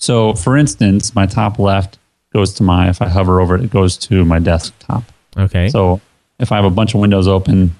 So, 0.00 0.34
for 0.34 0.56
instance, 0.56 1.14
my 1.14 1.26
top 1.26 1.58
left 1.58 1.98
goes 2.32 2.54
to 2.54 2.62
my. 2.62 2.88
If 2.88 3.00
I 3.00 3.08
hover 3.08 3.40
over 3.40 3.54
it, 3.54 3.62
it 3.62 3.70
goes 3.70 3.96
to 3.98 4.24
my 4.24 4.38
desktop. 4.38 5.04
Okay. 5.36 5.68
So, 5.68 6.00
if 6.38 6.50
I 6.50 6.56
have 6.56 6.64
a 6.64 6.70
bunch 6.70 6.94
of 6.94 7.00
windows 7.00 7.28
open, 7.28 7.76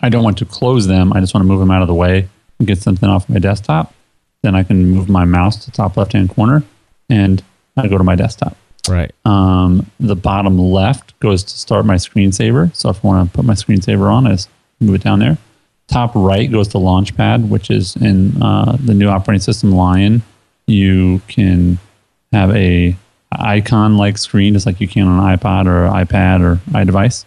I 0.00 0.08
don't 0.08 0.24
want 0.24 0.38
to 0.38 0.46
close 0.46 0.86
them. 0.86 1.12
I 1.12 1.20
just 1.20 1.34
want 1.34 1.44
to 1.44 1.48
move 1.48 1.60
them 1.60 1.70
out 1.70 1.82
of 1.82 1.88
the 1.88 1.94
way 1.94 2.28
and 2.58 2.66
get 2.66 2.78
something 2.78 3.08
off 3.08 3.28
my 3.28 3.38
desktop. 3.38 3.94
Then 4.42 4.54
I 4.54 4.62
can 4.62 4.90
move 4.90 5.08
my 5.08 5.24
mouse 5.24 5.64
to 5.64 5.70
the 5.70 5.76
top 5.76 5.96
left 5.96 6.12
hand 6.14 6.30
corner, 6.30 6.62
and 7.08 7.42
I 7.76 7.88
go 7.88 7.98
to 7.98 8.04
my 8.04 8.14
desktop. 8.14 8.56
right. 8.88 9.12
Um, 9.24 9.90
the 10.00 10.16
bottom 10.16 10.58
left 10.58 11.18
goes 11.20 11.42
to 11.44 11.58
start 11.58 11.84
my 11.84 11.96
screensaver. 11.96 12.74
So 12.74 12.90
if 12.90 13.04
I 13.04 13.08
want 13.08 13.30
to 13.30 13.36
put 13.36 13.44
my 13.44 13.54
screensaver 13.54 14.10
on, 14.10 14.26
I 14.26 14.32
just 14.32 14.48
move 14.80 14.94
it 14.94 15.02
down 15.02 15.18
there. 15.18 15.38
Top 15.88 16.12
right 16.14 16.50
goes 16.50 16.68
to 16.68 16.78
Launchpad, 16.78 17.48
which 17.48 17.70
is 17.70 17.96
in 17.96 18.42
uh, 18.42 18.76
the 18.80 18.94
new 18.94 19.08
operating 19.08 19.40
system 19.40 19.72
Lion. 19.72 20.22
You 20.66 21.20
can 21.28 21.78
have 22.32 22.50
a 22.54 22.96
icon 23.32 23.96
like 23.96 24.18
screen, 24.18 24.54
just 24.54 24.66
like 24.66 24.80
you 24.80 24.88
can 24.88 25.06
on 25.06 25.18
an 25.18 25.36
iPod 25.36 25.66
or 25.66 25.88
iPad 25.88 26.40
or 26.40 26.56
iDevice. 26.70 27.24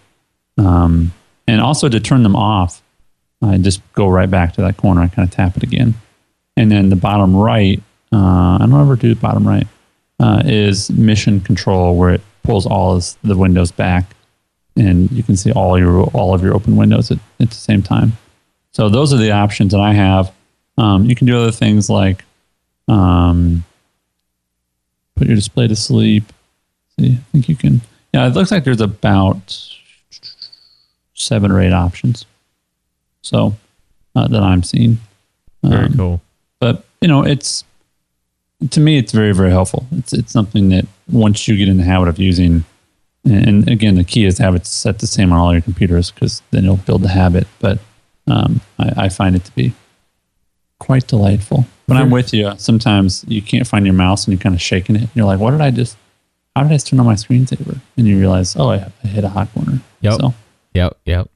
Um, 0.57 1.13
and 1.47 1.61
also 1.61 1.89
to 1.89 1.99
turn 1.99 2.23
them 2.23 2.35
off, 2.35 2.81
I 3.41 3.57
just 3.57 3.81
go 3.93 4.07
right 4.07 4.29
back 4.29 4.53
to 4.53 4.61
that 4.61 4.77
corner. 4.77 5.01
I 5.01 5.07
kind 5.07 5.27
of 5.27 5.33
tap 5.33 5.55
it 5.57 5.63
again. 5.63 5.93
And 6.55 6.71
then 6.71 6.89
the 6.89 6.95
bottom 6.95 7.35
right, 7.35 7.81
uh, 8.11 8.57
I 8.59 8.65
don't 8.67 8.81
ever 8.81 8.95
do 8.95 9.13
the 9.13 9.19
bottom 9.19 9.47
right 9.47 9.67
uh, 10.19 10.41
is 10.45 10.89
mission 10.89 11.39
control, 11.39 11.95
where 11.95 12.11
it 12.11 12.21
pulls 12.43 12.65
all 12.65 12.95
of 12.95 13.15
the 13.23 13.37
windows 13.37 13.71
back, 13.71 14.15
and 14.75 15.11
you 15.11 15.21
can 15.21 15.37
see 15.37 15.51
all 15.51 15.77
your 15.77 16.05
all 16.13 16.33
of 16.33 16.41
your 16.41 16.55
open 16.55 16.75
windows 16.75 17.11
at, 17.11 17.19
at 17.39 17.49
the 17.49 17.55
same 17.55 17.83
time. 17.83 18.13
So 18.71 18.89
those 18.89 19.13
are 19.13 19.17
the 19.17 19.31
options 19.31 19.71
that 19.71 19.81
I 19.81 19.93
have. 19.93 20.33
Um, 20.77 21.05
you 21.05 21.15
can 21.15 21.27
do 21.27 21.37
other 21.37 21.51
things 21.51 21.89
like 21.89 22.23
um, 22.87 23.63
put 25.15 25.27
your 25.27 25.35
display 25.35 25.67
to 25.67 25.75
sleep. 25.75 26.23
See, 26.99 27.13
I 27.13 27.19
think 27.31 27.49
you 27.49 27.55
can. 27.55 27.81
Yeah, 28.13 28.27
it 28.27 28.33
looks 28.33 28.51
like 28.51 28.63
there's 28.63 28.81
about 28.81 29.57
seven 31.13 31.51
or 31.51 31.59
eight 31.61 31.73
options. 31.73 32.25
So 33.21 33.55
uh, 34.15 34.27
that 34.27 34.41
I'm 34.41 34.63
seeing. 34.63 34.97
Very 35.63 35.85
Um, 35.87 35.93
cool. 35.97 36.21
but 36.59 36.85
you 37.01 37.07
know 37.07 37.23
it's 37.23 37.63
to 38.69 38.79
me 38.79 38.97
it's 38.97 39.11
very 39.11 39.33
very 39.33 39.49
helpful 39.51 39.85
it's 39.91 40.13
it's 40.13 40.31
something 40.31 40.69
that 40.69 40.85
once 41.11 41.47
you 41.47 41.57
get 41.57 41.67
in 41.67 41.77
the 41.77 41.83
habit 41.83 42.07
of 42.07 42.17
using 42.19 42.63
and 43.25 43.67
again 43.67 43.95
the 43.95 44.03
key 44.03 44.23
is 44.25 44.35
to 44.35 44.43
have 44.43 44.55
it 44.55 44.65
set 44.65 44.99
the 44.99 45.07
same 45.07 45.31
on 45.33 45.39
all 45.39 45.51
your 45.51 45.61
computers 45.61 46.09
because 46.11 46.41
then 46.51 46.63
you'll 46.63 46.77
build 46.77 47.01
the 47.01 47.07
habit 47.09 47.47
but 47.59 47.79
um, 48.27 48.61
I, 48.79 49.05
I 49.05 49.09
find 49.09 49.35
it 49.35 49.43
to 49.45 49.51
be 49.55 49.73
quite 50.79 51.07
delightful 51.07 51.65
when 51.87 51.97
i'm 51.97 52.09
with 52.11 52.33
you 52.33 52.53
sometimes 52.57 53.25
you 53.27 53.41
can't 53.41 53.65
find 53.67 53.85
your 53.85 53.93
mouse 53.95 54.25
and 54.25 54.33
you're 54.33 54.41
kind 54.41 54.55
of 54.55 54.61
shaking 54.61 54.95
it 54.95 55.01
and 55.01 55.09
you're 55.15 55.25
like 55.25 55.39
what 55.39 55.51
did 55.51 55.61
i 55.61 55.71
just 55.71 55.97
how 56.55 56.63
did 56.63 56.71
i 56.71 56.75
just 56.75 56.87
turn 56.87 56.99
on 56.99 57.05
my 57.05 57.15
screensaver 57.15 57.79
and 57.97 58.07
you 58.07 58.17
realize 58.19 58.55
oh 58.55 58.69
i, 58.69 58.91
I 59.03 59.07
hit 59.07 59.23
a 59.23 59.29
hot 59.29 59.51
corner 59.53 59.79
Yep. 60.01 60.13
so 60.21 60.33
Yep, 60.73 60.97
yep. 61.05 61.29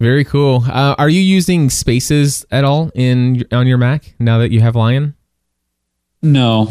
Very 0.00 0.24
cool. 0.24 0.64
Uh, 0.66 0.94
are 0.96 1.10
you 1.10 1.20
using 1.20 1.68
Spaces 1.68 2.46
at 2.50 2.64
all 2.64 2.90
in 2.94 3.44
on 3.52 3.66
your 3.66 3.76
Mac 3.76 4.14
now 4.18 4.38
that 4.38 4.50
you 4.50 4.60
have 4.62 4.74
Lion? 4.74 5.14
no 6.22 6.68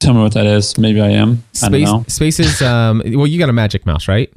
tell 0.00 0.14
me 0.14 0.20
what 0.20 0.32
that 0.34 0.46
is 0.46 0.78
maybe 0.78 1.00
i 1.00 1.08
am 1.08 1.42
i 1.62 1.68
don't 1.68 1.72
Space, 1.72 1.86
know 1.86 2.04
Spaces. 2.08 2.62
Um, 2.68 3.02
well, 3.14 3.26
you 3.26 3.38
got 3.38 3.48
a 3.48 3.52
Magic 3.54 3.86
Mouse, 3.86 4.08
right? 4.08 4.32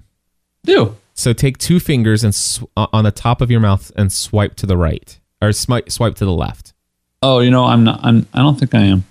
do 0.64 0.96
So 1.14 1.34
take 1.34 1.58
two 1.58 1.80
fingers 1.80 2.24
and 2.24 2.34
sw- 2.34 2.64
uh, 2.78 2.88
on 2.94 3.04
the 3.04 3.12
top 3.12 3.42
of 3.42 3.52
your 3.52 3.60
mouth 3.60 3.92
and 3.96 4.12
swipe 4.12 4.56
to 4.56 4.66
the 4.66 4.78
right, 4.78 5.20
or 5.42 5.52
swipe 5.52 5.92
swipe 5.92 6.16
to 6.16 6.26
the 6.26 6.32
left. 6.32 6.74
Oh 7.24 7.40
you 7.40 7.52
know 7.52 7.66
i'm 7.66 7.84
not 7.84 8.00
i'm 8.04 8.26
i 8.34 8.40
don't 8.40 8.60
think 8.60 8.74
i 8.74 8.82
am 8.82 9.04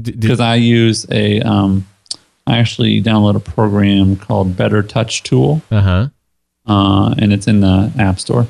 because 0.00 0.40
I 0.40 0.56
use 0.56 1.06
a 1.10 1.40
um, 1.40 1.86
I 2.46 2.58
actually 2.58 3.02
download 3.02 3.36
a 3.36 3.40
program 3.40 4.16
called 4.16 4.56
BetterTouchTool, 4.56 5.62
uh-huh. 5.70 6.08
uh, 6.66 7.14
and 7.18 7.32
it's 7.32 7.46
in 7.46 7.60
the 7.60 7.92
App 7.98 8.18
Store, 8.18 8.46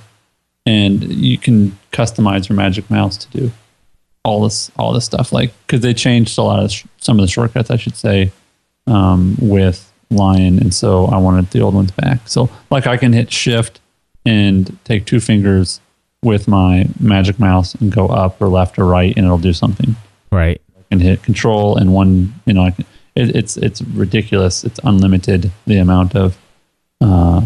and 0.66 1.02
you 1.02 1.38
can 1.38 1.78
customize 1.92 2.48
your 2.48 2.56
Magic 2.56 2.88
Mouse 2.90 3.16
to 3.18 3.30
do 3.30 3.52
all 4.24 4.42
this 4.42 4.70
all 4.76 4.92
this 4.92 5.04
stuff. 5.04 5.32
Like 5.32 5.52
because 5.66 5.80
they 5.80 5.94
changed 5.94 6.38
a 6.38 6.42
lot 6.42 6.62
of 6.62 6.70
sh- 6.70 6.84
some 6.98 7.18
of 7.18 7.22
the 7.22 7.30
shortcuts, 7.30 7.70
I 7.70 7.76
should 7.76 7.96
say, 7.96 8.32
um, 8.86 9.36
with 9.40 9.92
Lion, 10.10 10.58
and 10.58 10.72
so 10.72 11.06
I 11.06 11.18
wanted 11.18 11.50
the 11.50 11.60
old 11.60 11.74
ones 11.74 11.90
back. 11.90 12.28
So 12.28 12.48
like 12.70 12.86
I 12.86 12.96
can 12.96 13.12
hit 13.12 13.32
Shift 13.32 13.80
and 14.24 14.78
take 14.84 15.06
two 15.06 15.20
fingers 15.20 15.80
with 16.22 16.46
my 16.48 16.86
Magic 17.00 17.38
Mouse 17.38 17.74
and 17.76 17.90
go 17.90 18.06
up 18.08 18.40
or 18.42 18.48
left 18.48 18.78
or 18.78 18.84
right, 18.84 19.14
and 19.16 19.24
it'll 19.24 19.38
do 19.38 19.52
something. 19.52 19.96
Right. 20.30 20.60
can 20.90 21.00
hit 21.00 21.22
control 21.22 21.76
and 21.76 21.92
one 21.92 22.34
you 22.46 22.52
know 22.54 22.64
I 22.64 22.70
can- 22.72 22.84
it, 23.16 23.34
it's 23.34 23.56
it's 23.56 23.82
ridiculous. 23.82 24.62
It's 24.64 24.78
unlimited 24.84 25.50
the 25.66 25.78
amount 25.78 26.14
of 26.14 26.38
uh, 27.00 27.42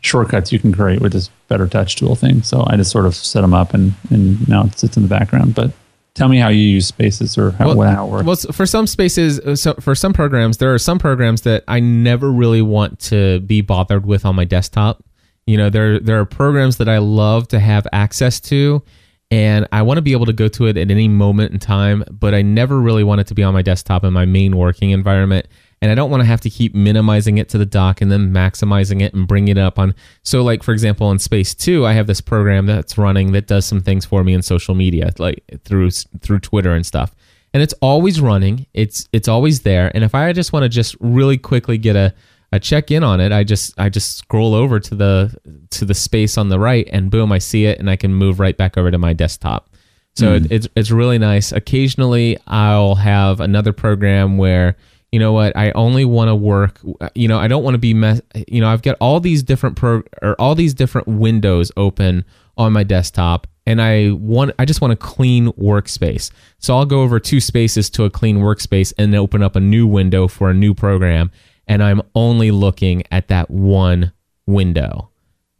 shortcuts 0.00 0.52
you 0.52 0.58
can 0.58 0.72
create 0.72 1.00
with 1.00 1.12
this 1.12 1.30
BetterTouchTool 1.50 2.18
thing. 2.18 2.42
So 2.42 2.64
i 2.66 2.76
just 2.76 2.90
sort 2.90 3.06
of 3.06 3.14
set 3.14 3.40
them 3.42 3.54
up 3.54 3.74
and 3.74 3.94
and 4.10 4.46
now 4.48 4.64
it 4.64 4.78
sits 4.78 4.96
in 4.96 5.02
the 5.02 5.08
background. 5.08 5.54
But 5.54 5.72
tell 6.14 6.28
me 6.28 6.38
how 6.38 6.48
you 6.48 6.60
use 6.62 6.86
spaces 6.86 7.38
or 7.38 7.52
how, 7.52 7.74
Well- 7.74 7.90
how 7.90 8.06
it 8.06 8.10
works. 8.10 8.24
Well, 8.26 8.52
for 8.52 8.66
some 8.66 8.86
spaces, 8.86 9.40
uh, 9.40 9.56
so 9.56 9.74
for 9.74 9.94
some 9.94 10.12
programs, 10.12 10.58
there 10.58 10.74
are 10.74 10.78
some 10.78 10.98
programs 10.98 11.42
that 11.42 11.64
I 11.68 11.80
never 11.80 12.30
really 12.30 12.62
want 12.62 12.98
to 13.10 13.40
be 13.40 13.60
bothered 13.62 14.04
with 14.06 14.24
on 14.26 14.34
my 14.36 14.44
desktop. 14.44 15.02
You 15.50 15.56
know, 15.56 15.68
there 15.68 15.98
there 15.98 16.20
are 16.20 16.24
programs 16.24 16.76
that 16.76 16.88
I 16.88 16.98
love 16.98 17.48
to 17.48 17.58
have 17.58 17.84
access 17.92 18.38
to, 18.42 18.84
and 19.32 19.66
I 19.72 19.82
want 19.82 19.98
to 19.98 20.02
be 20.02 20.12
able 20.12 20.26
to 20.26 20.32
go 20.32 20.46
to 20.46 20.66
it 20.68 20.76
at 20.76 20.92
any 20.92 21.08
moment 21.08 21.52
in 21.52 21.58
time. 21.58 22.04
But 22.08 22.34
I 22.34 22.42
never 22.42 22.80
really 22.80 23.02
want 23.02 23.20
it 23.20 23.26
to 23.26 23.34
be 23.34 23.42
on 23.42 23.52
my 23.52 23.60
desktop 23.60 24.04
in 24.04 24.12
my 24.12 24.26
main 24.26 24.56
working 24.56 24.90
environment, 24.90 25.48
and 25.82 25.90
I 25.90 25.96
don't 25.96 26.08
want 26.08 26.20
to 26.20 26.24
have 26.24 26.40
to 26.42 26.50
keep 26.50 26.72
minimizing 26.72 27.38
it 27.38 27.48
to 27.48 27.58
the 27.58 27.66
dock 27.66 28.00
and 28.00 28.12
then 28.12 28.32
maximizing 28.32 29.02
it 29.02 29.12
and 29.12 29.26
bringing 29.26 29.48
it 29.48 29.58
up 29.58 29.76
on. 29.76 29.92
So, 30.22 30.44
like 30.44 30.62
for 30.62 30.70
example, 30.70 31.10
in 31.10 31.18
Space 31.18 31.52
Two, 31.52 31.84
I 31.84 31.94
have 31.94 32.06
this 32.06 32.20
program 32.20 32.66
that's 32.66 32.96
running 32.96 33.32
that 33.32 33.48
does 33.48 33.66
some 33.66 33.80
things 33.80 34.04
for 34.04 34.22
me 34.22 34.34
in 34.34 34.42
social 34.42 34.76
media, 34.76 35.12
like 35.18 35.42
through 35.64 35.90
through 35.90 36.38
Twitter 36.38 36.74
and 36.74 36.86
stuff 36.86 37.12
and 37.52 37.62
it's 37.62 37.74
always 37.82 38.20
running. 38.20 38.66
It's 38.74 39.08
it's 39.12 39.28
always 39.28 39.62
there. 39.62 39.90
And 39.94 40.04
if 40.04 40.14
I 40.14 40.32
just 40.32 40.52
want 40.52 40.62
to 40.62 40.68
just 40.68 40.96
really 41.00 41.36
quickly 41.36 41.78
get 41.78 41.96
a, 41.96 42.14
a 42.52 42.58
check 42.58 42.90
in 42.90 43.04
on 43.04 43.20
it, 43.20 43.32
I 43.32 43.44
just 43.44 43.78
I 43.78 43.88
just 43.88 44.18
scroll 44.18 44.54
over 44.54 44.80
to 44.80 44.94
the 44.94 45.66
to 45.70 45.84
the 45.84 45.94
space 45.94 46.36
on 46.36 46.48
the 46.48 46.58
right, 46.58 46.88
and 46.92 47.10
boom, 47.10 47.32
I 47.32 47.38
see 47.38 47.66
it, 47.66 47.78
and 47.78 47.88
I 47.88 47.96
can 47.96 48.14
move 48.14 48.40
right 48.40 48.56
back 48.56 48.76
over 48.76 48.90
to 48.90 48.98
my 48.98 49.12
desktop. 49.12 49.68
So 50.16 50.34
it, 50.34 50.42
hmm. 50.42 50.46
it's 50.50 50.68
it's 50.74 50.90
really 50.90 51.18
nice. 51.18 51.52
Occasionally, 51.52 52.38
I'll 52.46 52.96
have 52.96 53.40
another 53.40 53.72
program 53.72 54.36
where 54.36 54.76
you 55.12 55.18
know 55.18 55.32
what 55.32 55.56
I 55.56 55.70
only 55.72 56.04
want 56.04 56.28
to 56.28 56.34
work. 56.34 56.80
You 57.14 57.28
know, 57.28 57.38
I 57.38 57.48
don't 57.48 57.62
want 57.62 57.74
to 57.74 57.78
be 57.78 57.94
mess. 57.94 58.20
You 58.48 58.60
know, 58.60 58.68
I've 58.68 58.82
got 58.82 58.96
all 59.00 59.20
these 59.20 59.42
different 59.42 59.76
pro 59.76 60.02
or 60.22 60.34
all 60.40 60.54
these 60.54 60.74
different 60.74 61.06
windows 61.06 61.70
open 61.76 62.24
on 62.56 62.72
my 62.72 62.82
desktop, 62.82 63.46
and 63.66 63.80
I 63.80 64.10
want 64.10 64.52
I 64.58 64.64
just 64.64 64.80
want 64.80 64.92
a 64.92 64.96
clean 64.96 65.48
workspace. 65.52 66.30
So 66.58 66.76
I'll 66.76 66.86
go 66.86 67.02
over 67.02 67.20
two 67.20 67.40
spaces 67.40 67.88
to 67.90 68.04
a 68.04 68.10
clean 68.10 68.38
workspace 68.38 68.92
and 68.98 69.14
open 69.14 69.42
up 69.42 69.54
a 69.54 69.60
new 69.60 69.86
window 69.86 70.26
for 70.26 70.50
a 70.50 70.54
new 70.54 70.74
program, 70.74 71.30
and 71.68 71.82
I'm 71.82 72.02
only 72.14 72.50
looking 72.50 73.02
at 73.10 73.28
that 73.28 73.50
one 73.50 74.12
window. 74.46 75.08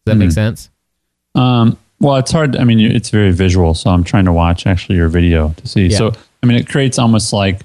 Does 0.05 0.15
that 0.15 0.17
make 0.17 0.33
sense? 0.33 0.71
Um, 1.35 1.77
well, 2.01 2.17
it's 2.17 2.31
hard. 2.33 2.57
I 2.57 2.65
mean, 2.65 2.81
it's 2.81 3.11
very 3.11 3.31
visual, 3.33 3.75
so 3.75 3.91
I'm 3.91 4.03
trying 4.05 4.25
to 4.25 4.33
watch 4.33 4.67
actually 4.67 4.97
your 4.97 5.09
video 5.09 5.53
to 5.59 5.69
see. 5.69 5.87
Yeah. 5.87 5.99
So, 5.99 6.13
I 6.43 6.47
mean, 6.47 6.57
it 6.57 6.69
creates 6.69 6.99
almost 6.99 7.33
like 7.33 7.61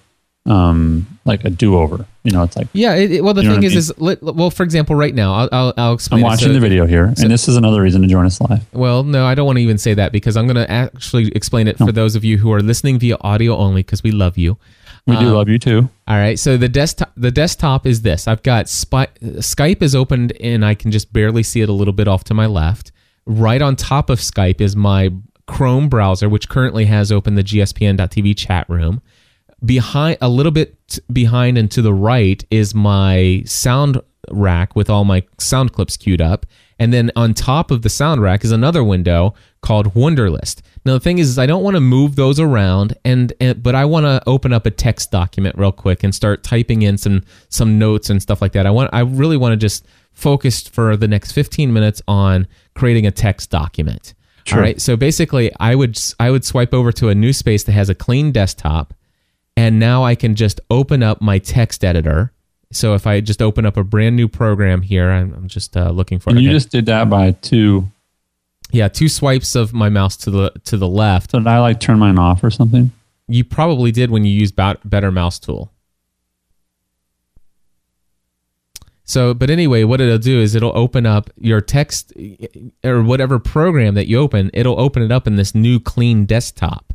um, 0.46 1.08
like 1.26 1.44
a 1.44 1.50
do-over. 1.50 2.06
You 2.24 2.32
know, 2.32 2.44
it's 2.44 2.56
like 2.56 2.68
Yeah. 2.74 2.96
It, 2.96 3.12
it- 3.14 3.24
well, 3.24 3.34
the 3.34 3.42
You 3.42 3.50
know 3.50 3.56
thing 3.56 3.64
what 3.64 3.74
I 3.74 3.78
is, 3.78 3.90
is 3.90 4.22
well, 4.22 4.50
for 4.52 4.64
example, 4.64 4.96
right 4.96 5.14
now, 5.16 5.34
I'll 5.34 5.50
I'll, 5.52 5.74
I'll 5.78 5.94
explain. 5.94 6.20
I'm 6.20 6.24
watching 6.30 6.50
So- 6.50 6.54
the 6.54 6.60
video 6.60 6.86
here, 6.86 7.06
and 7.06 7.32
this 7.32 7.48
is 7.48 7.56
another 7.56 7.82
reason 7.82 8.02
to 8.02 8.08
join 8.08 8.26
us 8.26 8.40
live. 8.42 8.64
Well, 8.74 9.04
no, 9.04 9.26
I 9.26 9.34
don't 9.36 9.46
want 9.46 9.58
to 9.58 9.64
even 9.64 9.78
say 9.78 9.94
that 9.96 10.12
because 10.12 10.36
I'm 10.38 10.46
going 10.46 10.56
to 10.58 10.70
actually 10.70 11.30
explain 11.30 11.68
it 11.68 11.78
for 11.78 11.92
those 11.92 12.16
of 12.16 12.24
you 12.24 12.38
who 12.38 12.52
are 12.52 12.62
listening 12.62 13.00
via 13.00 13.18
audio 13.22 13.56
only 13.58 13.82
because 13.82 14.04
we 14.04 14.12
love 14.12 14.38
you. 14.38 14.58
We 15.08 15.16
do 15.18 15.28
um, 15.28 15.34
love 15.34 15.50
you 15.50 15.60
too. 15.60 15.90
All 16.08 16.18
right, 16.18 16.38
so 16.40 16.58
the 16.58 16.70
desktop 16.70 17.12
the 17.16 17.32
desktop 17.32 17.86
is 17.86 18.02
this. 18.02 18.28
I've 18.28 18.42
got 18.42 18.68
Spy- 18.68 19.10
Skype 19.22 19.82
is 19.82 19.94
opened 19.94 20.34
and 20.40 20.66
I 20.66 20.74
can 20.74 20.92
just 20.92 21.14
barely 21.14 21.44
see 21.44 21.62
it 21.62 21.70
a 21.70 21.74
little 21.74 21.94
bit 21.94 22.08
off 22.08 22.24
to 22.26 22.34
my 22.34 22.48
left. 22.48 22.92
Right 23.26 23.62
on 23.62 23.76
top 23.76 24.10
of 24.10 24.20
Skype 24.20 24.62
is 24.62 24.76
my 24.76 25.12
Chrome 25.48 25.90
browser, 25.90 26.28
which 26.28 26.50
currently 26.50 26.86
has 26.86 27.12
open 27.12 27.36
the 27.36 27.44
GSPN.TV 27.44 28.36
chat 28.36 28.68
room. 28.68 29.02
Behind 29.64 30.18
a 30.22 30.30
little 30.30 30.52
bit 30.52 31.00
behind 31.14 31.58
and 31.58 31.70
to 31.72 31.84
the 31.84 31.94
right 31.94 32.44
is 32.50 32.74
my 32.74 33.44
sound 33.46 34.02
rack 34.32 34.76
with 34.76 34.90
all 34.90 35.06
my 35.06 35.24
sound 35.38 35.72
clips 35.72 35.98
queued 35.98 36.22
up. 36.22 36.48
And 36.78 36.92
then 36.94 37.12
on 37.16 37.34
top 37.34 37.72
of 37.72 37.82
the 37.84 37.90
sound 37.90 38.22
rack 38.22 38.44
is 38.44 38.52
another 38.52 38.84
window 38.84 39.34
called 39.62 39.94
Wunderlist. 39.94 40.62
Now 40.86 40.94
the 40.94 41.00
thing 41.00 41.20
is, 41.20 41.30
is 41.30 41.40
I 41.40 41.46
don't 41.46 41.64
want 41.64 41.76
to 41.76 41.82
move 41.82 42.16
those 42.16 42.40
around, 42.40 42.98
and, 43.06 43.32
and 43.40 43.62
but 43.64 43.76
I 43.76 43.86
want 43.86 44.06
to 44.06 44.22
open 44.28 44.52
up 44.54 44.66
a 44.66 44.72
text 44.72 45.12
document 45.12 45.58
real 45.58 45.72
quick 45.72 46.04
and 46.04 46.14
start 46.14 46.44
typing 46.44 46.82
in 46.82 46.98
some 46.98 47.24
some 47.50 47.80
notes 47.80 48.10
and 48.10 48.22
stuff 48.22 48.42
like 48.42 48.52
that. 48.54 48.66
I 48.66 48.72
want 48.72 48.90
I 48.94 49.00
really 49.02 49.38
want 49.38 49.54
to 49.54 49.58
just 49.58 49.86
focus 50.12 50.68
for 50.68 50.96
the 50.96 51.08
next 51.08 51.32
15 51.32 51.72
minutes 51.72 52.02
on 52.08 52.48
creating 52.74 53.06
a 53.06 53.12
text 53.12 53.50
document. 53.50 54.14
All 54.52 54.60
right. 54.60 54.80
So 54.80 54.96
basically, 54.96 55.52
I 55.60 55.76
would 55.76 55.98
I 56.20 56.30
would 56.30 56.46
swipe 56.46 56.74
over 56.74 56.92
to 56.94 57.10
a 57.10 57.16
new 57.16 57.34
space 57.34 57.64
that 57.64 57.72
has 57.72 57.90
a 57.90 57.96
clean 57.96 58.32
desktop, 58.32 58.94
and 59.58 59.80
now 59.80 60.04
I 60.04 60.16
can 60.16 60.36
just 60.36 60.62
open 60.70 61.02
up 61.02 61.22
my 61.22 61.40
text 61.40 61.84
editor. 61.84 62.32
So 62.76 62.94
if 62.94 63.08
I 63.08 63.22
just 63.22 63.42
open 63.42 63.66
up 63.66 63.78
a 63.78 63.84
brand 63.84 64.16
new 64.16 64.28
program 64.28 64.82
here, 64.82 65.10
I'm, 65.10 65.34
I'm 65.34 65.48
just 65.48 65.78
uh, 65.78 65.92
looking 65.92 66.20
for. 66.20 66.32
And 66.32 66.40
you 66.40 66.50
okay. 66.50 66.56
just 66.56 66.70
did 66.70 66.86
that 66.88 67.10
by 67.10 67.32
two. 67.32 67.88
yeah, 68.72 68.88
two 68.88 69.08
swipes 69.08 69.56
of 69.56 69.74
my 69.74 69.90
mouse 69.90 70.18
to 70.18 70.32
the 70.32 70.52
to 70.66 70.78
the 70.78 70.88
left. 70.88 71.32
So 71.32 71.40
did 71.40 71.48
I 71.48 71.60
like 71.60 71.80
turn 71.80 72.00
mine 72.00 72.20
off 72.20 72.44
or 72.44 72.52
something? 72.52 72.92
You 73.28 73.44
probably 73.44 73.92
did 73.92 74.12
when 74.12 74.26
you 74.26 74.32
used 74.32 74.56
Better 74.56 75.12
Mouse 75.12 75.40
Tool. 75.40 75.72
So, 79.06 79.34
but 79.34 79.50
anyway, 79.50 79.84
what 79.84 80.02
it'll 80.02 80.18
do 80.18 80.42
is 80.42 80.56
it'll 80.56 80.76
open 80.76 81.06
up 81.06 81.30
your 81.38 81.62
text 81.62 82.12
or 82.84 83.04
whatever 83.04 83.40
program 83.40 83.94
that 83.94 84.08
you 84.08 84.20
open, 84.20 84.50
it'll 84.54 84.80
open 84.80 85.04
it 85.04 85.12
up 85.12 85.28
in 85.28 85.36
this 85.36 85.54
new 85.54 85.80
clean 85.80 86.26
desktop. 86.26 86.92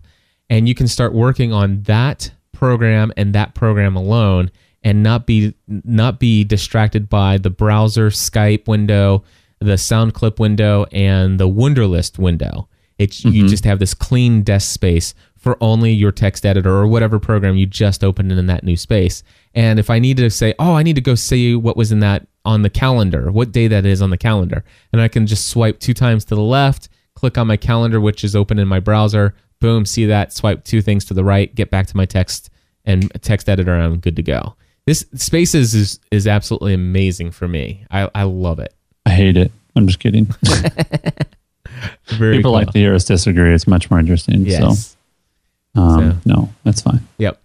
And 0.48 0.68
you 0.68 0.74
can 0.74 0.88
start 0.88 1.14
working 1.14 1.52
on 1.52 1.82
that 1.84 2.32
program 2.52 3.12
and 3.16 3.32
that 3.34 3.54
program 3.54 3.96
alone 3.96 4.50
and 4.82 5.02
not 5.02 5.26
be 5.26 5.54
not 5.66 6.18
be 6.18 6.44
distracted 6.44 7.08
by 7.08 7.38
the 7.38 7.50
browser 7.50 8.10
Skype 8.10 8.66
window, 8.66 9.24
the 9.60 9.78
sound 9.78 10.14
clip 10.14 10.40
window 10.40 10.86
and 10.92 11.38
the 11.38 11.48
Wunderlist 11.48 12.18
window. 12.18 12.68
It's 12.98 13.24
you 13.24 13.30
mm-hmm. 13.30 13.48
just 13.48 13.64
have 13.64 13.78
this 13.78 13.94
clean 13.94 14.42
desk 14.42 14.72
space 14.72 15.14
for 15.36 15.56
only 15.62 15.90
your 15.90 16.12
text 16.12 16.44
editor 16.44 16.70
or 16.70 16.86
whatever 16.86 17.18
program 17.18 17.56
you 17.56 17.64
just 17.64 18.04
opened 18.04 18.30
in 18.30 18.46
that 18.46 18.62
new 18.62 18.76
space. 18.76 19.22
And 19.54 19.78
if 19.78 19.88
I 19.88 19.98
need 19.98 20.18
to 20.18 20.28
say, 20.28 20.54
oh, 20.58 20.74
I 20.74 20.82
need 20.82 20.96
to 20.96 21.00
go 21.00 21.14
see 21.14 21.54
what 21.54 21.78
was 21.78 21.92
in 21.92 22.00
that 22.00 22.26
on 22.44 22.60
the 22.60 22.68
calendar, 22.68 23.32
what 23.32 23.52
day 23.52 23.66
that 23.68 23.86
is 23.86 24.02
on 24.02 24.10
the 24.10 24.18
calendar, 24.18 24.64
and 24.92 25.00
I 25.00 25.08
can 25.08 25.26
just 25.26 25.48
swipe 25.48 25.80
two 25.80 25.94
times 25.94 26.26
to 26.26 26.34
the 26.34 26.42
left, 26.42 26.90
click 27.14 27.38
on 27.38 27.46
my 27.46 27.56
calendar, 27.56 28.00
which 28.02 28.22
is 28.22 28.36
open 28.36 28.58
in 28.58 28.68
my 28.68 28.80
browser. 28.80 29.34
Boom, 29.60 29.86
see 29.86 30.04
that, 30.06 30.34
swipe 30.34 30.64
two 30.64 30.82
things 30.82 31.06
to 31.06 31.14
the 31.14 31.24
right, 31.24 31.54
get 31.54 31.70
back 31.70 31.86
to 31.86 31.96
my 31.96 32.04
text 32.04 32.50
and 32.84 33.10
text 33.22 33.48
editor, 33.48 33.74
and 33.74 33.82
I'm 33.82 33.98
good 33.98 34.16
to 34.16 34.22
go. 34.22 34.56
This 34.90 35.06
Spaces 35.14 35.72
is, 35.72 36.00
is 36.10 36.26
absolutely 36.26 36.74
amazing 36.74 37.30
for 37.30 37.46
me. 37.46 37.86
I, 37.92 38.10
I 38.12 38.24
love 38.24 38.58
it. 38.58 38.74
I 39.06 39.10
hate 39.10 39.36
it. 39.36 39.52
I'm 39.76 39.86
just 39.86 40.00
kidding. 40.00 40.24
Very 42.08 42.38
People 42.38 42.50
cool. 42.50 42.58
like 42.58 42.72
to 42.72 42.78
hear 42.80 42.92
us 42.92 43.04
disagree. 43.04 43.54
It's 43.54 43.68
much 43.68 43.88
more 43.88 44.00
interesting. 44.00 44.42
Yes. 44.44 44.96
So, 45.76 45.80
um, 45.80 46.10
So- 46.12 46.18
no, 46.24 46.48
that's 46.64 46.82
fine. 46.82 47.06
Yep. 47.18 47.40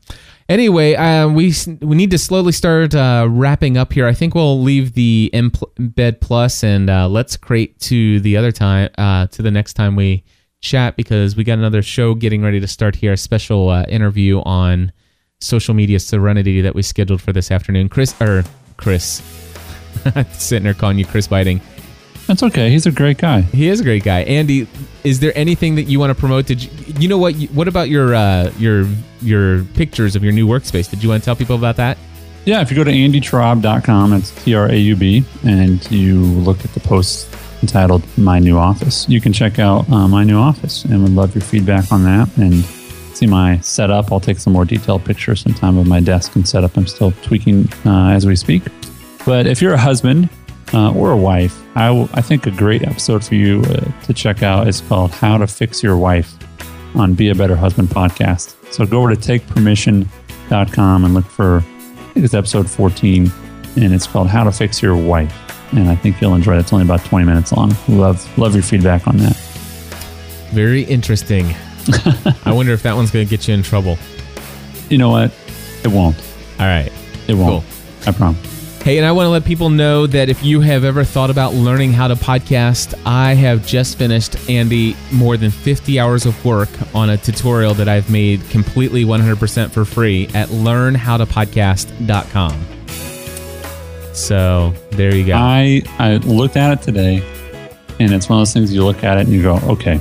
Anyway, 0.49 0.95
uh, 0.95 1.27
we 1.29 1.53
we 1.81 1.95
need 1.95 2.09
to 2.11 2.17
slowly 2.17 2.51
start 2.51 2.95
uh, 2.95 3.27
wrapping 3.29 3.77
up 3.77 3.93
here. 3.93 4.07
I 4.07 4.13
think 4.15 4.33
we'll 4.33 4.59
leave 4.63 4.93
the 4.93 5.29
embed 5.31 6.21
plus 6.21 6.63
and 6.63 6.89
uh, 6.89 7.07
let's 7.07 7.37
create 7.37 7.79
to 7.81 8.19
the 8.21 8.37
other 8.37 8.51
time 8.51 8.89
uh, 8.97 9.27
to 9.27 9.43
the 9.43 9.51
next 9.51 9.73
time 9.73 9.95
we 9.95 10.23
chat 10.61 10.95
because 10.95 11.35
we 11.35 11.43
got 11.43 11.59
another 11.59 11.83
show 11.83 12.15
getting 12.15 12.41
ready 12.41 12.59
to 12.59 12.67
start 12.67 12.95
here. 12.95 13.13
A 13.13 13.17
special 13.17 13.69
uh, 13.69 13.83
interview 13.87 14.39
on 14.41 14.91
social 15.45 15.73
media 15.73 15.99
serenity 15.99 16.61
that 16.61 16.75
we 16.75 16.81
scheduled 16.81 17.21
for 17.21 17.31
this 17.31 17.51
afternoon. 17.51 17.89
Chris 17.89 18.19
or 18.21 18.43
Chris, 18.77 19.21
sitting 20.31 20.63
there 20.63 20.73
calling 20.73 20.97
you 20.97 21.05
Chris 21.05 21.27
Biting. 21.27 21.61
That's 22.27 22.41
okay. 22.41 22.71
He's 22.71 22.87
a 22.87 22.91
great 22.91 23.19
guy. 23.19 23.41
He 23.41 23.67
is 23.67 23.79
a 23.79 23.83
great 23.83 24.03
guy. 24.03 24.21
Andy, 24.21 24.67
is 25.03 25.19
there 25.19 25.31
anything 25.35 25.75
that 25.75 25.83
you 25.83 25.99
want 25.99 26.09
to 26.09 26.15
promote? 26.15 26.47
Did 26.47 26.63
you, 26.63 26.69
you 26.99 27.07
know 27.07 27.19
what? 27.19 27.35
What 27.53 27.67
about 27.67 27.89
your 27.89 28.15
uh, 28.15 28.51
your 28.57 28.87
your 29.21 29.63
pictures 29.75 30.15
of 30.15 30.23
your 30.23 30.33
new 30.33 30.47
workspace? 30.47 30.89
Did 30.89 31.03
you 31.03 31.09
want 31.09 31.21
to 31.21 31.25
tell 31.25 31.35
people 31.35 31.55
about 31.55 31.75
that? 31.75 31.99
Yeah, 32.45 32.61
if 32.61 32.71
you 32.71 32.77
go 32.77 32.83
to 32.83 32.91
andytraub.com, 32.91 34.13
it's 34.13 34.31
T 34.43 34.55
R 34.55 34.67
A 34.71 34.75
U 34.75 34.95
B, 34.95 35.23
and 35.43 35.89
you 35.91 36.19
look 36.23 36.65
at 36.65 36.73
the 36.73 36.79
post 36.79 37.29
entitled 37.61 38.03
My 38.17 38.39
New 38.39 38.57
Office, 38.57 39.07
you 39.09 39.19
can 39.21 39.33
check 39.33 39.59
out 39.59 39.89
uh, 39.89 40.07
my 40.07 40.23
new 40.23 40.37
office 40.37 40.85
and 40.85 41.01
would 41.01 41.13
love 41.13 41.33
your 41.33 41.41
feedback 41.41 41.91
on 41.91 42.03
that 42.03 42.29
and 42.37 42.63
see 43.16 43.28
my 43.28 43.59
setup. 43.59 44.11
I'll 44.11 44.20
take 44.20 44.39
some 44.39 44.53
more 44.53 44.66
detailed 44.66 45.05
pictures 45.05 45.41
sometime 45.41 45.78
of 45.78 45.88
my 45.88 45.99
desk 45.99 46.36
and 46.36 46.47
setup. 46.47 46.76
I'm 46.78 46.88
still 46.88 47.11
tweaking 47.24 47.68
uh, 47.86 48.09
as 48.09 48.26
we 48.26 48.36
speak. 48.36 48.63
But 49.26 49.47
if 49.47 49.61
you're 49.61 49.74
a 49.74 49.78
husband 49.78 50.30
uh, 50.74 50.91
or 50.93 51.11
a 51.11 51.18
wife, 51.18 51.59
I, 51.76 51.88
w- 51.88 52.07
I 52.13 52.22
think 52.22 52.45
a 52.45 52.51
great 52.51 52.84
episode 52.84 53.24
for 53.24 53.36
you 53.36 53.61
uh, 53.61 54.03
to 54.03 54.13
check 54.13 54.43
out 54.43 54.68
is 54.68 54.82
called 54.82 55.11
How 55.11 55.38
to 55.38 55.47
Fix 55.47 55.82
Your 55.82 55.97
Wife 55.97 56.36
on 56.95 57.13
Be 57.13 57.30
a 57.30 57.36
Better 57.36 57.55
Husband 57.55 57.88
podcast. 57.89 58.55
So 58.74 58.86
go 58.86 58.99
over 58.99 59.16
to 59.16 59.20
takepermission.com 59.39 61.05
and 61.05 61.13
look 61.13 61.26
for, 61.26 61.57
I 61.57 61.61
think 62.13 62.26
it's 62.26 62.34
episode 62.34 62.70
14, 62.70 63.32
and 63.78 63.93
it's 63.93 64.07
called 64.07 64.28
How 64.28 64.43
to 64.43 64.51
Fix 64.51 64.82
Your 64.82 64.95
Wife. 64.95 65.34
And 65.74 65.89
I 65.89 65.95
think 65.95 66.22
you'll 66.22 66.36
enjoy 66.36 66.55
it. 66.55 66.59
It's 66.59 66.72
only 66.72 66.86
about 66.86 67.03
20 67.05 67.26
minutes 67.26 67.51
long. 67.51 67.76
Love, 67.89 68.38
love 68.38 68.53
your 68.53 68.63
feedback 68.63 69.07
on 69.07 69.18
that. 69.18 69.36
Very 70.53 70.84
interesting. 70.84 71.53
I 72.45 72.51
wonder 72.51 72.73
if 72.73 72.83
that 72.83 72.95
one's 72.95 73.11
going 73.11 73.25
to 73.25 73.29
get 73.29 73.47
you 73.47 73.53
in 73.53 73.63
trouble. 73.63 73.97
You 74.89 74.97
know 74.97 75.09
what? 75.09 75.31
It 75.83 75.89
won't. 75.89 76.17
All 76.59 76.65
right. 76.65 76.91
It 77.27 77.36
won't. 77.36 77.63
I 78.07 78.11
promise. 78.11 78.55
Hey, 78.86 78.97
and 78.99 79.05
I 79.07 79.11
want 79.13 79.25
to 79.25 79.31
let 79.31 79.45
people 79.45 79.71
know 79.71 80.05
that 80.05 80.29
if 80.29 80.43
you 80.43 80.61
have 80.61 80.83
ever 80.83 81.03
thought 81.03 81.31
about 81.31 81.55
learning 81.55 81.91
how 81.91 82.07
to 82.07 82.13
podcast, 82.13 82.93
I 83.03 83.33
have 83.33 83.65
just 83.65 83.97
finished, 83.97 84.47
Andy, 84.47 84.95
more 85.11 85.38
than 85.38 85.49
50 85.49 85.99
hours 85.99 86.27
of 86.27 86.45
work 86.45 86.69
on 86.93 87.09
a 87.09 87.17
tutorial 87.17 87.73
that 87.73 87.89
I've 87.89 88.11
made 88.11 88.47
completely 88.51 89.03
100% 89.03 89.71
for 89.71 89.86
free 89.86 90.27
at 90.36 90.49
learnhowtopodcast.com. 90.49 92.65
So 94.13 94.71
there 94.91 95.15
you 95.15 95.25
go. 95.25 95.33
I, 95.33 95.81
I 95.97 96.17
looked 96.17 96.55
at 96.55 96.79
it 96.79 96.83
today, 96.83 97.23
and 97.99 98.13
it's 98.13 98.29
one 98.29 98.38
of 98.38 98.41
those 98.41 98.53
things 98.53 98.71
you 98.71 98.86
look 98.86 99.03
at 99.03 99.17
it 99.17 99.21
and 99.21 99.33
you 99.33 99.41
go, 99.41 99.55
okay, 99.63 99.99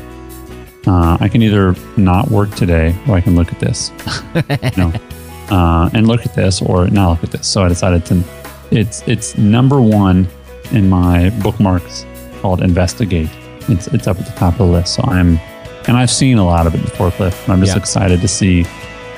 uh, 0.86 1.16
I 1.20 1.28
can 1.28 1.42
either 1.42 1.74
not 1.96 2.30
work 2.30 2.50
today 2.54 2.94
or 3.08 3.14
I 3.16 3.20
can 3.20 3.34
look 3.34 3.52
at 3.52 3.60
this. 3.60 3.90
you 4.34 4.42
know, 4.76 4.92
uh, 5.50 5.90
and 5.92 6.06
look 6.06 6.24
at 6.26 6.34
this 6.34 6.60
or 6.62 6.88
not 6.88 7.10
look 7.10 7.24
at 7.24 7.30
this. 7.30 7.46
So 7.46 7.62
I 7.62 7.68
decided 7.68 8.04
to, 8.06 8.22
it's, 8.70 9.02
it's 9.08 9.36
number 9.38 9.80
one 9.80 10.26
in 10.72 10.88
my 10.88 11.30
bookmarks 11.42 12.04
called 12.40 12.62
Investigate. 12.62 13.28
It's, 13.68 13.86
it's 13.88 14.06
up 14.06 14.18
at 14.18 14.26
the 14.26 14.32
top 14.32 14.54
of 14.54 14.58
the 14.58 14.64
list. 14.66 14.94
So 14.94 15.02
I'm, 15.06 15.38
and 15.86 15.96
I've 15.96 16.10
seen 16.10 16.38
a 16.38 16.44
lot 16.44 16.66
of 16.66 16.74
it 16.74 16.82
before, 16.82 17.10
Cliff. 17.10 17.42
And 17.44 17.52
I'm 17.52 17.60
just 17.60 17.74
Yeah. 17.76 17.80
excited 17.80 18.20
to 18.20 18.28
see, 18.28 18.64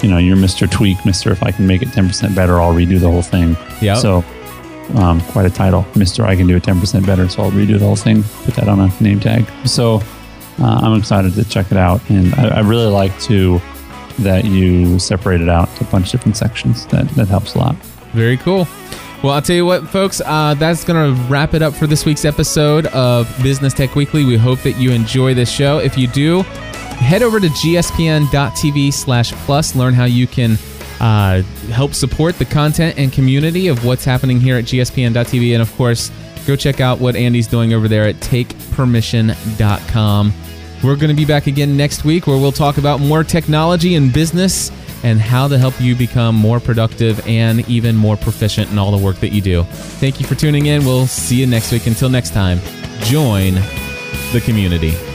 you 0.03 0.09
know, 0.09 0.19
you're 0.19 0.37
Mr. 0.37 0.71
Tweak, 0.71 0.99
Mr. 0.99 1.31
If 1.33 1.43
I 1.43 1.51
can 1.53 1.67
make 1.67 1.83
it 1.83 1.89
10% 1.89 2.35
better, 2.35 2.61
I'll 2.61 2.75
redo 2.75 2.99
the 3.01 3.11
whole 3.11 3.23
thing. 3.23 3.57
Yeah. 3.81 3.95
So 3.95 4.25
um, 4.95 5.21
quite 5.33 5.47
a 5.47 5.51
title. 5.51 5.83
Mr. 5.95 6.25
I 6.25 6.37
can 6.37 6.47
do 6.47 6.57
it 6.57 6.63
10% 6.63 7.05
better, 7.07 7.29
so 7.29 7.43
I'll 7.43 7.51
redo 7.51 7.79
the 7.79 7.85
whole 7.87 7.97
thing, 7.97 8.23
put 8.45 8.55
that 8.55 8.69
on 8.69 8.79
a 8.81 8.89
name 9.03 9.19
tag. 9.21 9.47
So 9.65 10.01
uh, 10.59 10.81
I'm 10.83 10.99
excited 10.99 11.35
to 11.35 11.45
check 11.45 11.71
it 11.71 11.79
out. 11.79 12.01
And 12.11 12.35
I, 12.35 12.59
I 12.59 12.61
really 12.61 12.87
like 12.87 13.19
to 13.23 13.61
that 14.21 14.45
you 14.45 14.99
separate 14.99 15.41
it 15.41 15.49
out 15.49 15.75
to 15.77 15.85
a 15.85 15.87
bunch 15.89 16.07
of 16.07 16.13
different 16.13 16.37
sections. 16.37 16.87
That, 16.87 17.09
that 17.11 17.29
helps 17.29 17.55
a 17.55 17.59
lot. 17.59 17.77
Very 18.13 18.37
cool. 18.39 18.67
Well, 19.23 19.33
I'll 19.33 19.43
tell 19.43 19.57
you 19.57 19.67
what, 19.67 19.89
folks, 19.89 20.21
uh, 20.25 20.55
that's 20.55 20.85
going 20.85 21.15
to 21.15 21.23
wrap 21.25 21.55
it 21.55 21.63
up 21.63 21.75
for 21.75 21.87
this 21.87 22.05
week's 22.05 22.25
episode 22.25 22.87
of 22.87 23.29
Business 23.43 23.73
Tech 23.73 23.95
Weekly. 23.95 24.25
We 24.25 24.37
hope 24.37 24.61
that 24.61 24.79
you 24.79 24.91
enjoy 24.93 25.35
this 25.35 25.51
show. 25.51 25.79
If 25.79 25.99
you 25.99 26.07
do, 26.07 26.43
head 26.43 27.23
over 27.23 27.41
to 27.41 27.49
gspn.tv 27.49 28.93
slash 28.93 29.33
plus, 29.33 29.75
learn 29.75 29.95
how 29.95 30.05
you 30.05 30.27
can 30.27 30.59
uh, 31.01 31.43
help 31.71 31.95
support 31.95 32.39
the 32.39 32.45
content 32.45 32.99
and 32.99 33.13
community 33.13 33.69
of 33.69 33.85
what's 33.85 34.05
happening 34.05 34.41
here 34.41 34.57
at 34.57 34.65
gspn.tv. 34.65 35.53
And 35.53 35.63
of 35.63 35.75
course, 35.77 36.11
go 36.47 36.57
check 36.57 36.81
out 36.81 37.01
what 37.01 37.17
Andy's 37.17 37.47
doing 37.47 37.73
over 37.73 37.89
there 37.89 38.05
at 38.05 38.17
takepermission.com. 38.17 40.33
We're 40.85 40.97
going 40.97 41.09
to 41.09 41.15
be 41.15 41.25
back 41.25 41.47
again 41.47 41.77
next 41.77 42.05
week 42.05 42.27
where 42.27 42.37
we'll 42.37 42.53
talk 42.53 42.79
about 42.79 43.01
more 43.01 43.25
technology 43.25 43.95
and 43.95 44.13
business 44.13 44.71
and 45.03 45.21
how 45.21 45.49
to 45.49 45.59
help 45.59 45.81
you 45.81 45.95
become 45.95 46.35
more 46.35 46.61
productive 46.61 47.27
and 47.27 47.69
even 47.69 47.97
more 47.97 48.17
proficient 48.17 48.71
in 48.71 48.79
all 48.79 48.91
the 48.91 49.05
work 49.05 49.17
that 49.17 49.31
you 49.31 49.41
do. 49.41 49.63
Thank 49.63 50.21
you 50.21 50.27
for 50.27 50.35
tuning 50.35 50.67
in. 50.67 50.85
We'll 50.85 51.07
see 51.07 51.37
you 51.37 51.47
next 51.47 51.73
week. 51.73 51.87
Until 51.87 52.09
next 52.09 52.31
time, 52.31 52.61
join 53.03 53.55
the 54.33 54.43
community. 54.45 55.06